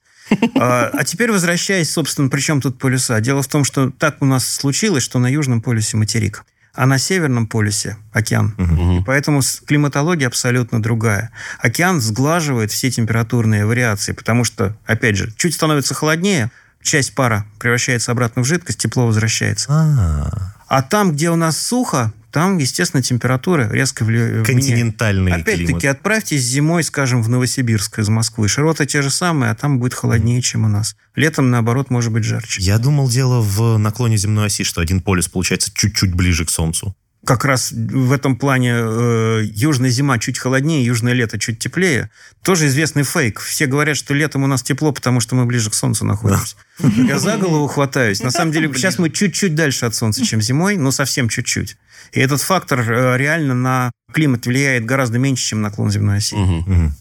А, 0.57 0.91
а 0.95 1.05
теперь 1.05 1.31
возвращаясь, 1.31 1.91
собственно, 1.91 2.31
при 2.31 2.41
чем 2.41 2.63
тут 2.63 2.79
полюса? 2.79 3.21
Дело 3.21 3.43
в 3.43 3.49
том, 3.49 3.65
что 3.65 3.91
так 3.91 4.23
у 4.23 4.25
нас 4.25 4.49
случилось, 4.49 5.03
что 5.03 5.19
на 5.19 5.27
Южном 5.31 5.61
полюсе 5.61 5.99
материк, 5.99 6.45
а 6.75 6.87
на 6.87 6.99
Северном 6.99 7.47
полюсе 7.47 7.97
океан. 8.13 8.55
И 8.99 9.03
поэтому 9.05 9.41
климатология 9.67 10.27
абсолютно 10.27 10.83
другая. 10.83 11.31
Океан 11.61 12.01
сглаживает 12.01 12.71
все 12.73 12.91
температурные 12.91 13.65
вариации, 13.65 14.13
потому 14.13 14.45
что, 14.45 14.77
опять 14.87 15.17
же, 15.17 15.33
чуть 15.37 15.55
становится 15.55 15.95
холоднее, 15.95 16.51
часть 16.83 17.15
пара 17.15 17.47
превращается 17.59 18.13
обратно 18.13 18.43
в 18.43 18.45
жидкость, 18.45 18.79
тепло 18.79 19.07
возвращается. 19.07 19.67
А, 19.71 20.53
А 20.67 20.83
там, 20.83 21.13
где 21.13 21.31
у 21.31 21.37
нас 21.37 21.59
сухо, 21.59 22.13
там, 22.35 22.59
естественно, 22.59 23.01
температура 23.01 23.71
резко 23.71 24.05
вли- 24.05 24.19
меняется. 24.29 24.53
континентальный 24.53 25.33
Опять-таки, 25.35 25.65
климат. 25.67 25.85
отправьтесь 25.85 26.43
зимой, 26.43 26.83
скажем, 26.83 27.23
в 27.23 27.29
Новосибирск 27.29 28.01
из 28.01 28.09
Москвы. 28.09 28.49
Широты 28.49 28.87
те 28.87 29.03
же 29.03 29.11
самые, 29.11 29.53
а 29.53 29.55
там 29.55 29.79
будет 29.79 29.95
холоднее, 29.95 30.43
чем 30.43 30.65
у 30.65 30.69
нас. 30.69 30.97
Летом, 31.15 31.51
наоборот, 31.53 31.91
может 31.91 32.13
быть 32.13 32.25
жарче. 32.25 32.61
Я 32.61 32.79
думал, 32.79 33.09
дело 33.09 33.41
в 33.41 33.79
наклоне 33.79 34.17
земной 34.17 34.47
оси, 34.47 34.65
что 34.65 34.81
один 34.81 35.01
полюс 35.01 35.29
получается 35.29 35.71
чуть-чуть 35.73 36.13
ближе 36.13 36.45
к 36.45 36.51
Солнцу. 36.51 36.97
Как 37.27 37.45
раз 37.45 37.73
в 37.73 38.13
этом 38.13 38.37
плане 38.37 38.75
э, 38.77 39.43
южная 39.45 39.91
зима 39.91 40.19
чуть 40.19 40.39
холоднее, 40.39 40.85
южное 40.85 41.13
лето 41.13 41.39
чуть 41.39 41.59
теплее. 41.59 42.11
Тоже 42.43 42.67
известный 42.67 43.03
фейк. 43.03 43.41
Все 43.41 43.67
говорят, 43.67 43.97
что 43.97 44.15
летом 44.15 44.45
у 44.45 44.47
нас 44.47 44.63
тепло, 44.63 44.93
потому 44.93 45.21
что 45.21 45.35
мы 45.35 45.47
ближе 45.47 45.71
к 45.71 45.75
Солнцу 45.75 46.05
находимся. 46.05 46.57
Я 46.97 47.19
за 47.19 47.37
голову 47.37 47.67
хватаюсь. 47.67 48.23
На 48.23 48.31
самом 48.31 48.53
деле, 48.53 48.73
сейчас 48.75 48.99
мы 48.99 49.11
чуть-чуть 49.11 49.55
дальше 49.55 49.87
от 49.87 49.95
Солнца, 49.95 50.25
чем 50.25 50.41
зимой, 50.41 50.77
но 50.77 50.91
совсем 50.91 51.29
чуть-чуть. 51.29 51.77
И 52.13 52.21
этот 52.21 52.41
фактор 52.43 52.81
э, 52.81 53.17
реально 53.17 53.55
на 53.55 53.93
климат 54.13 54.47
влияет 54.47 54.85
гораздо 54.85 55.19
меньше, 55.19 55.45
чем 55.45 55.63
наклон 55.63 55.91
земной 55.91 56.19
оси. 56.19 56.35
Мгм. 56.35 56.59
Мгм. 56.67 56.95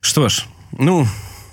Что 0.00 0.28
ж, 0.28 0.46
ну, 0.72 1.06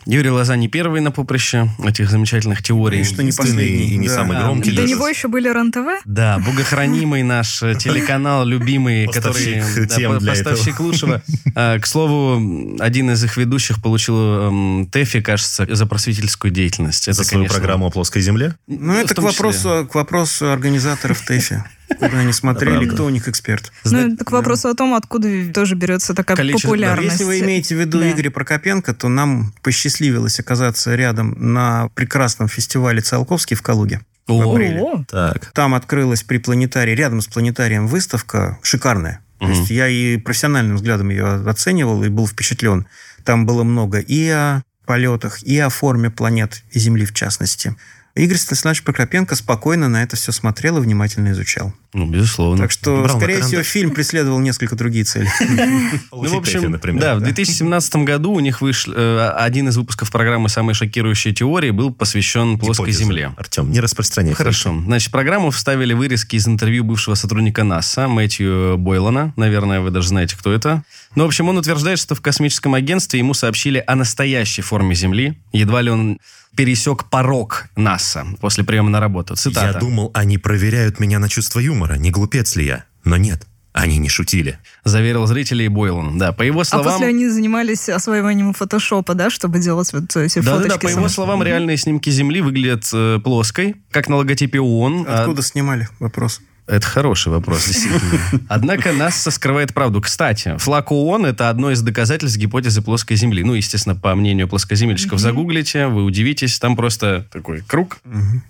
Юрий 0.06 0.30
Лоза 0.30 0.56
не 0.56 0.68
первый 0.68 1.02
на 1.02 1.12
поприще 1.12 1.70
этих 1.84 2.10
замечательных 2.10 2.64
теорий. 2.64 3.02
И 3.02 3.04
что 3.04 3.24
не 3.24 3.32
последний. 3.32 3.88
и 3.88 3.98
не 3.98 4.08
да. 4.08 4.16
самый 4.16 4.38
громкий. 4.38 4.72
До 4.72 4.78
даже. 4.78 4.88
него 4.88 5.08
еще 5.08 5.28
были 5.28 5.50
РЕН-ТВ? 5.50 6.04
Да, 6.06 6.40
богохранимый 6.40 7.24
наш 7.24 7.62
э, 7.64 7.76
телеканал, 7.80 8.46
любимый, 8.46 9.06
Поставщик 9.06 9.64
который... 9.64 9.88
тем 9.96 10.18
для 10.20 10.32
поставщик 10.32 10.80
лучшего. 10.80 11.22
А, 11.54 11.80
К 11.80 11.86
слову, 11.86 12.78
один 12.80 13.12
из 13.12 13.24
их 13.24 13.36
ведущих 13.36 13.82
получил 13.82 14.16
эм, 14.16 14.88
ТЭФИ, 14.90 15.22
кажется, 15.22 15.68
за 15.70 15.86
просветительскую 15.86 16.52
деятельность. 16.52 17.06
За 17.06 17.12
Это, 17.12 17.24
свою 17.24 17.44
конечно, 17.44 17.60
программу 17.60 17.88
о 17.88 17.90
плоской 17.90 18.22
земле? 18.22 18.56
Ну, 18.68 18.94
это 18.94 19.14
к 19.14 19.18
числе. 19.18 19.24
вопросу, 19.24 19.88
к 19.92 19.96
вопросу 19.96 20.52
организаторов 20.52 21.22
ТЭФИ. 21.22 21.64
Куда 22.00 22.20
они 22.20 22.34
смотрели, 22.34 22.86
кто 22.86 23.06
у 23.06 23.10
них 23.10 23.28
эксперт. 23.28 23.72
Ну, 23.84 24.14
это 24.14 24.26
к 24.26 24.32
вопросу 24.32 24.70
о 24.70 24.74
том, 24.74 24.94
откуда 24.94 25.52
тоже 25.54 25.76
берется 25.76 26.14
такая 26.14 26.38
популярность. 26.38 27.12
Если 27.12 27.24
вы 27.24 27.40
имеете 27.40 27.76
в 27.76 27.80
виду. 27.80 28.02
Игоря 28.02 28.32
Прокопенко, 28.32 28.94
то 28.94 29.10
нам 29.10 29.54
посчастливилось 29.62 30.40
оказаться 30.40 30.96
рядом 30.96 31.36
на 31.38 31.90
прекрасном 31.96 32.48
фестивале 32.48 33.02
Циолковский 33.02 33.56
в 33.56 33.62
Калуге. 33.62 34.02
О, 34.28 34.42
в 34.42 34.52
апреле. 34.52 35.06
Так. 35.08 35.52
Там 35.54 35.74
открылась 35.74 36.24
при 36.24 36.38
планетарии, 36.38 36.94
рядом 36.94 37.22
с 37.22 37.28
планетарием 37.28 37.88
выставка 37.88 38.60
шикарная. 38.62 39.22
То 39.40 39.48
есть 39.48 39.72
я 39.72 39.88
и 39.88 40.18
профессиональным 40.18 40.76
взглядом 40.76 41.10
ее 41.10 41.26
оценивал 41.26 42.04
и 42.04 42.10
был 42.10 42.28
впечатлен. 42.28 42.86
Там 43.24 43.48
было 43.48 43.64
много 43.64 43.98
и 43.98 44.30
о 44.30 44.62
полетах, 44.86 45.42
и 45.42 45.58
о 45.58 45.70
форме 45.70 46.12
планет 46.12 46.64
и 46.72 46.80
Земли 46.80 47.06
в 47.06 47.14
частности. 47.14 47.76
Игорь 48.16 48.38
Станиславович 48.38 48.84
Прокопенко 48.84 49.36
спокойно 49.36 49.88
на 49.88 50.04
это 50.04 50.16
все 50.16 50.32
смотрел 50.32 50.78
и 50.78 50.82
внимательно 50.82 51.32
изучал. 51.32 51.74
Ну, 51.94 52.06
безусловно. 52.06 52.62
Так 52.62 52.72
что, 52.72 53.04
Брал 53.04 53.18
скорее 53.18 53.42
всего, 53.42 53.64
фильм 53.64 53.92
преследовал 53.92 54.40
несколько 54.40 54.76
другие 54.76 55.04
цели. 55.04 55.30
Ну, 56.12 56.30
в 56.30 56.36
общем, 56.36 56.80
да, 57.00 57.16
в 57.16 57.22
2017 57.22 57.96
году 57.98 58.34
у 58.34 58.40
них 58.40 58.62
вышел 58.62 58.94
э, 58.96 59.30
один 59.38 59.70
из 59.70 59.78
выпусков 59.78 60.12
программы 60.12 60.50
«Самые 60.50 60.76
шокирующие 60.76 61.34
теории» 61.34 61.72
был 61.72 61.94
посвящен 61.94 62.60
плоской. 62.60 62.92
Земле. 62.92 63.34
Артем, 63.38 63.72
не 63.72 63.80
распространяй. 63.80 64.34
Хорошо. 64.34 64.80
Значит, 64.86 65.12
программу 65.12 65.52
вставили 65.52 65.94
вырезки 65.94 66.36
из 66.36 66.48
интервью 66.48 66.84
бывшего 66.84 67.16
сотрудника 67.16 67.64
НАСА 67.64 68.08
Мэтью 68.08 68.78
Бойлана. 68.78 69.34
Наверное, 69.36 69.82
вы 69.82 69.90
даже 69.90 70.10
знаете, 70.10 70.38
кто 70.38 70.54
это. 70.54 70.84
Ну, 71.16 71.24
в 71.24 71.28
общем, 71.28 71.50
он 71.50 71.58
утверждает, 71.58 72.00
что 72.00 72.16
в 72.16 72.22
космическом 72.22 72.74
агентстве 72.74 73.20
ему 73.20 73.34
сообщили 73.34 73.84
о 73.86 73.96
настоящей 73.96 74.62
форме 74.62 74.96
Земли. 74.96 75.38
Едва 75.52 75.82
ли 75.82 75.90
он 75.90 76.20
пересек 76.56 77.06
порог 77.10 77.66
НАСА 77.76 78.26
после 78.40 78.64
приема 78.64 78.90
на 78.90 79.00
работу. 79.00 79.36
Цитата. 79.36 79.68
Я 79.68 79.74
думал, 79.80 80.12
они 80.14 80.38
проверяют 80.38 81.00
меня 81.00 81.20
на 81.20 81.30
чувство 81.30 81.60
юмора, 81.60 81.96
не 81.96 82.12
глупец 82.12 82.56
ли 82.56 82.66
я. 82.66 82.84
Но 83.04 83.18
нет, 83.18 83.48
они 83.74 83.98
не 83.98 84.10
шутили. 84.10 84.60
Заверил 84.84 85.26
зрителей 85.26 85.68
Бойлан. 85.70 86.18
Да, 86.18 86.34
по 86.34 86.44
его 86.44 86.62
А 86.62 86.66
словам... 86.66 86.94
после 86.94 87.08
они 87.08 87.30
занимались 87.30 87.88
освоением 87.90 88.54
фотошопа, 88.54 89.14
да, 89.16 89.30
чтобы 89.30 89.60
делать 89.60 89.92
вот 89.94 90.16
эти 90.18 90.40
Да, 90.40 90.44
да, 90.44 90.58
фоточки. 90.58 90.70
да, 90.70 90.78
по 90.80 90.88
его 90.90 91.08
словам, 91.08 91.42
реальные 91.42 91.78
снимки 91.78 92.10
Земли 92.10 92.42
выглядят 92.42 92.88
э, 92.94 93.20
плоской, 93.24 93.76
как 93.92 94.08
на 94.10 94.18
логотипе 94.18 94.60
ООН. 94.60 95.06
а- 95.08 95.22
Откуда 95.22 95.42
снимали? 95.42 95.88
Вопрос. 96.00 96.42
Это 96.68 96.86
хороший 96.86 97.30
вопрос, 97.30 97.68
действительно. 97.68 98.22
Однако 98.48 98.94
нас 98.94 99.22
скрывает 99.30 99.74
правду. 99.74 100.00
Кстати, 100.02 100.56
флаг 100.58 100.92
ООН– 100.92 101.26
это 101.28 101.50
одно 101.50 101.72
из 101.72 101.82
доказательств 101.82 102.38
гипотезы 102.38 102.82
плоской 102.82 103.18
Земли. 103.18 103.44
Ну, 103.44 103.54
естественно, 103.54 103.96
по 103.96 104.16
мнению 104.16 104.48
плоскоземельщиков, 104.48 105.20
загуглите, 105.20 105.88
вы 105.88 106.04
удивитесь, 106.04 106.60
там 106.60 106.76
просто 106.76 107.28
такой 107.32 107.62
круг, 107.62 108.00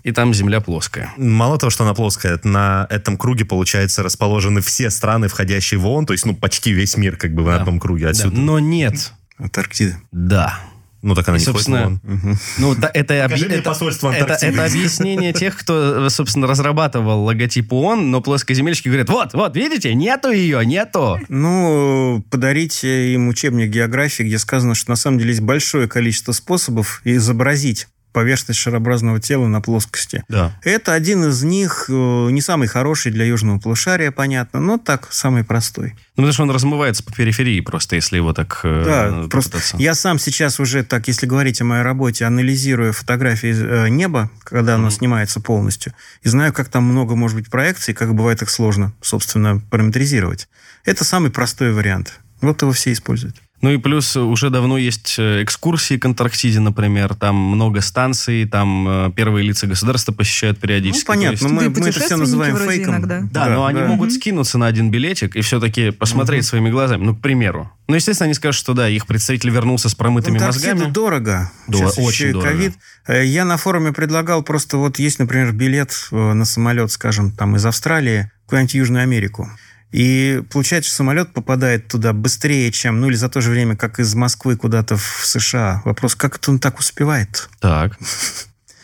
и 0.03 0.11
там 0.11 0.33
Земля 0.33 0.61
плоская. 0.61 1.11
Мало 1.17 1.57
того, 1.57 1.69
что 1.69 1.83
она 1.83 1.93
плоская, 1.93 2.39
на 2.43 2.85
этом 2.89 3.17
круге, 3.17 3.45
получается, 3.45 4.03
расположены 4.03 4.61
все 4.61 4.89
страны, 4.89 5.27
входящие 5.27 5.79
в 5.79 5.87
ООН, 5.87 6.05
то 6.05 6.13
есть, 6.13 6.25
ну, 6.25 6.35
почти 6.35 6.71
весь 6.73 6.97
мир 6.97 7.15
как 7.15 7.33
бы 7.33 7.43
в 7.43 7.47
Да. 7.47 7.57
одном 7.57 7.79
круге 7.79 8.05
Да, 8.05 8.09
отсюда. 8.11 8.37
Но 8.37 8.59
нет. 8.59 9.13
Антарктида. 9.37 9.97
Да. 10.11 10.59
Ну, 11.01 11.15
так 11.15 11.27
она 11.29 11.37
И, 11.37 11.39
не 11.39 11.45
собственно, 11.45 11.83
ООН. 11.85 12.37
Ну, 12.59 12.75
да, 12.75 12.91
это, 12.93 13.27
мне 13.29 13.45
это- 13.45 13.63
посольство 13.63 14.11
это, 14.11 14.37
это 14.39 14.65
объяснение 14.65 15.33
тех, 15.33 15.57
кто, 15.57 16.09
собственно, 16.09 16.47
разрабатывал 16.47 17.23
логотип 17.23 17.73
ООН, 17.73 18.11
но 18.11 18.21
плоскоземельщики 18.21 18.87
говорят, 18.87 19.09
вот, 19.09 19.33
вот, 19.33 19.55
видите, 19.55 19.93
нету 19.95 20.29
ее, 20.31 20.63
нету. 20.65 21.19
Ну, 21.27 22.23
подарите 22.29 23.13
им 23.13 23.29
учебник 23.29 23.69
географии, 23.69 24.23
где 24.23 24.37
сказано, 24.37 24.75
что 24.75 24.91
на 24.91 24.95
самом 24.95 25.17
деле 25.17 25.31
есть 25.31 25.41
большое 25.41 25.87
количество 25.87 26.31
способов 26.33 27.01
изобразить 27.03 27.87
поверхность 28.11 28.59
шарообразного 28.59 29.19
тела 29.19 29.47
на 29.47 29.61
плоскости. 29.61 30.23
Да. 30.27 30.57
Это 30.63 30.93
один 30.93 31.25
из 31.25 31.43
них, 31.43 31.85
э, 31.89 31.93
не 31.93 32.41
самый 32.41 32.67
хороший 32.67 33.11
для 33.11 33.25
южного 33.25 33.59
полушария, 33.59 34.11
понятно, 34.11 34.59
но 34.59 34.77
так, 34.77 35.07
самый 35.11 35.43
простой. 35.43 35.95
Ну, 36.15 36.23
потому 36.23 36.33
что 36.33 36.43
он 36.43 36.51
размывается 36.51 37.03
по 37.03 37.13
периферии 37.13 37.59
просто, 37.61 37.95
если 37.95 38.17
его 38.17 38.33
так 38.33 38.59
э, 38.63 38.83
Да, 38.85 39.27
просто 39.29 39.51
попытаться. 39.51 39.77
я 39.77 39.95
сам 39.95 40.19
сейчас 40.19 40.59
уже 40.59 40.83
так, 40.83 41.07
если 41.07 41.25
говорить 41.25 41.61
о 41.61 41.65
моей 41.65 41.83
работе, 41.83 42.25
анализирую 42.25 42.93
фотографии 42.93 43.53
э, 43.55 43.89
неба, 43.89 44.29
когда 44.43 44.75
оно 44.75 44.89
снимается 44.89 45.39
полностью, 45.39 45.93
и 46.21 46.29
знаю, 46.29 46.53
как 46.53 46.69
там 46.69 46.83
много 46.83 47.15
может 47.15 47.37
быть 47.37 47.49
проекций, 47.49 47.93
как 47.93 48.13
бывает 48.13 48.41
их 48.41 48.49
сложно, 48.49 48.93
собственно, 49.01 49.61
параметризировать. 49.71 50.47
Это 50.85 51.03
самый 51.03 51.31
простой 51.31 51.71
вариант. 51.73 52.19
Вот 52.41 52.61
его 52.61 52.71
все 52.71 52.91
используют. 52.91 53.35
Ну 53.61 53.69
и 53.71 53.77
плюс 53.77 54.15
уже 54.17 54.49
давно 54.49 54.77
есть 54.77 55.15
э, 55.19 55.43
экскурсии 55.43 55.97
к 55.97 56.05
Антарктиде, 56.05 56.59
например. 56.59 57.13
Там 57.13 57.35
много 57.35 57.81
станций, 57.81 58.45
там 58.47 58.87
э, 58.87 59.11
первые 59.15 59.45
лица 59.47 59.67
государства 59.67 60.11
посещают 60.11 60.59
периодически. 60.59 61.05
Ну, 61.07 61.13
понятно, 61.13 61.31
есть- 61.33 61.43
мы, 61.43 61.69
Да 61.69 61.81
мы 61.81 61.87
это 61.89 61.99
все 61.99 62.17
называем 62.17 62.57
фейком. 62.57 62.95
иногда. 62.95 63.21
Да, 63.31 63.49
но 63.49 63.65
они 63.65 63.81
могут 63.81 64.11
скинуться 64.13 64.57
на 64.57 64.65
один 64.65 64.89
билетик 64.89 65.35
и 65.35 65.41
все-таки 65.41 65.91
посмотреть 65.91 66.45
своими 66.45 66.69
глазами. 66.71 67.03
Ну, 67.03 67.15
к 67.15 67.21
примеру. 67.21 67.71
Ну, 67.87 67.95
естественно, 67.95 68.25
они 68.25 68.33
скажут, 68.33 68.57
что 68.59 68.73
да, 68.73 68.89
их 68.89 69.05
представитель 69.05 69.49
вернулся 69.51 69.89
с 69.89 69.95
промытыми 69.95 70.37
Антарктиду 70.39 70.73
мозгами. 70.75 70.91
дорого. 70.91 71.51
Да, 71.67 71.77
Сейчас 71.77 71.97
очень 71.97 72.07
еще 72.09 72.31
дорого. 72.33 72.47
ковид. 72.49 72.73
Э, 73.07 73.25
Я 73.25 73.45
на 73.45 73.57
форуме 73.57 73.91
предлагал 73.93 74.41
просто 74.43 74.77
вот 74.77 74.97
есть, 74.97 75.19
например, 75.19 75.51
билет 75.51 75.93
на 76.11 76.45
самолет, 76.45 76.91
скажем, 76.91 77.31
там 77.31 77.55
из 77.57 77.65
Австралии 77.65 78.31
куда-нибудь 78.47 78.71
в 78.71 78.75
Южную 78.75 79.03
Америку. 79.03 79.49
И 79.91 80.41
получается, 80.51 80.89
что 80.89 80.97
самолет 80.97 81.33
попадает 81.33 81.87
туда 81.87 82.13
быстрее, 82.13 82.71
чем, 82.71 83.01
ну 83.01 83.07
или 83.07 83.15
за 83.15 83.29
то 83.29 83.41
же 83.41 83.51
время, 83.51 83.75
как 83.75 83.99
из 83.99 84.15
Москвы 84.15 84.55
куда-то 84.55 84.95
в 84.97 85.21
США. 85.25 85.81
Вопрос, 85.83 86.15
как 86.15 86.37
это 86.37 86.51
он 86.51 86.59
так 86.59 86.79
успевает? 86.79 87.49
Так. 87.59 87.97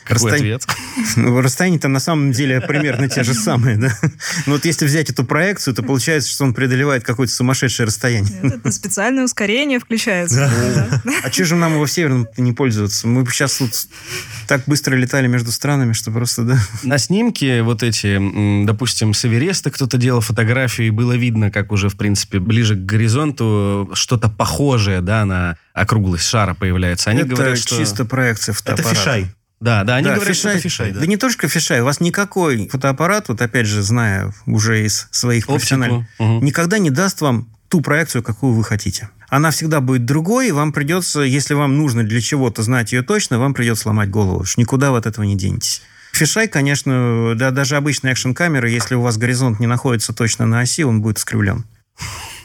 Какой 0.07 0.31
Расстояние- 0.31 0.55
ответ? 0.55 0.77
Ну, 1.15 1.41
расстояния 1.41 1.79
там 1.79 1.93
на 1.93 1.99
самом 1.99 2.31
деле 2.31 2.61
примерно 2.61 3.07
те 3.09 3.23
же 3.23 3.33
самые, 3.33 3.77
да? 3.77 3.91
Но 4.45 4.53
вот 4.53 4.65
если 4.65 4.85
взять 4.85 5.09
эту 5.09 5.23
проекцию, 5.23 5.73
то 5.73 5.83
получается, 5.83 6.29
что 6.29 6.43
он 6.43 6.53
преодолевает 6.53 7.03
какое-то 7.03 7.33
сумасшедшее 7.33 7.87
расстояние. 7.87 8.39
Это 8.43 8.71
специальное 8.71 9.23
ускорение 9.25 9.79
включается. 9.79 10.51
Да. 11.03 11.17
А 11.23 11.31
что 11.31 11.45
же 11.45 11.55
нам 11.55 11.73
его 11.73 11.85
в 11.85 11.91
Северном 11.91 12.27
не 12.37 12.53
пользоваться? 12.53 13.07
Мы 13.07 13.23
бы 13.23 13.31
сейчас 13.31 13.59
вот 13.59 13.71
так 14.47 14.63
быстро 14.67 14.95
летали 14.95 15.27
между 15.27 15.51
странами, 15.51 15.93
что 15.93 16.11
просто, 16.11 16.43
да. 16.43 16.59
На 16.83 16.97
снимке 16.97 17.61
вот 17.63 17.83
эти, 17.83 18.65
допустим, 18.65 19.13
с 19.13 19.25
Эвереста 19.25 19.71
кто-то 19.71 19.97
делал 19.97 20.21
фотографию, 20.21 20.87
и 20.87 20.91
было 20.91 21.13
видно, 21.13 21.51
как 21.51 21.71
уже, 21.71 21.89
в 21.89 21.97
принципе, 21.97 22.39
ближе 22.39 22.75
к 22.75 22.79
горизонту 22.85 23.89
что-то 23.93 24.29
похожее, 24.29 25.01
да, 25.01 25.25
на 25.25 25.57
округлость 25.73 26.25
шара 26.25 26.53
появляется. 26.53 27.09
Они 27.09 27.21
это 27.21 27.29
говорят, 27.29 27.57
что... 27.57 27.77
чисто 27.77 28.05
проекция 28.05 28.53
Это 28.53 28.61
фотоаппарата. 28.61 28.95
фишай. 28.95 29.27
Да, 29.59 29.83
да, 29.83 29.95
они 29.95 30.07
Да, 30.07 30.15
говорят, 30.15 30.35
что 30.35 30.49
это 30.49 30.59
фишай. 30.59 30.87
фишай. 30.91 31.01
Да. 31.01 31.07
не 31.07 31.17
только 31.17 31.47
фишай, 31.47 31.81
у 31.81 31.85
вас 31.85 31.99
никакой 31.99 32.67
фотоаппарат, 32.67 33.29
вот 33.29 33.41
опять 33.41 33.65
же, 33.65 33.81
зная 33.81 34.31
уже 34.45 34.85
из 34.85 35.07
своих 35.11 35.47
профессиональных. 35.47 36.05
Мгм. 36.19 36.45
никогда 36.45 36.77
не 36.77 36.91
даст 36.91 37.21
вам 37.21 37.49
ту 37.67 37.81
проекцию, 37.81 38.21
какую 38.23 38.53
вы 38.53 38.63
хотите. 38.63 39.09
Она 39.29 39.51
всегда 39.51 39.81
будет 39.81 40.05
другой, 40.05 40.49
и 40.49 40.51
вам 40.51 40.71
придется, 40.71 41.21
если 41.21 41.53
вам 41.53 41.75
нужно 41.77 42.03
для 42.03 42.21
чего-то 42.21 42.61
знать 42.63 42.93
ее 42.93 43.01
точно, 43.01 43.39
вам 43.39 43.53
придется 43.53 43.89
ломать 43.89 44.09
голову, 44.09 44.45
что 44.45 44.61
никуда 44.61 44.91
вы 44.91 44.99
от 44.99 45.05
этого 45.05 45.25
не 45.25 45.35
денетесь. 45.35 45.81
Фишай, 46.13 46.47
конечно, 46.47 47.33
да, 47.35 47.51
даже 47.51 47.75
обычная 47.75 48.11
экшн-камера, 48.13 48.69
если 48.69 48.95
у 48.95 49.01
вас 49.01 49.17
горизонт 49.17 49.59
не 49.59 49.67
находится 49.67 50.13
точно 50.13 50.45
на 50.45 50.61
оси, 50.61 50.83
он 50.83 51.01
будет 51.01 51.17
искривлен. 51.17 51.65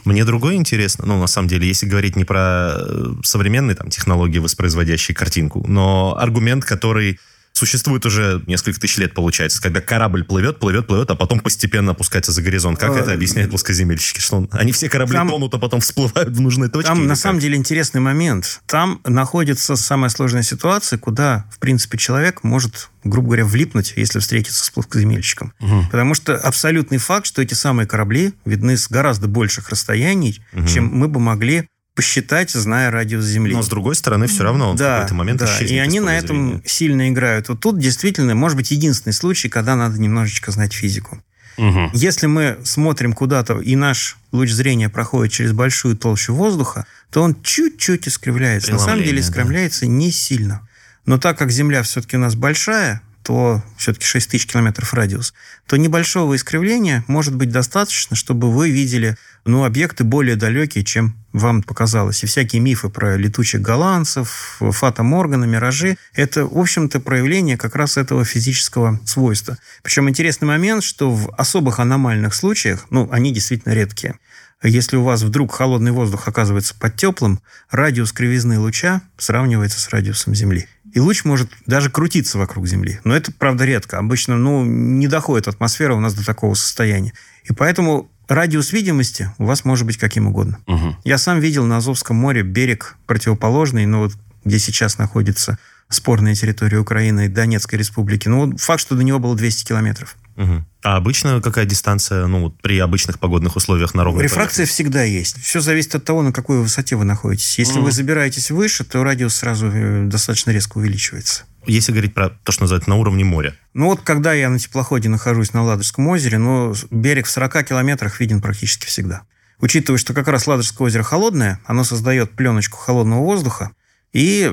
Мне 0.05 0.25
другое 0.25 0.55
интересно, 0.55 1.05
ну, 1.05 1.19
на 1.19 1.27
самом 1.27 1.47
деле, 1.47 1.67
если 1.67 1.85
говорить 1.85 2.15
не 2.15 2.25
про 2.25 2.73
э, 2.75 3.13
современные 3.23 3.75
там, 3.75 3.89
технологии, 3.89 4.39
воспроизводящие 4.39 5.15
картинку, 5.15 5.65
но 5.67 6.15
аргумент, 6.17 6.65
который 6.65 7.19
существует 7.65 8.05
уже 8.05 8.41
несколько 8.47 8.79
тысяч 8.79 8.97
лет, 8.97 9.13
получается, 9.13 9.61
когда 9.61 9.79
корабль 9.79 10.23
плывет, 10.25 10.59
плывет, 10.59 10.85
плывет, 10.87 11.09
а 11.09 11.15
потом 11.15 11.39
постепенно 11.39 11.91
опускается 11.91 12.31
за 12.31 12.41
горизонт. 12.41 12.77
Как 12.79 12.91
А, 12.91 12.99
это 12.99 13.13
объясняют 13.13 13.51
плоскоземельщики? 13.51 14.19
Что 14.19 14.37
он- 14.37 14.49
они 14.51 14.71
все 14.73 14.89
корабли 14.89 15.15
Там- 15.15 15.29
тонут, 15.29 15.53
а 15.53 15.59
потом 15.59 15.79
всплывают 15.79 16.29
в 16.35 16.41
нужной 16.41 16.69
точке? 16.69 16.89
Там 16.89 17.03
на 17.03 17.13
как? 17.13 17.17
самом 17.17 17.39
деле 17.39 17.55
интересный 17.55 18.01
момент. 18.01 18.61
Там 18.65 18.99
находится 19.05 19.75
самая 19.75 20.09
сложная 20.09 20.43
ситуация, 20.43 20.99
куда, 20.99 21.45
в 21.51 21.59
принципе, 21.59 21.97
человек 21.97 22.43
может, 22.43 22.89
грубо 23.05 23.27
говоря, 23.27 23.45
влипнуть, 23.45 23.93
если 23.95 24.19
встретиться 24.19 24.63
с 24.65 24.69
плоскоземельщиком. 24.69 25.53
Потому 25.91 26.13
что 26.15 26.35
абсолютный 26.37 26.97
факт, 26.97 27.25
что 27.27 27.41
эти 27.41 27.53
самые 27.53 27.87
корабли 27.87 28.33
видны 28.45 28.75
с 28.77 28.89
гораздо 28.89 29.27
больших 29.27 29.69
расстояний, 29.69 30.41
чем 30.67 30.85
мы 30.85 31.07
бы 31.07 31.19
могли 31.19 31.67
посчитать, 31.95 32.51
зная 32.51 32.91
радиус 32.91 33.23
Земли. 33.23 33.53
Но, 33.53 33.61
с 33.61 33.67
другой 33.67 33.95
стороны, 33.95 34.27
все 34.27 34.43
равно 34.43 34.69
он 34.69 34.75
в 34.75 34.79
да, 34.79 34.95
какой-то 34.95 35.13
момент 35.15 35.39
да. 35.39 35.45
исчезнет 35.45 35.71
И 35.71 35.77
они 35.77 35.99
на 35.99 36.17
этом 36.17 36.61
сильно 36.65 37.09
играют. 37.09 37.49
Вот 37.49 37.59
тут 37.59 37.79
действительно, 37.79 38.35
может 38.35 38.57
быть, 38.57 38.71
единственный 38.71 39.13
случай, 39.13 39.49
когда 39.49 39.75
надо 39.75 39.99
немножечко 39.99 40.51
знать 40.51 40.73
физику. 40.73 41.21
Мгм. 41.57 41.91
Если 41.93 42.25
мы 42.25 42.57
смотрим 42.63 43.13
куда-то, 43.13 43.59
и 43.59 43.75
наш 43.75 44.17
луч 44.31 44.49
зрения 44.49 44.89
проходит 44.89 45.33
через 45.33 45.51
большую 45.51 45.95
толщу 45.95 46.33
воздуха, 46.33 46.87
то 47.11 47.21
он 47.21 47.39
чуть-чуть 47.43 48.07
искривляется. 48.07 48.71
На 48.71 48.79
самом 48.79 49.03
деле 49.03 49.17
Преломление, 49.17 49.21
да. 49.21 49.29
искривляется 49.29 49.85
не 49.85 50.11
сильно. 50.11 50.67
Но 51.05 51.19
так 51.19 51.37
как 51.37 51.51
Земля 51.51 51.83
все-таки 51.83 52.17
у 52.17 52.19
нас 52.19 52.35
большая, 52.35 53.01
то 53.23 53.63
все-таки 53.77 54.05
6 54.05 54.31
тысяч 54.31 54.45
километров 54.45 54.93
радиус, 54.93 55.33
то 55.67 55.77
небольшого 55.77 56.35
искривления 56.35 57.03
может 57.07 57.35
быть 57.35 57.51
достаточно, 57.51 58.15
чтобы 58.15 58.51
вы 58.51 58.69
видели 58.69 59.17
ну, 59.45 59.63
объекты 59.63 60.03
более 60.03 60.35
далекие, 60.35 60.83
чем 60.83 61.15
вам 61.31 61.63
показалось. 61.63 62.23
И 62.23 62.27
всякие 62.27 62.61
мифы 62.61 62.89
про 62.89 63.17
летучих 63.17 63.61
голландцев, 63.61 64.57
Фата 64.59 65.03
Моргана, 65.03 65.45
миражи, 65.45 65.97
это, 66.13 66.45
в 66.45 66.57
общем-то, 66.57 66.99
проявление 66.99 67.57
как 67.57 67.75
раз 67.75 67.97
этого 67.97 68.25
физического 68.25 68.99
свойства. 69.05 69.57
Причем 69.81 70.09
интересный 70.09 70.47
момент, 70.47 70.83
что 70.83 71.09
в 71.09 71.33
особых 71.35 71.79
аномальных 71.79 72.35
случаях, 72.35 72.85
ну, 72.89 73.09
они 73.11 73.33
действительно 73.33 73.73
редкие, 73.73 74.15
если 74.63 74.95
у 74.95 75.03
вас 75.03 75.21
вдруг 75.23 75.53
холодный 75.53 75.91
воздух 75.91 76.27
оказывается 76.27 76.73
под 76.75 76.95
теплым, 76.95 77.41
радиус 77.69 78.13
кривизны 78.13 78.59
луча 78.59 79.01
сравнивается 79.17 79.79
с 79.79 79.89
радиусом 79.89 80.33
Земли. 80.33 80.67
И 80.93 80.99
луч 80.99 81.25
может 81.25 81.49
даже 81.65 81.89
крутиться 81.89 82.37
вокруг 82.37 82.67
Земли. 82.67 82.99
Но 83.03 83.15
это, 83.15 83.31
правда, 83.31 83.65
редко. 83.65 83.97
Обычно 83.97 84.37
ну, 84.37 84.63
не 84.63 85.07
доходит 85.07 85.47
атмосфера 85.47 85.95
у 85.95 85.99
нас 85.99 86.13
до 86.13 86.23
такого 86.23 86.53
состояния. 86.53 87.13
И 87.45 87.53
поэтому 87.53 88.09
радиус 88.27 88.71
видимости 88.71 89.31
у 89.39 89.45
вас 89.45 89.65
может 89.65 89.85
быть 89.87 89.97
каким 89.97 90.27
угодно. 90.27 90.59
Мгм. 90.67 90.97
Я 91.03 91.17
сам 91.17 91.39
видел 91.39 91.65
на 91.65 91.77
Азовском 91.77 92.15
море 92.15 92.43
берег 92.43 92.95
противоположный, 93.07 93.85
ну 93.85 94.03
вот 94.03 94.13
где 94.45 94.59
сейчас 94.59 94.97
находится 94.97 95.57
спорная 95.89 96.35
территория 96.35 96.77
Украины 96.77 97.25
и 97.25 97.29
Донецкой 97.29 97.79
республики. 97.79 98.27
Ну, 98.27 98.45
вот 98.45 98.59
факт, 98.59 98.81
что 98.81 98.95
до 98.95 99.03
него 99.03 99.19
было 99.19 99.35
200 99.35 99.65
километров. 99.65 100.15
А 100.35 100.97
обычно 100.97 101.41
какая 101.41 101.65
дистанция, 101.65 102.27
ну, 102.27 102.49
при 102.49 102.77
обычных 102.79 103.19
погодных 103.19 103.55
условиях 103.55 103.93
на 103.93 104.03
ровной 104.03 104.23
Рефракция 104.23 104.65
всегда 104.65 105.03
есть. 105.03 105.41
Все 105.41 105.61
зависит 105.61 105.95
от 105.95 106.03
того, 106.03 106.21
на 106.21 106.33
какой 106.33 106.59
высоте 106.59 106.95
вы 106.95 107.05
находитесь. 107.05 107.57
Если 107.57 107.79
вы 107.79 107.91
забираетесь 107.91 108.51
выше, 108.51 108.83
то 108.83 109.03
радиус 109.03 109.35
сразу 109.35 109.67
э, 109.67 110.03
достаточно 110.05 110.51
резко 110.51 110.77
увеличивается. 110.79 111.43
Если 111.65 111.93
говорить 111.93 112.13
про 112.13 112.29
то, 112.29 112.51
что 112.51 112.63
называется 112.63 112.89
на 112.89 112.97
уровне 112.97 113.23
моря. 113.23 113.55
Ну 113.73 113.85
вот, 113.85 114.01
когда 114.01 114.33
я 114.33 114.49
на 114.49 114.59
теплоходе 114.59 115.07
нахожусь 115.07 115.53
на 115.53 115.63
Ладожском 115.63 116.07
озере, 116.07 116.37
ну, 116.37 116.73
берег 116.91 117.27
в 117.27 117.29
40 117.29 117.63
километрах 117.63 118.19
виден 118.19 118.41
практически 118.41 118.85
всегда. 118.85 119.21
Учитывая, 119.59 119.97
что 119.97 120.13
как 120.13 120.27
раз 120.27 120.47
Ладожское 120.47 120.87
озеро 120.87 121.03
холодное, 121.03 121.61
оно 121.65 121.85
создает 121.85 122.31
пленочку 122.31 122.77
холодного 122.77 123.21
воздуха, 123.21 123.71
и 124.11 124.43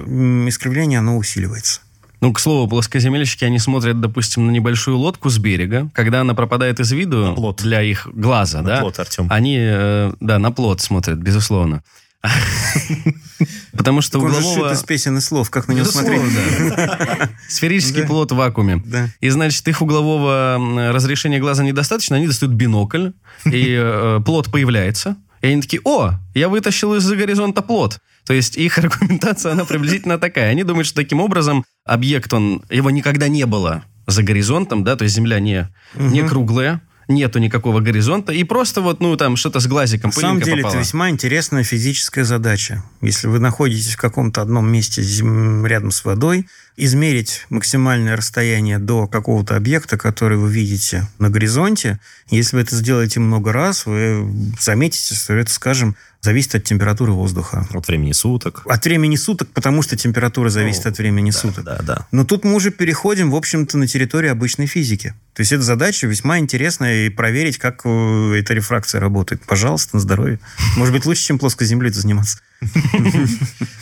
искривление 0.47 1.01
оно 1.01 1.17
усиливается. 1.17 1.81
Ну, 2.21 2.33
к 2.35 2.41
слову, 2.41 2.69
плоскоземельщики, 2.69 3.45
они 3.45 3.59
смотрят, 3.59 4.01
допустим, 4.01 4.47
на 4.47 4.51
небольшую 4.51 4.99
лодку 4.99 5.31
с 5.31 5.39
берега. 5.39 5.91
Когда 5.95 6.21
она 6.21 6.35
пропадает 6.35 6.79
из 6.79 6.93
виду 6.93 7.29
На 7.29 7.35
плот. 7.35 7.63
для 7.63 7.83
их 7.83 8.07
глаза, 8.13 8.61
На 8.61 8.69
да, 8.69 8.81
плот, 8.81 8.99
Артем. 8.99 9.27
они, 9.31 9.57
э, 9.59 10.13
да, 10.21 10.39
на 10.39 10.53
плот 10.53 10.81
смотрят, 10.83 11.19
безусловно. 11.19 11.83
Потому 13.73 14.03
что 14.03 14.19
углового... 14.19 14.73
из 14.73 14.83
песен 14.83 15.17
и 15.17 15.21
слов, 15.21 15.49
как 15.49 15.69
на 15.69 15.73
него 15.73 15.87
смотреть. 15.87 16.21
Сферический 17.49 18.05
плод 18.05 18.33
в 18.33 18.37
вакууме. 18.37 18.83
И, 19.21 19.31
значит, 19.31 19.67
их 19.69 19.81
углового 19.81 20.59
разрешения 20.93 21.39
глаза 21.39 21.65
недостаточно, 21.65 22.17
они 22.17 22.27
достают 22.27 22.55
бинокль, 22.55 23.11
и 23.47 23.75
э, 23.79 24.21
плод 24.25 24.51
появляется. 24.51 25.17
И 25.43 25.47
они 25.47 25.63
такие, 25.63 25.81
о, 25.85 26.13
я 26.35 26.49
вытащил 26.49 26.95
из-за 26.95 27.17
горизонта 27.17 27.63
плод. 27.63 27.99
То 28.27 28.35
есть 28.35 28.57
их 28.57 28.79
аргументация, 28.79 29.53
она 29.53 29.65
приблизительно 29.65 30.19
такая. 30.19 30.51
Они 30.51 30.65
думают, 30.65 30.87
что 30.87 30.97
таким 30.97 31.21
образом 31.21 31.65
объект, 31.85 32.33
он, 32.33 32.63
его 32.71 32.91
никогда 32.91 33.29
не 33.29 33.47
было 33.47 33.85
за 34.07 34.23
горизонтом, 34.23 34.85
да, 34.85 34.97
то 34.97 35.05
есть 35.05 35.15
Земля 35.15 35.39
не, 35.41 35.69
не 35.95 36.23
круглая, 36.23 36.83
нету 37.11 37.39
никакого 37.39 37.81
горизонта, 37.81 38.33
и 38.33 38.45
просто 38.45 38.81
вот, 38.81 39.01
ну, 39.01 39.17
там, 39.17 39.37
что-то 39.37 39.61
с 39.61 39.67
глазиком, 39.67 40.11
На 40.15 40.21
самом 40.21 40.41
деле 40.41 40.63
попала. 40.63 40.75
это 40.75 40.81
весьма 40.81 41.11
интересная 41.11 41.65
физическая 41.65 42.25
задача. 42.25 42.83
Если 43.03 43.27
вы 43.27 43.39
находитесь 43.39 43.95
в 43.95 43.99
каком-то 43.99 44.41
одном 44.43 44.71
месте 44.71 45.03
рядом 45.03 45.91
с 45.91 46.05
водой, 46.05 46.49
измерить 46.85 47.47
максимальное 47.51 48.17
расстояние 48.17 48.79
до 48.79 49.07
какого-то 49.07 49.57
объекта, 49.57 49.99
который 49.99 50.39
вы 50.39 50.51
видите 50.51 51.07
на 51.19 51.29
горизонте. 51.29 52.01
Если 52.29 52.57
вы 52.57 52.63
это 52.63 52.75
сделаете 52.75 53.21
много 53.21 53.53
раз, 53.53 53.87
вы 53.87 54.27
заметите, 54.61 55.15
что 55.15 55.35
это, 55.35 55.51
скажем, 55.51 55.97
зависит 56.23 56.55
от 56.55 56.65
температуры 56.65 57.13
воздуха. 57.13 57.67
От 57.71 57.89
времени 57.89 58.13
суток. 58.13 58.63
От 58.67 58.85
времени 58.85 59.17
суток, 59.17 59.49
потому 59.53 59.83
что 59.83 59.97
температура 59.97 60.49
зависит 60.49 60.87
от 60.87 60.99
времени 60.99 61.31
суток. 61.31 61.65
Да, 61.65 61.79
да. 61.83 62.07
Но 62.13 62.25
тут 62.25 62.45
мы 62.45 62.55
уже 62.55 62.71
переходим, 62.71 63.31
в 63.31 63.37
общем-то, 63.37 63.79
на 63.79 63.87
территорию 63.87 64.33
обычной 64.33 64.67
физики. 64.67 65.15
То 65.35 65.41
есть 65.41 65.53
эта 65.53 65.63
задача 65.63 66.07
весьма 66.07 66.39
интересная, 66.39 67.07
и 67.07 67.09
проверить, 67.09 67.59
как 67.59 67.83
э, 67.85 68.35
эта 68.39 68.55
рефракция 68.55 69.01
работает. 69.01 69.43
Пожалуйста, 69.47 69.97
на 69.97 70.01
здоровье. 70.01 70.39
Может 70.77 70.95
быть, 70.95 71.07
лучше, 71.07 71.23
чем 71.23 71.39
плоской 71.39 71.67
землей 71.67 71.91
заниматься. 71.91 72.39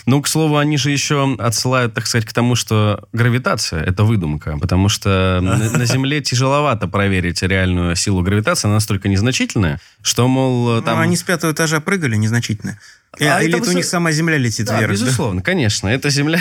Ну, 0.06 0.22
к 0.22 0.28
слову, 0.28 0.56
они 0.56 0.78
же 0.78 0.90
еще 0.90 1.36
отсылают, 1.38 1.94
так 1.94 2.06
сказать, 2.06 2.26
к 2.26 2.32
тому, 2.32 2.54
что 2.54 3.08
гравитация– 3.12 3.82
это 3.84 4.04
выдумка, 4.04 4.56
потому 4.58 4.88
что 4.88 5.40
на, 5.42 5.84
Земле 5.84 6.20
тяжеловато 6.20 6.88
проверить 6.88 7.42
реальную 7.42 7.96
силу 7.96 8.22
гравитации, 8.22 8.68
она 8.68 8.74
настолько 8.74 9.08
незначительная, 9.08 9.80
что, 10.02 10.28
мол, 10.28 10.82
там... 10.82 10.96
Ну, 10.96 11.02
они 11.02 11.16
с 11.16 11.22
пятого 11.22 11.52
этажа 11.52 11.80
прыгали, 11.80 12.16
незначительно. 12.16 12.78
Э, 13.20 13.28
А 13.28 13.42
Или 13.42 13.54
это 13.54 13.62
это 13.62 13.70
у 13.70 13.72
них 13.74 13.84
сама 13.84 14.12
Земля 14.12 14.36
летит 14.38 14.66
Да, 14.66 14.78
вверх? 14.78 14.88
да? 14.88 14.92
безусловно, 14.92 15.42
конечно, 15.42 15.88
это 15.88 16.10
Земля. 16.10 16.38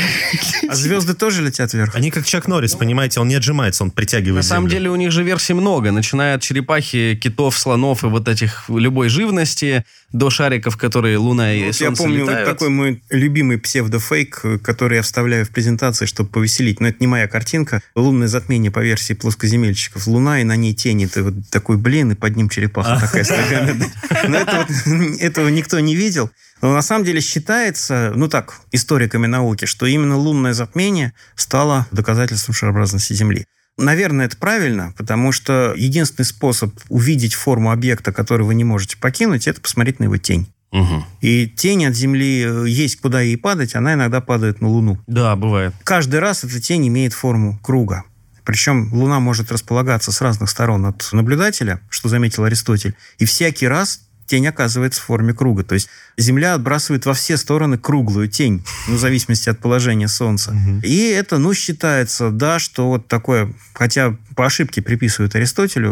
А 0.70 0.76
звезды 0.76 1.14
тоже 1.14 1.42
летят 1.44 1.74
вверх? 1.74 1.96
Они 1.96 2.12
как 2.12 2.26
Чак 2.26 2.48
Норрис, 2.48 2.76
понимаете, 2.76 3.20
он 3.20 3.28
не 3.28 3.36
отжимается, 3.36 3.84
он 3.84 3.92
притягивает 3.92 4.36
На 4.38 4.44
самом 4.44 4.70
землю. 4.70 4.72
деле 4.80 4.90
у 4.92 4.96
них 4.96 5.12
же 5.12 5.24
версий 5.24 5.54
много, 5.54 5.92
начиная 5.92 6.36
от 6.36 6.42
черепахи, 6.42 7.16
китов, 7.22 7.58
слонов 7.58 8.04
и 8.04 8.08
вот 8.08 8.28
этих 8.28 8.66
любой 8.70 9.10
живности, 9.10 9.86
до 10.14 10.30
шариков, 10.30 10.78
которые 10.78 11.18
Луна 11.18 11.54
и 11.54 11.66
Вот 11.66 11.76
я 11.76 11.88
Солнце 11.88 12.04
помню 12.04 12.22
вот 12.24 12.30
летают. 12.30 12.50
такой 12.50 12.70
мой 12.70 13.04
любимый 13.10 13.58
псевдофейк, 13.58 14.40
э, 14.44 14.58
который 14.60 14.98
я 14.98 15.02
вставляю 15.02 15.46
в 15.46 15.50
презентации, 15.50 16.06
чтобы 16.06 16.30
повеселить. 16.30 16.80
Но 16.80 16.88
это 16.88 16.98
не 17.02 17.08
моя 17.08 17.28
картинка. 17.28 17.82
Лунное 17.94 18.30
затмение 18.30 18.72
по 18.72 18.80
версии 18.80 19.14
плоскоземельщиков. 19.14 20.08
Луна, 20.08 20.40
и 20.40 20.44
на 20.46 20.56
ней 20.56 20.74
тень. 20.74 21.04
Это 21.04 21.24
вот 21.24 21.34
такой 21.52 21.76
блин, 21.78 22.12
и 22.14 22.16
под 22.16 22.38
ним 22.38 22.48
черепаха 22.48 23.00
такая 23.02 23.26
с 23.26 23.30
ногами. 23.30 23.80
да. 23.80 24.24
Но 24.30 24.38
это 24.38 24.66
вот- 24.86 25.20
этого 25.22 25.50
никто 25.50 25.78
не 25.82 25.94
видел. 25.96 26.32
Но 26.62 26.74
на 26.74 26.82
самом 26.82 27.06
деле 27.06 27.22
считается, 27.22 28.12
ну 28.16 28.28
так, 28.28 28.62
историками 28.72 29.28
науки, 29.28 29.66
что 29.66 29.86
именно 29.86 30.18
лунное 30.18 30.54
затмение 30.54 31.14
стало 31.36 31.88
доказательством 31.92 32.56
шарообразности 32.56 33.14
Земли. 33.14 33.46
Наверное, 33.78 34.26
это 34.26 34.38
правильно, 34.38 34.94
потому 34.98 35.32
что 35.32 35.74
единственный 35.78 36.26
способ 36.26 36.74
увидеть 36.90 37.36
форму 37.36 37.72
объекта, 37.72 38.12
который 38.12 38.46
вы 38.46 38.56
не 38.56 38.64
можете 38.64 38.98
покинуть, 38.98 39.48
это 39.48 39.62
посмотреть 39.62 40.00
на 40.00 40.06
его 40.06 40.18
тень. 40.18 40.48
Мгм. 40.72 41.06
И 41.22 41.48
тень 41.48 41.86
от 41.86 41.96
Земли 41.96 42.44
э, 42.46 42.66
есть 42.68 43.00
куда 43.00 43.22
ей 43.22 43.38
падать, 43.38 43.76
она 43.76 43.94
иногда 43.94 44.20
падает 44.20 44.62
на 44.62 44.68
Луну. 44.68 45.00
Да, 45.08 45.36
бывает. 45.36 45.74
Каждый 45.84 46.20
раз 46.20 46.44
эта 46.44 46.60
тень 46.60 46.88
имеет 46.88 47.14
форму 47.14 47.58
круга. 47.62 48.04
Причем 48.44 48.94
Луна 48.94 49.20
может 49.20 49.52
располагаться 49.52 50.12
с 50.12 50.22
разных 50.22 50.50
сторон 50.50 50.86
от 50.86 51.10
наблюдателя, 51.12 51.82
что 51.90 52.10
заметил 52.10 52.46
Аристотель, 52.46 52.96
и 53.18 53.26
всякий 53.26 53.68
раз 53.68 54.07
тень 54.28 54.48
оказывается 54.48 55.02
в 55.02 55.06
форме 55.06 55.34
круга. 55.34 55.64
То 55.64 55.74
есть 55.74 55.90
Земля 56.18 56.54
отбрасывает 56.54 57.06
во 57.06 57.14
все 57.14 57.38
стороны 57.38 57.78
круглую 57.78 58.28
тень, 58.28 58.64
ну, 58.88 58.96
в 58.96 59.00
зависимости 59.00 59.50
от 59.50 59.60
положения 59.60 60.08
Солнца. 60.08 60.56
И 60.84 61.08
это, 61.10 61.38
ну, 61.40 61.54
считается, 61.54 62.30
да, 62.30 62.60
что 62.60 62.88
вот 62.90 63.08
такое, 63.08 63.52
хотя 63.74 64.16
по 64.36 64.46
ошибке 64.46 64.82
приписывают 64.82 65.34
Аристотелю, 65.36 65.92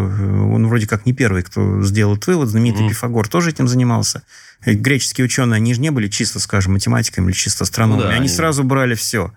он 0.54 0.68
вроде 0.68 0.86
как 0.88 1.06
не 1.06 1.14
первый, 1.14 1.42
кто 1.42 1.82
сделал 1.84 2.14
этот 2.14 2.28
вывод, 2.28 2.50
знаменитый 2.50 2.88
Пифагор 2.90 3.28
тоже 3.28 3.50
этим 3.50 3.68
занимался. 3.68 4.22
И 4.66 4.74
Греческие 4.74 5.26
ученые, 5.26 5.58
они 5.58 5.74
же 5.74 5.82
не 5.82 5.90
были 5.92 6.08
чисто, 6.08 6.40
скажем, 6.40 6.74
математиками 6.74 7.26
или 7.28 7.34
чисто 7.34 7.64
астрономами, 7.64 7.98
Ну 8.02 8.04
да, 8.04 8.10
они 8.10 8.20
они- 8.20 8.28
сразу 8.30 8.64
брали 8.64 8.96
все. 8.96 9.32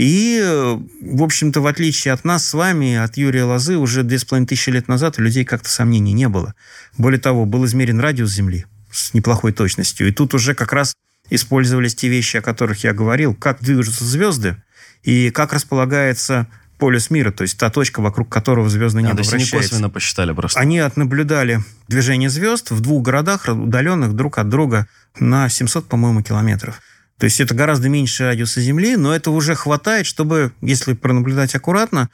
И, 0.00 0.40
э, 0.42 0.78
в 1.02 1.22
общем-то, 1.22 1.60
в 1.60 1.66
отличие 1.66 2.14
от 2.14 2.24
нас 2.24 2.48
с 2.48 2.54
вами, 2.54 2.96
от 2.96 3.18
Юрия 3.18 3.44
Лозы, 3.44 3.76
уже 3.76 4.02
2500 4.02 4.74
лет 4.74 4.88
назад 4.88 5.18
у 5.18 5.22
людей 5.22 5.44
как-то 5.44 5.68
сомнений 5.68 6.14
не 6.14 6.26
было. 6.26 6.54
Более 6.96 7.20
того, 7.20 7.44
был 7.44 7.66
измерен 7.66 8.00
радиус 8.00 8.30
Земли 8.30 8.64
с 8.90 9.12
неплохой 9.12 9.52
точностью. 9.52 10.08
И 10.08 10.12
тут 10.12 10.32
уже 10.32 10.54
как 10.54 10.72
раз 10.72 10.94
использовались 11.28 11.94
те 11.94 12.08
вещи, 12.08 12.38
о 12.38 12.40
которых 12.40 12.82
я 12.82 12.94
говорил, 12.94 13.34
как 13.34 13.60
движутся 13.60 14.06
звезды 14.06 14.56
и 15.02 15.28
как 15.28 15.52
располагается 15.52 16.46
полюс 16.78 17.10
мира, 17.10 17.30
то 17.30 17.42
есть 17.42 17.58
та 17.58 17.68
точка, 17.68 18.00
вокруг 18.00 18.30
которого 18.30 18.70
звездное 18.70 19.04
А, 19.04 19.06
небо 19.08 19.16
то 19.16 19.20
есть 19.20 19.34
они 19.34 19.42
вращается. 19.42 19.68
косвенно 19.68 19.90
посчитали 19.90 20.32
просто. 20.32 20.58
Они 20.58 20.78
отнаблюдали 20.78 21.60
движение 21.88 22.30
звезд 22.30 22.70
в 22.70 22.80
двух 22.80 23.02
городах, 23.02 23.48
удаленных 23.48 24.14
друг 24.14 24.38
от 24.38 24.48
друга 24.48 24.88
на 25.18 25.50
700, 25.50 25.86
по-моему, 25.86 26.22
километров. 26.22 26.80
То 27.20 27.24
есть 27.24 27.38
это 27.38 27.54
гораздо 27.54 27.90
меньше 27.90 28.24
радиуса 28.24 28.62
Земли, 28.62 28.96
но 28.96 29.14
это 29.14 29.30
уже 29.30 29.54
хватает, 29.54 30.06
чтобы, 30.06 30.52
если 30.62 30.94
пронаблюдать 30.94 31.54
аккуратно, 31.54 32.08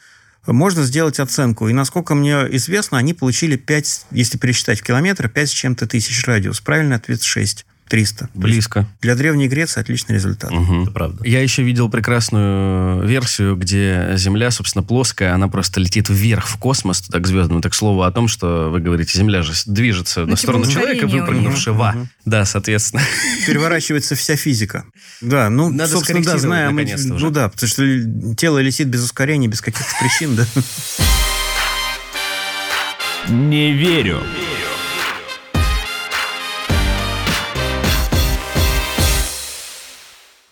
можно 0.49 0.83
сделать 0.83 1.21
оценку. 1.21 1.69
И 1.69 1.73
насколько 1.73 2.17
мне 2.17 2.35
известно, 2.57 2.99
они 2.99 3.15
получили 3.15 3.55
5, 3.55 4.07
если 4.11 4.37
пересчитать 4.37 4.81
в 4.81 4.83
километры, 4.83 5.29
5 5.29 5.49
с 5.49 5.53
чем-то 5.53 5.87
тысяч 5.87 6.27
радиус. 6.27 6.61
Правильный 6.61 6.97
ответ 6.97 7.23
6. 7.23 7.67
300. 7.89 8.30
Близко. 8.34 8.87
Для 9.01 9.14
Древней 9.14 9.49
Греции 9.49 9.80
отличный 9.80 10.14
результат. 10.14 10.51
Мгм. 10.51 10.82
Это 10.82 10.91
правда. 10.91 11.24
Я 11.24 11.41
еще 11.43 11.62
видел 11.62 11.89
прекрасную 11.89 13.07
версию, 13.07 13.57
где 13.57 14.12
Земля, 14.16 14.51
собственно, 14.51 14.82
плоская, 14.82 15.34
она 15.34 15.49
просто 15.49 15.80
летит 15.80 16.09
вверх 16.09 16.49
в 16.49 16.57
космос, 16.59 17.03
так 17.03 17.22
к 17.22 17.26
звездам. 17.26 17.62
Так, 17.62 17.72
к 17.72 17.74
слову 17.74 18.03
о 18.03 18.11
том, 18.11 18.28
что 18.28 18.70
вы 18.70 18.80
говорите, 18.80 19.16
Земля 19.18 19.43
же 19.43 19.53
движется 19.66 20.20
на 20.20 20.37
типа 20.37 20.37
сторону 20.37 20.66
человека, 20.70 21.07
выпрыгнувшего. 21.07 21.93
неё. 21.95 22.07
Да, 22.24 22.45
соответственно. 22.45 23.03
Переворачивается 23.47 24.14
вся 24.16 24.37
физика. 24.37 24.84
Да, 25.20 25.49
ну, 25.49 25.70
Надо 25.70 25.93
собственно, 25.93 26.24
да, 26.24 26.39
знаем. 26.39 26.74
мы-. 26.74 26.95
Ну 26.97 27.30
да, 27.30 27.49
потому 27.49 27.68
что 27.68 27.84
тело 28.34 28.59
летит 28.59 28.89
без 28.89 29.05
ускорения, 29.05 29.49
без 29.49 29.61
каких-то 29.61 29.93
причин, 30.01 30.34
да. 30.37 30.47
Не 33.28 33.72
верю. 33.72 34.22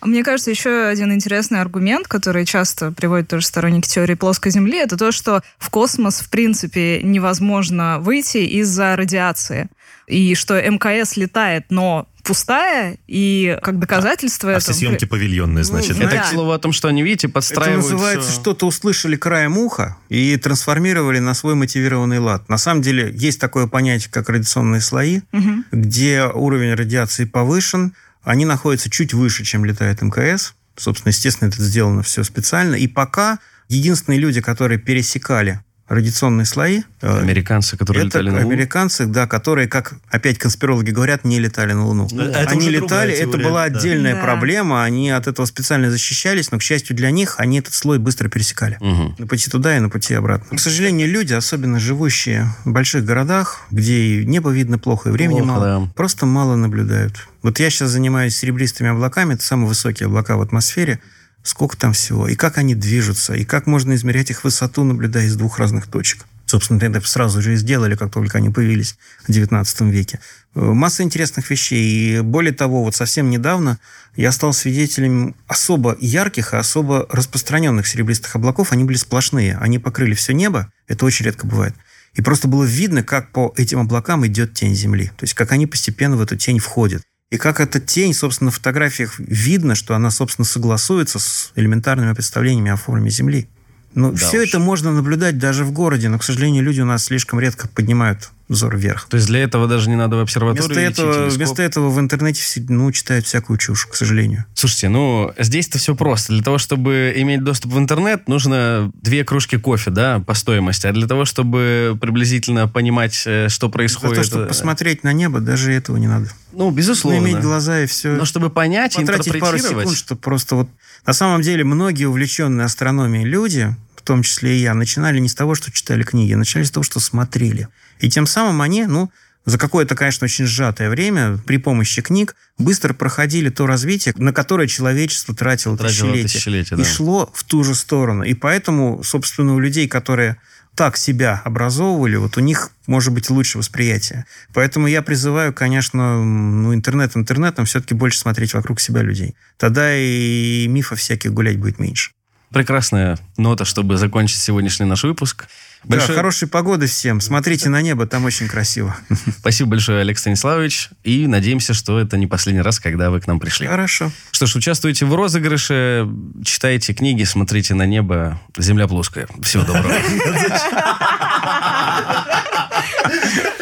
Мне 0.05 0.23
кажется, 0.23 0.51
еще 0.51 0.85
один 0.87 1.13
интересный 1.13 1.61
аргумент, 1.61 2.07
который 2.07 2.45
часто 2.45 2.93
приводят 2.93 3.29
тоже 3.29 3.47
сторонники 3.47 3.89
теории 3.89 4.15
плоской 4.15 4.53
Земли, 4.53 4.79
это 4.79 4.97
то, 4.97 5.11
что 5.13 5.43
в 5.59 5.71
космос, 5.71 6.21
в 6.21 6.29
принципе, 6.31 7.01
невозможно 7.03 7.99
выйти 8.01 8.39
из-за 8.39 8.97
радиации. 8.97 9.69
И 10.07 10.35
что 10.35 10.61
МКС 10.61 11.17
летает, 11.17 11.65
но 11.71 12.07
пустая, 12.23 12.99
и 13.07 13.59
как 13.63 13.79
доказательство 13.79 14.51
А 14.51 14.53
этого... 14.57 14.61
все 14.61 14.75
съемки 14.75 15.05
павильонные, 15.07 15.65
значит. 15.65 15.97
Ну, 15.99 16.05
Это, 16.05 16.17
Да. 16.17 16.23
к 16.23 16.27
слову, 16.27 16.53
о 16.53 16.59
том, 16.59 16.73
что 16.73 16.89
они, 16.89 17.03
видите, 17.03 17.27
Это 17.27 17.35
подстраивают 17.35 17.83
называется 17.91 18.31
что-то 18.33 18.67
услышали 18.67 19.17
краем 19.17 19.57
уха 19.59 19.97
и 20.11 20.37
трансформировали 20.37 21.19
на 21.19 21.35
свой 21.35 21.55
мотивированный 21.55 22.19
лад. 22.19 22.49
На 22.49 22.59
самом 22.59 22.83
деле 22.83 23.11
есть 23.15 23.41
такое 23.41 23.67
понятие, 23.67 24.11
как 24.11 24.29
радиационные 24.29 24.81
слои, 24.81 25.21
Мгм. 25.33 25.65
где 25.73 26.25
уровень 26.25 26.75
радиации 26.75 27.25
повышен, 27.25 27.95
они 28.25 28.45
находятся 28.45 28.91
чуть 28.91 29.14
выше, 29.14 29.45
чем 29.45 29.64
летает 29.64 30.03
МКС. 30.03 30.55
Собственно, 30.77 31.11
естественно, 31.11 31.49
это 31.49 31.62
сделано 31.62 32.03
все 32.03 32.25
специально. 32.25 32.75
И 32.75 32.89
пока 32.89 33.39
единственные 33.68 34.18
люди, 34.18 34.41
которые 34.41 34.79
пересекали 34.79 35.61
радиационные 35.89 36.47
слои, 36.47 36.82
э, 37.03 37.18
Американцы, 37.20 37.76
которые 37.76 38.07
это 38.07 38.18
летали 38.20 38.30
на 38.30 38.37
Луну. 38.43 38.49
американцы, 38.49 39.07
да, 39.07 39.26
которые, 39.26 39.68
как 39.68 39.95
опять 40.09 40.39
конспирологи 40.39 40.91
говорят, 40.91 41.24
не 41.24 41.39
летали 41.39 41.72
на 41.74 41.85
Луну. 41.87 42.09
Ну, 42.11 42.22
это 42.22 42.51
они 42.51 42.70
летали, 42.70 43.12
это 43.12 43.32
теория, 43.32 43.45
была 43.45 43.68
да. 43.68 43.78
отдельная 43.78 44.14
Да. 44.14 44.22
проблема, 44.22 44.82
они 44.82 45.11
от 45.11 45.26
этого 45.26 45.45
специально 45.47 45.91
защищались, 45.91 46.51
но, 46.51 46.59
к 46.59 46.62
счастью 46.62 46.97
для 46.97 47.11
них, 47.11 47.35
они 47.39 47.59
этот 47.59 47.74
слой 47.74 47.99
быстро 47.99 48.28
пересекали. 48.28 48.78
Мгм. 48.80 49.16
На 49.18 49.26
пути 49.26 49.51
туда 49.51 49.76
и 49.76 49.80
на 49.80 49.91
пути 49.91 50.14
обратно. 50.14 50.57
К 50.57 50.61
сожалению, 50.61 51.09
люди, 51.11 51.35
особенно 51.35 51.78
живущие 51.78 52.49
в 52.64 52.70
больших 52.72 53.05
городах, 53.05 53.61
где 53.70 53.95
и 53.95 54.24
небо 54.26 54.51
видно 54.51 54.78
плохо, 54.78 55.11
и 55.11 55.12
времени 55.12 55.41
Плохо, 55.41 55.53
мало, 55.53 55.64
да. 55.87 55.93
просто 55.95 56.24
мало 56.24 56.57
наблюдают. 56.57 57.28
Вот 57.43 57.59
я 57.61 57.68
сейчас 57.68 57.91
занимаюсь 57.91 58.35
серебристыми 58.35 58.89
облаками, 58.89 59.35
это 59.35 59.43
самые 59.45 59.68
высокие 59.68 60.07
облака 60.07 60.37
в 60.37 60.41
атмосфере. 60.41 60.99
Сколько 61.45 61.76
там 61.76 61.92
всего, 61.92 62.26
и 62.26 62.34
как 62.34 62.59
они 62.59 62.74
движутся, 62.74 63.34
и 63.34 63.45
как 63.45 63.66
можно 63.66 63.95
измерять 63.95 64.30
их 64.30 64.42
высоту, 64.42 64.82
наблюдая 64.82 65.26
из 65.26 65.36
двух 65.36 65.59
разных 65.61 65.86
точек. 65.86 66.24
Собственно, 66.47 66.78
это 66.82 67.01
сразу 67.07 67.40
же 67.40 67.55
и 67.55 67.57
сделали, 67.57 67.97
как 67.97 68.12
только 68.12 68.38
они 68.38 68.51
появились 68.51 68.97
в 69.26 69.30
XIX 69.30 69.90
веке. 69.90 70.20
Э, 70.55 70.61
масса 70.61 71.03
интересных 71.03 71.51
вещей. 71.51 72.18
И 72.18 72.20
более 72.20 72.53
того, 72.53 72.84
вот 72.84 72.95
совсем 72.95 73.30
недавно 73.30 73.78
я 74.14 74.30
стал 74.30 74.53
свидетелем 74.53 75.34
особо 75.47 75.97
ярких 76.01 76.53
и 76.53 76.57
особо 76.57 77.07
распространенных 77.11 77.86
серебристых 77.86 78.36
облаков. 78.36 78.72
Они 78.72 78.84
были 78.84 78.97
сплошные. 78.97 79.57
Они 79.57 79.78
покрыли 79.78 80.14
все 80.14 80.34
небо. 80.34 80.70
Это 80.86 81.07
очень 81.07 81.24
редко 81.24 81.47
бывает. 81.47 81.74
И 82.14 82.22
просто 82.22 82.47
было 82.47 82.64
видно, 82.64 83.03
как 83.03 83.32
по 83.32 83.53
этим 83.57 83.80
облакам 83.80 84.26
идет 84.26 84.55
тень 84.55 84.74
Земли. 84.74 85.09
То 85.16 85.24
есть, 85.24 85.34
как 85.34 85.51
они 85.53 85.66
постепенно 85.66 86.16
в 86.16 86.22
эту 86.22 86.36
тень 86.36 86.59
входят. 86.59 87.03
И 87.35 87.37
как 87.37 87.59
эта 87.59 87.80
тень, 87.80 88.14
собственно, 88.14 88.47
на 88.47 88.53
фотографиях 88.53 89.18
видно, 89.18 89.74
что 89.74 89.97
она, 89.97 90.12
собственно, 90.12 90.45
согласуется 90.45 91.18
с 91.18 91.51
элементарными 91.57 92.12
представлениями 92.12 92.70
о 92.70 92.76
форме 92.76 93.11
Земли. 93.11 93.49
Ну, 93.93 94.12
Да 94.12 94.16
все 94.16 94.41
уж. 94.41 94.49
это 94.51 94.61
можно 94.61 94.93
наблюдать 94.93 95.37
даже 95.37 95.64
в 95.64 95.72
городе, 95.72 96.09
но, 96.09 96.20
к 96.20 96.22
сожалению, 96.22 96.62
люди 96.62 96.80
у 96.80 96.85
нас 96.85 97.07
слишком 97.07 97.41
редко 97.41 97.66
поднимают 97.66 98.30
взор 98.49 98.76
вверх. 98.76 99.07
То 99.09 99.16
есть 99.16 99.26
для 99.26 99.42
этого 99.42 99.66
даже 99.66 99.88
не 99.88 99.97
надо 99.97 100.16
в 100.16 100.20
обсерваторию 100.20 100.66
Вместо 100.66 100.92
идти, 100.92 101.03
этого, 101.03 101.28
вместо 101.28 101.62
этого 101.62 101.90
в 101.90 101.99
интернете 101.99 102.42
ну, 102.68 102.92
читают 102.92 103.26
всякую 103.26 103.59
чушь, 103.59 103.86
к 103.86 103.95
сожалению. 103.95 104.45
Слушайте, 104.55 104.88
ну, 104.88 105.32
здесь-то 105.38 105.78
все 105.78 105.95
просто. 105.95 106.32
Для 106.32 106.42
того, 106.42 106.59
чтобы 106.59 107.12
иметь 107.16 107.42
доступ 107.42 107.72
в 107.72 107.78
интернет, 107.78 108.28
нужно 108.28 108.90
две 109.01 109.24
кружки 109.24 109.57
кофе, 109.57 109.90
да, 109.90 110.20
по 110.20 110.34
стоимости. 110.34 110.86
А 110.86 110.92
для 110.92 111.07
того, 111.07 111.24
чтобы 111.24 111.97
приблизительно 112.01 112.68
понимать, 112.68 113.22
э, 113.26 113.49
что 113.49 113.68
происходит... 113.68 114.16
то, 114.16 114.24
чтобы 114.24 114.45
э, 114.45 114.49
посмотреть 114.49 115.05
на 115.05 115.12
небо, 115.12 115.40
даже 115.40 115.72
этого 115.72 115.97
не 115.97 116.07
надо. 116.07 116.28
Ну, 116.53 116.70
безусловно. 116.70 117.18
иметь 117.18 117.40
глаза 117.40 117.80
и 117.80 117.86
все. 117.86 118.11
Но 118.12 118.24
чтобы 118.24 118.51
понять, 118.51 118.95
потратить 118.95 119.32
пару 119.32 119.57
интерпретировать... 119.57 119.86
секунд, 119.86 119.99
чтобы 119.99 120.20
просто 120.20 120.57
вот... 120.57 120.68
На 121.07 121.12
самом 121.12 121.42
деле, 121.42 121.64
многие 121.64 122.07
увлеченные 122.07 122.64
астрономией 122.64 123.24
люди, 123.24 123.74
том 124.05 124.23
числе 124.23 124.57
и 124.59 124.63
я, 124.63 124.75
начинали 124.75 125.19
не 125.19 125.29
с 125.29 125.35
того, 125.35 125.55
что 125.55 125.71
читали 125.73 126.03
книги, 126.03 126.33
а 126.33 126.37
начинали 126.37 126.67
с 126.67 126.71
того, 126.71 126.85
что 126.85 127.01
смотрели. 127.01 127.69
И 128.01 128.09
тем 128.09 128.27
самым 128.27 128.61
они, 128.63 128.87
ну, 128.87 129.11
за 129.47 129.59
какое-то, 129.59 129.95
конечно, 129.95 130.25
очень 130.25 130.47
сжатое 130.47 130.89
время 130.89 131.39
при 131.39 131.59
помощи 131.59 132.01
книг 132.01 132.35
быстро 132.59 132.95
проходили 132.95 133.51
то 133.51 133.67
развитие, 133.67 134.15
на 134.17 134.33
которое 134.33 134.67
человечество 134.69 135.35
тратило, 135.35 135.77
Тратило 135.77 136.13
тысячелетия. 136.13 136.33
тысячелетия, 136.33 136.75
и 136.77 136.79
да. 136.79 136.85
шло 136.85 137.31
в 137.35 137.45
ту 137.45 137.63
же 137.63 137.75
сторону. 137.75 138.23
И 138.23 138.35
поэтому, 138.35 139.03
собственно, 139.03 139.55
у 139.55 139.59
людей, 139.59 139.87
которые 139.87 140.39
так 140.75 140.97
себя 140.97 141.41
образовывали, 141.45 142.17
вот 142.17 142.37
у 142.37 142.41
них 142.41 142.71
может 142.87 143.13
быть 143.13 143.31
лучше 143.31 143.59
восприятие. 143.59 144.25
Поэтому 144.53 144.87
я 144.87 145.03
призываю, 145.03 145.53
конечно, 145.53 146.25
ну, 146.25 146.75
интернет 146.75 147.17
интернетом 147.17 147.65
все-таки 147.65 147.95
больше 147.95 148.19
смотреть 148.19 148.55
вокруг 148.55 148.81
себя 148.81 149.03
людей. 149.03 149.37
Тогда 149.57 149.95
и 149.95 150.67
мифов 150.69 150.99
всяких 150.99 151.33
гулять 151.33 151.59
будет 151.59 151.79
меньше. 151.79 152.14
Прекрасная 152.55 153.19
нота, 153.37 153.65
чтобы 153.65 153.97
закончить 153.97 154.39
сегодняшний 154.39 154.87
наш 154.87 155.03
выпуск. 155.05 155.47
Да, 155.85 155.99
Большое- 155.99 156.17
хорошей 156.17 156.49
погоды 156.49 156.87
всем. 156.87 157.21
Смотрите 157.21 157.69
на 157.69 157.83
небо, 157.83 158.07
там 158.07 158.25
очень 158.25 158.49
красиво. 158.49 158.97
Спасибо 159.39 159.71
большое, 159.71 160.01
Олег 160.01 160.17
Станиславович. 160.19 160.89
И 161.03 161.27
надеемся, 161.27 161.75
что 161.75 162.01
это 162.01 162.17
не 162.17 162.27
последний 162.27 162.63
раз, 162.63 162.81
когда 162.81 163.11
вы 163.11 163.21
к 163.21 163.27
нам 163.27 163.39
пришли. 163.39 163.67
Хорошо. 163.67 164.11
Что 164.31 164.47
ж, 164.47 164.57
участвуйте 164.57 165.05
в 165.05 165.15
розыгрыше, 165.15 166.09
читайте 166.43 166.95
книги, 166.95 167.25
смотрите 167.25 167.75
на 167.75 167.85
небо. 167.85 168.41
Земля 168.57 168.89
плоская. 168.89 169.29
Всего 169.43 169.65
доброго. 169.65 169.95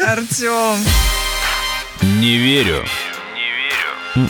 Артем. 0.07 0.77
Не 2.21 2.37
верю. 2.37 2.85
Не 4.15 4.25
верю. 4.25 4.29